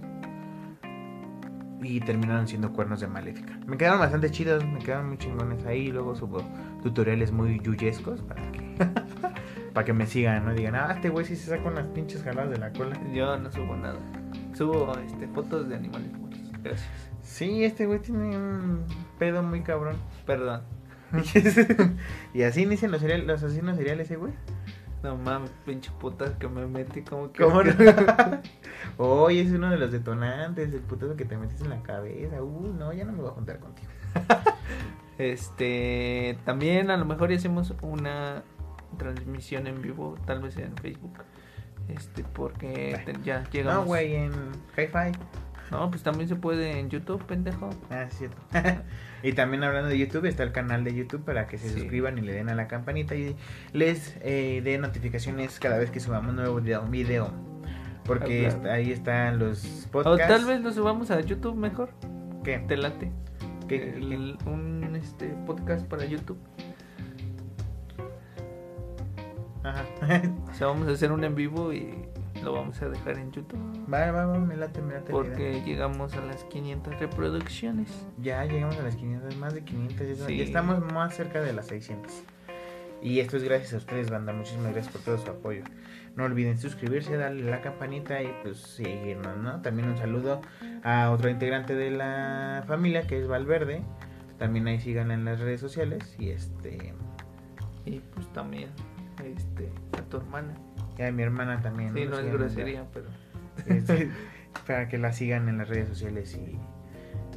Y 1.81 1.99
terminaron 2.01 2.47
siendo 2.47 2.73
cuernos 2.73 2.99
de 3.01 3.07
maléfica. 3.07 3.59
Me 3.67 3.77
quedaron 3.77 3.99
bastante 3.99 4.31
chidos, 4.31 4.65
me 4.65 4.79
quedaron 4.79 5.09
muy 5.09 5.17
chingones 5.17 5.63
ahí. 5.65 5.91
Luego 5.91 6.15
subo 6.15 6.41
tutoriales 6.81 7.31
muy 7.31 7.59
yuyescos 7.59 8.21
para 8.21 8.51
que, 8.51 8.75
para 9.73 9.85
que 9.85 9.93
me 9.93 10.07
sigan, 10.07 10.45
¿no? 10.45 10.53
Digan, 10.53 10.75
ah, 10.75 10.91
este 10.95 11.09
güey 11.09 11.25
sí 11.25 11.35
se 11.35 11.49
saca 11.51 11.69
unas 11.69 11.85
pinches 11.87 12.23
jaladas 12.23 12.49
de 12.49 12.57
la 12.57 12.71
cola. 12.73 12.99
Yo 13.13 13.37
no 13.37 13.51
subo 13.51 13.75
nada. 13.77 13.99
Subo 14.53 14.91
este, 15.05 15.27
fotos 15.27 15.69
de 15.69 15.75
animales 15.75 16.11
muertos. 16.13 16.51
Gracias. 16.63 16.89
Sí, 17.21 17.63
este 17.63 17.85
güey 17.85 17.99
tiene 17.99 18.35
un 18.37 18.83
pedo 19.19 19.43
muy 19.43 19.61
cabrón. 19.61 19.97
Perdón. 20.25 20.61
y 22.33 22.41
así 22.41 22.63
inician 22.63 22.91
los, 22.91 23.01
serial- 23.01 23.25
los 23.27 23.43
asesinos 23.43 23.77
seriales, 23.77 24.07
ese 24.07 24.15
güey. 24.17 24.33
No 25.03 25.15
mames, 25.15 25.51
pinche 25.65 25.91
puta 25.99 26.37
que 26.37 26.47
me 26.47 26.65
metí 26.65 27.01
como 27.01 27.31
que. 27.31 27.43
¿Cómo 27.43 27.63
no? 27.63 27.71
Oye, 28.97 29.41
es 29.41 29.51
uno 29.51 29.69
de 29.69 29.77
los 29.77 29.91
detonantes, 29.91 30.73
el 30.73 30.81
putazo 30.81 31.15
que 31.15 31.25
te 31.25 31.37
metiste 31.37 31.63
en 31.63 31.69
la 31.69 31.81
cabeza. 31.83 32.41
Uh, 32.41 32.73
no, 32.73 32.91
ya 32.93 33.05
no 33.05 33.11
me 33.11 33.21
voy 33.21 33.29
a 33.29 33.33
juntar 33.33 33.59
contigo. 33.59 33.89
Este, 35.17 36.37
también 36.45 36.91
a 36.91 36.97
lo 36.97 37.03
mejor 37.03 37.31
ya 37.31 37.37
hacemos 37.37 37.73
una 37.81 38.43
transmisión 38.99 39.65
en 39.65 39.81
vivo, 39.81 40.15
tal 40.27 40.41
vez 40.41 40.57
en 40.57 40.75
Facebook. 40.77 41.23
Este, 41.87 42.23
porque 42.23 43.03
ya 43.23 43.43
llegamos. 43.49 43.81
No, 43.81 43.87
güey, 43.87 44.15
en 44.15 44.31
Hi-Fi. 44.77 45.17
No, 45.71 45.89
pues 45.89 46.01
también 46.03 46.29
se 46.29 46.35
puede 46.35 46.79
en 46.79 46.89
YouTube, 46.89 47.23
pendejo. 47.25 47.69
Ah, 47.89 48.03
es 48.03 48.13
cierto. 48.17 48.37
y 49.23 49.33
también 49.33 49.63
hablando 49.63 49.89
de 49.89 49.97
YouTube, 49.97 50.25
está 50.25 50.43
el 50.43 50.51
canal 50.53 50.83
de 50.83 50.95
YouTube 50.95 51.23
para 51.23 51.45
que 51.47 51.57
se 51.57 51.69
Sí. 51.69 51.79
suscriban 51.81 52.17
y 52.17 52.21
le 52.21 52.33
den 52.33 52.49
a 52.49 52.55
la 52.55 52.67
campanita 52.67 53.15
y 53.15 53.35
les 53.73 54.15
eh, 54.21 54.61
dé 54.63 54.77
notificaciones 54.77 55.59
cada 55.59 55.77
vez 55.77 55.91
que 55.91 55.99
subamos 55.99 56.33
nuevo 56.33 56.61
video. 56.61 57.31
Porque 58.05 58.45
Ah, 58.47 58.49
claro. 58.49 58.55
está- 58.57 58.73
ahí 58.73 58.91
están 58.91 59.39
los 59.39 59.87
O 59.87 59.91
podcasts. 59.91 60.27
tal 60.27 60.45
vez 60.45 60.61
lo 60.61 60.71
subamos 60.71 61.11
a 61.11 61.19
YouTube 61.19 61.55
mejor. 61.57 61.89
¿Qué? 62.43 62.59
Te 62.59 62.77
late. 62.77 63.11
¿Qué? 63.67 63.95
El- 63.97 64.37
un 64.45 64.95
este 64.95 65.27
podcast 65.45 65.85
para 65.87 66.05
YouTube. 66.05 66.37
Ajá. 69.63 69.83
O 70.49 70.53
sea, 70.53 70.67
vamos 70.67 70.87
a 70.87 70.91
hacer 70.91 71.11
un 71.11 71.23
en 71.25 71.35
vivo 71.35 71.73
y 71.73 71.93
lo 72.47 72.53
vamos 72.53 72.81
a 72.81 72.87
dejar 72.87 73.17
en 73.17 73.31
YouTube. 73.31 73.59
va, 73.91 74.09
va, 74.11 74.25
va, 74.25 74.39
me 74.39 74.55
late, 74.55 74.81
me 74.81 74.93
late. 74.93 75.11
la 75.11 75.19
idea. 75.19 75.29
Porque 75.29 75.61
llegamos 75.65 76.13
a 76.13 76.21
las 76.25 76.43
500 76.45 76.97
reproducciones. 76.99 78.07
Ya 78.21 78.45
llegamos 78.45 78.77
a 78.77 78.83
las 78.83 78.95
500, 78.95 79.35
más 79.37 79.53
de 79.53 79.63
500. 79.65 80.07
Ya, 80.19 80.25
Sí. 80.27 80.41
estamos 80.41 80.79
más 80.93 81.13
cerca 81.15 81.41
de 81.41 81.51
las 81.51 81.67
600. 81.67 82.23
Y 83.01 83.19
esto 83.19 83.35
es 83.37 83.43
gracias 83.43 83.73
a 83.73 83.77
ustedes, 83.77 84.09
banda. 84.09 84.31
Muchísimas 84.33 84.71
gracias 84.73 84.91
por 84.93 85.01
todo 85.01 85.17
su 85.17 85.29
apoyo. 85.29 85.63
No 86.15 86.23
olviden 86.23 86.57
suscribirse, 86.57 87.15
darle 87.17 87.43
la 87.43 87.61
campanita 87.61 88.23
y 88.23 88.33
pues 88.41 88.57
seguirnos, 88.59 89.37
¿no? 89.37 89.61
También 89.61 89.89
un 89.89 89.97
saludo 89.97 90.41
a 90.83 91.11
otro 91.11 91.29
integrante 91.29 91.75
de 91.75 91.91
la 91.91 92.63
familia 92.65 93.05
que 93.05 93.19
es 93.19 93.27
Valverde. 93.27 93.83
También 94.39 94.67
ahí 94.67 94.79
síganla 94.79 95.13
en 95.15 95.25
las 95.25 95.39
redes 95.39 95.59
sociales. 95.59 96.15
Y 96.17 96.29
este. 96.29 96.93
Y 97.85 97.99
pues 97.99 98.31
también 98.33 98.69
este, 99.23 99.69
a 99.97 100.01
tu 100.09 100.17
hermana. 100.17 100.55
Y 100.97 101.01
a 101.03 101.11
mi 101.11 101.23
hermana 101.23 101.61
también. 101.61 101.93
Sí, 101.93 102.05
no 102.05 102.13
es 102.13 102.19
Síganla. 102.25 102.31
grosería, 102.33 102.83
pero. 102.93 103.05
Este, 103.67 104.09
para 104.67 104.87
que 104.87 104.97
la 104.97 105.13
sigan 105.13 105.47
en 105.49 105.57
las 105.59 105.69
redes 105.69 105.87
sociales 105.89 106.37
y, 106.37 106.57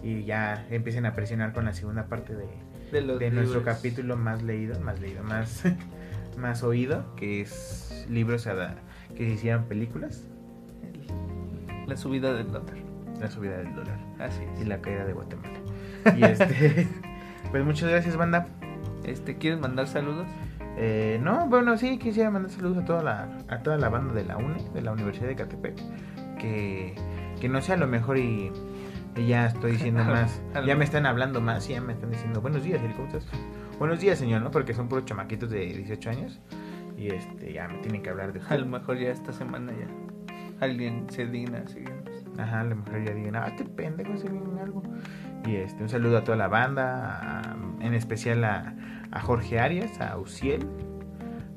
y 0.06 0.24
ya 0.24 0.66
empiecen 0.70 1.06
a 1.06 1.14
presionar 1.14 1.52
con 1.52 1.64
la 1.64 1.72
segunda 1.72 2.06
parte 2.06 2.34
de, 2.34 2.46
De, 2.92 3.00
los 3.02 3.18
de 3.18 3.30
nuestro 3.30 3.62
capítulo 3.62 4.16
más 4.16 4.42
leído, 4.42 4.78
más 4.80 5.00
leído, 5.00 5.22
más, 5.24 5.62
más 6.38 6.62
oído, 6.62 7.14
que 7.16 7.40
es 7.42 8.06
libros 8.08 8.46
a- 8.46 8.76
que 9.16 9.26
se 9.26 9.34
hicieron 9.34 9.64
películas, 9.64 10.24
El- 10.82 11.86
la 11.88 11.96
subida 11.96 12.32
del 12.32 12.50
dólar. 12.52 12.76
la 13.20 13.30
subida 13.30 13.58
del 13.58 13.74
dólar 13.74 13.98
Así 14.18 14.40
y 14.58 14.62
es. 14.62 14.68
la 14.68 14.80
caída 14.80 15.04
de 15.04 15.12
Guatemala. 15.12 15.58
Y 16.16 16.24
este, 16.24 16.86
pues 17.50 17.64
muchas 17.64 17.90
gracias 17.90 18.16
banda. 18.16 18.46
Este, 19.04 19.36
¿Quieres 19.36 19.60
mandar 19.60 19.86
saludos? 19.88 20.26
Eh, 20.76 21.18
no, 21.22 21.46
bueno, 21.48 21.76
sí, 21.76 21.98
quisiera 21.98 22.30
mandar 22.30 22.50
saludos 22.50 22.78
a 22.78 22.84
toda 22.84 23.02
la, 23.02 23.28
a 23.48 23.58
toda 23.62 23.76
la 23.76 23.88
banda 23.88 24.14
de 24.14 24.24
la 24.24 24.36
UNE, 24.36 24.62
de 24.72 24.80
la 24.82 24.92
Universidad 24.92 25.26
de 25.28 25.36
Catepec, 25.36 25.76
que, 26.38 26.94
que 27.40 27.48
no 27.48 27.60
sea 27.60 27.76
lo 27.76 27.86
mejor 27.86 28.16
y, 28.18 28.50
y 29.16 29.26
ya 29.26 29.46
estoy 29.46 29.72
diciendo 29.72 30.04
más, 30.06 30.40
A 30.54 30.62
ya 30.64 30.76
me 30.76 30.84
están 30.84 31.04
hablando 31.06 31.40
más 31.40 31.68
ya 31.68 31.80
me 31.80 31.92
están 31.92 32.10
diciendo 32.10 32.40
buenos 32.40 32.62
días, 32.64 32.80
Eric, 32.82 32.96
¿cómo 32.96 33.08
estás? 33.08 33.26
Buenos 33.78 34.00
días, 34.00 34.18
señor, 34.18 34.42
¿no? 34.42 34.50
Porque 34.50 34.72
son 34.74 34.88
puros 34.88 35.04
chamaquitos 35.04 35.50
de 35.50 35.60
18 35.66 36.10
años 36.10 36.40
y 36.96 37.08
este 37.08 37.52
ya 37.52 37.66
me 37.68 37.78
tienen 37.78 38.02
que 38.02 38.10
hablar 38.10 38.32
de 38.32 38.40
A 38.48 38.56
lo 38.56 38.66
mejor 38.66 38.98
ya 38.98 39.10
esta 39.10 39.32
semana 39.32 39.72
ya 39.72 39.86
alguien 40.64 41.06
se 41.10 41.26
digna 41.26 41.62
a 41.64 41.68
seguirnos. 41.68 42.08
Ajá, 42.38 42.60
a 42.60 42.64
lo 42.64 42.76
mejor 42.76 43.04
ya 43.04 43.12
digan, 43.14 43.36
ah, 43.36 43.46
este 43.48 43.64
pendejo 43.64 44.16
se 44.18 44.28
viene 44.28 44.60
algo. 44.60 44.82
Y 45.46 45.56
este, 45.56 45.82
un 45.82 45.88
saludo 45.88 46.18
a 46.18 46.24
toda 46.24 46.36
la 46.36 46.48
banda, 46.48 47.18
a- 47.42 47.56
en 47.80 47.94
especial 47.94 48.44
a, 48.44 48.74
a 49.10 49.20
Jorge 49.20 49.58
Arias, 49.58 50.00
a 50.00 50.16
Uciel, 50.18 50.66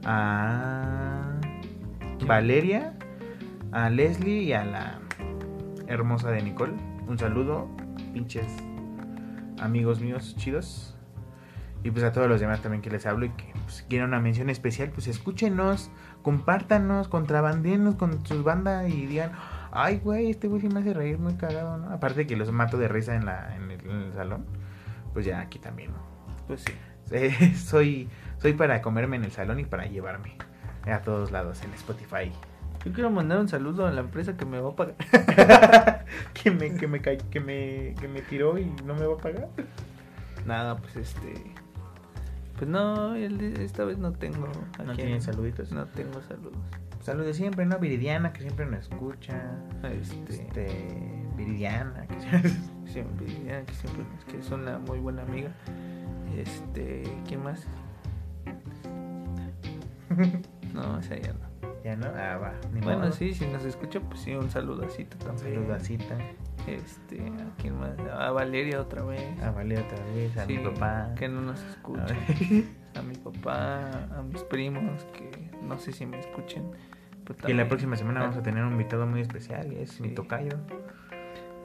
a. 0.05 1.39
Valeria, 2.25 2.93
a 3.71 3.89
Leslie 3.89 4.43
y 4.43 4.53
a 4.53 4.63
la 4.63 4.99
hermosa 5.87 6.31
de 6.31 6.41
Nicole. 6.41 6.73
Un 7.07 7.17
saludo, 7.17 7.67
pinches 8.13 8.47
amigos 9.59 9.99
míos 9.99 10.35
chidos. 10.37 10.95
Y 11.83 11.91
pues 11.91 12.05
a 12.05 12.13
todos 12.13 12.29
los 12.29 12.39
demás 12.39 12.61
también 12.61 12.81
que 12.81 12.89
les 12.89 13.05
hablo 13.05 13.25
y 13.25 13.29
que 13.31 13.51
pues, 13.65 13.85
quieren 13.89 14.07
una 14.07 14.21
mención 14.21 14.49
especial, 14.49 14.91
pues 14.91 15.07
escúchenos, 15.07 15.91
compártanos, 16.21 17.09
contrabandienos 17.09 17.95
con 17.95 18.25
sus 18.25 18.41
bandas 18.41 18.87
y 18.89 19.05
digan, 19.05 19.33
ay 19.71 19.99
güey, 20.01 20.29
este 20.29 20.47
güey 20.47 20.61
sí 20.61 20.69
me 20.69 20.79
hace 20.79 20.93
reír 20.93 21.19
muy 21.19 21.33
cagado, 21.33 21.77
¿no? 21.77 21.89
Aparte 21.89 22.25
que 22.25 22.37
los 22.37 22.53
mato 22.53 22.77
de 22.77 22.87
risa 22.87 23.15
en, 23.15 23.25
la, 23.25 23.53
en, 23.57 23.69
el, 23.69 23.81
en 23.81 24.01
el 24.03 24.13
salón, 24.13 24.45
pues 25.11 25.25
ya 25.25 25.41
aquí 25.41 25.59
también, 25.59 25.91
¿no? 25.91 25.97
Pues 26.47 26.61
sí. 26.61 26.71
Eh, 27.13 27.53
soy, 27.55 28.09
soy 28.39 28.53
para 28.53 28.81
comerme 28.81 29.15
en 29.15 29.23
el 29.23 29.31
salón 29.31 29.59
y 29.59 29.65
para 29.65 29.85
llevarme 29.85 30.35
a 30.85 31.01
todos 31.01 31.31
lados 31.31 31.61
en 31.63 31.71
Spotify. 31.73 32.31
Yo 32.83 32.91
quiero 32.91 33.09
mandar 33.09 33.39
un 33.39 33.47
saludo 33.47 33.87
a 33.87 33.91
la 33.91 34.01
empresa 34.01 34.35
que 34.35 34.45
me 34.45 34.59
va 34.59 34.71
a 34.71 34.75
pagar. 34.75 34.95
que 36.33 36.51
me, 36.51 36.75
que 36.75 36.87
me, 36.87 37.01
que 37.01 37.39
me, 37.39 37.95
que 37.99 38.07
me 38.09 38.21
tiró 38.23 38.57
y 38.57 38.65
no 38.83 38.93
me 38.95 39.05
va 39.05 39.13
a 39.13 39.17
pagar. 39.17 39.47
Nada, 40.45 40.75
pues 40.77 40.97
este. 40.97 41.33
Pues 42.57 42.69
no, 42.69 43.15
esta 43.15 43.85
vez 43.85 43.97
no 43.97 44.11
tengo. 44.11 44.49
¿No 44.83 44.95
tienen 44.95 45.21
saluditos? 45.21 45.71
No 45.71 45.85
tengo 45.85 46.21
saludos. 46.23 46.57
Saludos 46.99 47.37
siempre, 47.37 47.65
¿no? 47.65 47.79
Viridiana, 47.79 48.33
que 48.33 48.41
siempre 48.41 48.65
nos 48.65 48.81
escucha. 48.81 49.41
Este. 49.83 50.33
Este. 50.33 51.23
Viridiana, 51.37 52.05
que 52.07 52.15
siempre... 52.91 53.27
Ya 53.45 53.65
que 53.65 53.73
siempre 53.73 54.05
que 54.29 54.39
es 54.39 54.51
una 54.51 54.77
muy 54.79 54.99
buena 54.99 55.23
amiga. 55.23 55.51
Este, 56.37 57.03
¿quién 57.27 57.43
más? 57.43 57.65
No, 60.73 60.99
esa 60.99 61.15
ya 61.17 61.33
no. 61.33 61.39
ya 61.83 61.95
no, 61.95 62.07
ah, 62.07 62.37
va. 62.37 62.53
Ni 62.73 62.81
Bueno, 62.81 62.99
modo. 63.01 63.11
sí, 63.11 63.33
si 63.33 63.45
nos 63.47 63.63
escucha, 63.65 63.99
pues 63.99 64.21
sí, 64.21 64.33
un 64.35 64.49
saludacito 64.49 65.17
Un 65.19 65.25
también. 65.35 65.55
saludacita. 65.55 66.17
Este, 66.67 67.19
¿a 67.27 67.55
quién 67.61 67.79
más? 67.79 67.97
A 68.11 68.31
Valeria 68.31 68.81
otra 68.81 69.03
vez. 69.03 69.21
A 69.41 69.51
Vale 69.51 69.77
otra 69.79 70.03
vez, 70.15 70.35
a 70.37 70.45
Sí, 70.45 70.57
mi 70.57 70.63
papá. 70.63 71.11
Que 71.15 71.27
no 71.29 71.41
nos 71.41 71.61
escucha. 71.63 72.05
A 72.95 72.99
A 72.99 73.01
mi 73.01 73.15
papá, 73.15 73.89
a 74.17 74.21
mis 74.21 74.41
primos, 74.43 75.03
que 75.13 75.49
no 75.63 75.77
sé 75.79 75.91
si 75.91 76.05
me 76.05 76.19
escuchen. 76.19 76.63
pero 77.25 77.37
Que 77.39 77.53
la 77.53 77.67
próxima 77.67 77.95
semana 77.95 78.21
vamos 78.21 78.37
a 78.37 78.43
tener 78.43 78.63
un 78.63 78.71
invitado 78.73 79.05
muy 79.07 79.21
especial, 79.21 79.71
y 79.73 79.77
es 79.77 79.91
Sí. 79.91 80.03
mi 80.03 80.09
tocayo. 80.09 80.57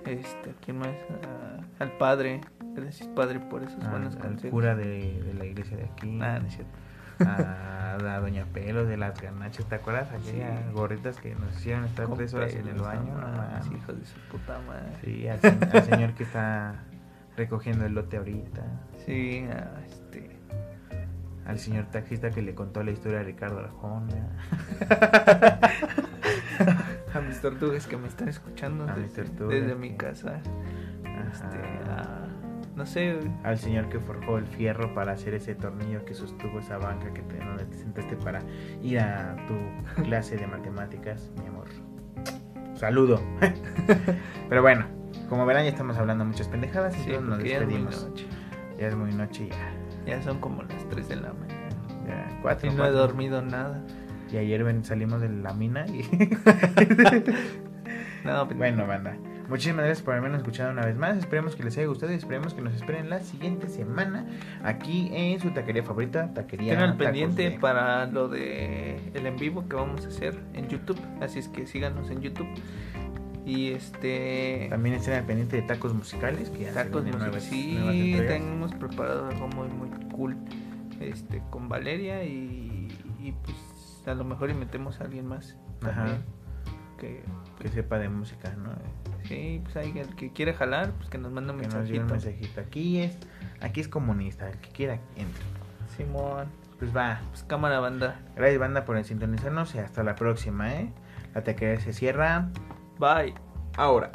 Este, 0.05 0.51
¿a 0.51 0.53
quién 0.65 0.79
más? 0.79 0.89
A- 0.89 1.83
al 1.83 1.93
padre. 1.93 2.41
Gracias, 2.75 3.09
padre, 3.09 3.41
por 3.41 3.63
esos 3.63 3.89
buenos 3.91 4.15
al 4.17 4.23
consejos. 4.23 4.51
cura 4.51 4.75
de, 4.77 5.23
de 5.23 5.35
la 5.35 5.45
iglesia 5.45 5.77
de 5.77 5.85
aquí. 5.85 6.19
Ah, 6.23 6.39
no 6.41 6.47
es 6.47 6.55
cierto. 6.55 6.73
a, 7.27 7.95
a 7.95 8.21
Doña 8.21 8.45
Pelo 8.47 8.85
de 8.85 8.97
las 8.97 9.21
ganachas, 9.21 9.67
¿te 9.67 9.75
acuerdas? 9.75 10.09
Aquellas 10.13 10.61
Sí. 10.61 10.73
gorritas 10.73 11.21
que 11.21 11.35
nos 11.35 11.55
hicieron 11.57 11.85
estar 11.85 12.07
Con 12.07 12.17
tres 12.17 12.33
horas 12.35 12.55
en 12.55 12.69
el 12.69 12.81
baño. 12.81 13.13
no 13.15 13.21
No 13.21 13.27
mames, 13.37 13.65
mames. 13.67 13.83
hijo 13.83 13.93
de 13.93 14.07
su 14.07 14.19
puta 14.31 14.59
madre. 14.67 14.93
Sí, 15.05 15.27
al, 15.27 15.41
se- 15.41 15.59
al 15.79 15.83
señor 15.85 16.15
que 16.15 16.23
está 16.23 16.77
recogiendo 17.37 17.85
el 17.87 17.95
lote 17.95 18.19
ahorita. 18.19 18.63
Sí, 19.05 19.45
a 19.51 19.81
este. 19.85 20.37
Al 21.45 21.59
señor 21.59 21.87
taxista 21.87 22.31
que 22.31 22.43
le 22.43 22.55
contó 22.55 22.83
la 22.85 22.91
historia 22.93 23.21
a 23.21 23.23
Ricardo 23.25 23.59
Arjona. 23.61 24.29
Mis 27.29 27.41
tortugas 27.41 27.87
que 27.87 27.97
me 27.97 28.09
están 28.09 28.29
escuchando 28.29 28.85
A 28.89 28.95
desde, 28.95 29.23
tortugas 29.25 29.55
desde 29.55 29.69
que- 29.69 29.75
mi 29.79 29.97
casa. 29.97 30.41
Este, 31.33 31.91
a- 31.91 32.27
no 32.75 32.87
sé, 32.87 33.19
Al 33.43 33.59
señor 33.59 33.89
que 33.89 33.99
forjó 33.99 34.39
el 34.39 34.47
fierro 34.47 34.95
para 34.95 35.13
hacer 35.13 35.35
ese 35.35 35.55
tornillo 35.55 36.05
que 36.05 36.15
sostuvo 36.15 36.61
esa 36.61 36.79
banca 36.79 37.13
que 37.13 37.23
te, 37.23 37.39
donde 37.39 37.65
te 37.67 37.77
sentaste 37.77 38.17
para 38.17 38.41
ir 38.83 39.01
a 39.01 39.37
tu 39.47 39.55
clase 40.05 40.37
de 40.37 40.47
matemáticas, 40.47 41.31
mi 41.41 41.47
amor. 41.49 41.67
Saludo. 42.75 43.21
Pero 44.49 44.63
bueno, 44.63 44.87
como 45.29 45.45
verán 45.45 45.65
ya 45.65 45.71
estamos 45.71 45.97
hablando 45.99 46.25
muchas 46.25 46.47
pendejadas 46.49 46.97
y 46.97 47.01
sí, 47.01 47.11
todos 47.11 47.23
nos 47.25 47.35
porque 47.39 47.49
ya 47.51 47.57
es 47.59 47.65
muy 47.65 47.75
despedimos. 47.75 48.09
noche. 48.09 48.27
Ya 48.79 48.87
es 48.87 48.95
muy 48.97 49.13
noche 49.13 49.45
y 49.45 49.49
ya. 49.51 49.73
Ya 50.07 50.23
son 50.23 50.39
como 50.41 50.63
las 50.63 50.89
3 50.89 51.09
de 51.09 51.17
la 51.17 51.33
mañana. 51.33 51.69
ya 52.07 52.39
cuatro, 52.41 52.71
Y 52.71 52.75
no 52.75 52.87
he 52.87 52.91
dormido 52.91 53.43
nada. 53.43 53.83
Y 54.33 54.37
ayer 54.37 54.63
ven, 54.65 54.85
salimos 54.85 55.21
de 55.21 55.29
la 55.29 55.53
mina 55.55 55.87
y... 55.87 56.03
No, 58.25 58.47
pues, 58.47 58.59
bueno, 58.59 58.87
banda. 58.87 59.17
Muchísimas 59.49 59.85
gracias 59.87 60.03
por 60.05 60.15
habernos 60.15 60.41
escuchado 60.41 60.73
una 60.73 60.85
vez 60.85 60.97
más. 60.97 61.17
Esperemos 61.17 61.57
que 61.57 61.63
les 61.63 61.79
haya 61.79 61.87
gustado 61.87 62.13
y 62.13 62.17
esperemos 62.17 62.53
que 62.53 62.61
nos 62.61 62.75
esperen 62.75 63.09
la 63.09 63.21
siguiente 63.21 63.69
semana 63.69 64.27
aquí 64.63 65.09
en 65.13 65.41
su 65.41 65.51
taquería 65.53 65.83
favorita, 65.83 66.35
Taquería 66.35 66.75
Tengan 66.75 66.99
pendiente 66.99 67.51
de- 67.51 67.59
para 67.59 68.07
lo 68.07 68.29
de 68.29 68.97
el 69.15 69.25
en 69.27 69.37
vivo 69.37 69.67
que 69.69 69.77
vamos 69.77 70.05
a 70.05 70.09
hacer 70.09 70.39
en 70.53 70.69
YouTube. 70.69 70.99
Así 71.23 71.39
es 71.39 71.49
que 71.49 71.67
síganos 71.67 72.11
en 72.11 72.21
YouTube. 72.21 72.49
Y 73.47 73.69
este. 73.71 74.67
También 74.69 74.97
estén 74.97 75.15
al 75.15 75.25
pendiente 75.25 75.57
de 75.57 75.63
tacos 75.63 75.95
musicales, 75.95 76.51
que 76.51 76.65
ya 76.65 76.75
Tacos 76.75 77.03
musicales. 77.05 77.19
nuevas 77.19 77.43
Sí, 77.45 78.15
tenemos 78.27 78.75
preparado 78.75 79.29
algo 79.29 79.49
muy, 79.49 79.69
muy 79.69 79.89
cool. 80.13 80.37
Este, 81.01 81.41
con 81.49 81.69
Valeria 81.71 82.25
y, 82.25 82.89
y 83.21 83.33
pues 83.45 83.57
a 84.11 84.15
lo 84.15 84.25
mejor 84.25 84.51
y 84.51 84.55
metemos 84.55 85.01
a 85.01 85.05
alguien 85.05 85.27
más 85.27 85.57
Ajá. 85.87 86.19
Que 86.99 87.23
Que 87.61 87.69
sepa 87.69 87.99
de 87.99 88.09
música, 88.09 88.53
¿no? 88.57 88.71
sí, 89.25 89.61
pues 89.63 89.77
hay 89.77 89.97
el 89.99 90.15
que 90.17 90.33
quiere 90.33 90.55
jalar, 90.55 90.91
pues 90.93 91.09
que 91.11 91.19
nos 91.19 91.31
mande 91.33 91.53
un 91.53 91.61
Que 91.61 91.69
nos 91.69 91.87
diga 91.89 92.03
un 92.05 92.11
mensajito. 92.11 92.33
mensajito. 92.39 92.61
Aquí 92.61 93.01
es, 93.01 93.17
aquí 93.61 93.81
es 93.81 93.89
comunista, 93.89 94.49
el 94.49 94.57
que 94.59 94.71
quiera 94.71 94.99
entre. 95.17 95.43
Simón, 95.97 96.47
Pues 96.79 96.97
va. 96.97 97.21
pues 97.31 97.43
cámara 97.45 97.79
banda. 97.81 98.21
Gracias 98.37 98.59
banda 98.59 98.85
por 98.85 99.03
sintonizarnos 99.05 99.75
y 99.75 99.79
hasta 99.79 100.03
la 100.03 100.15
próxima, 100.15 100.73
¿eh? 100.75 100.93
La 101.35 101.43
taquería 101.45 101.81
se 101.81 101.93
cierra 101.93 102.49
Bye. 102.99 103.35
ahora. 103.77 104.11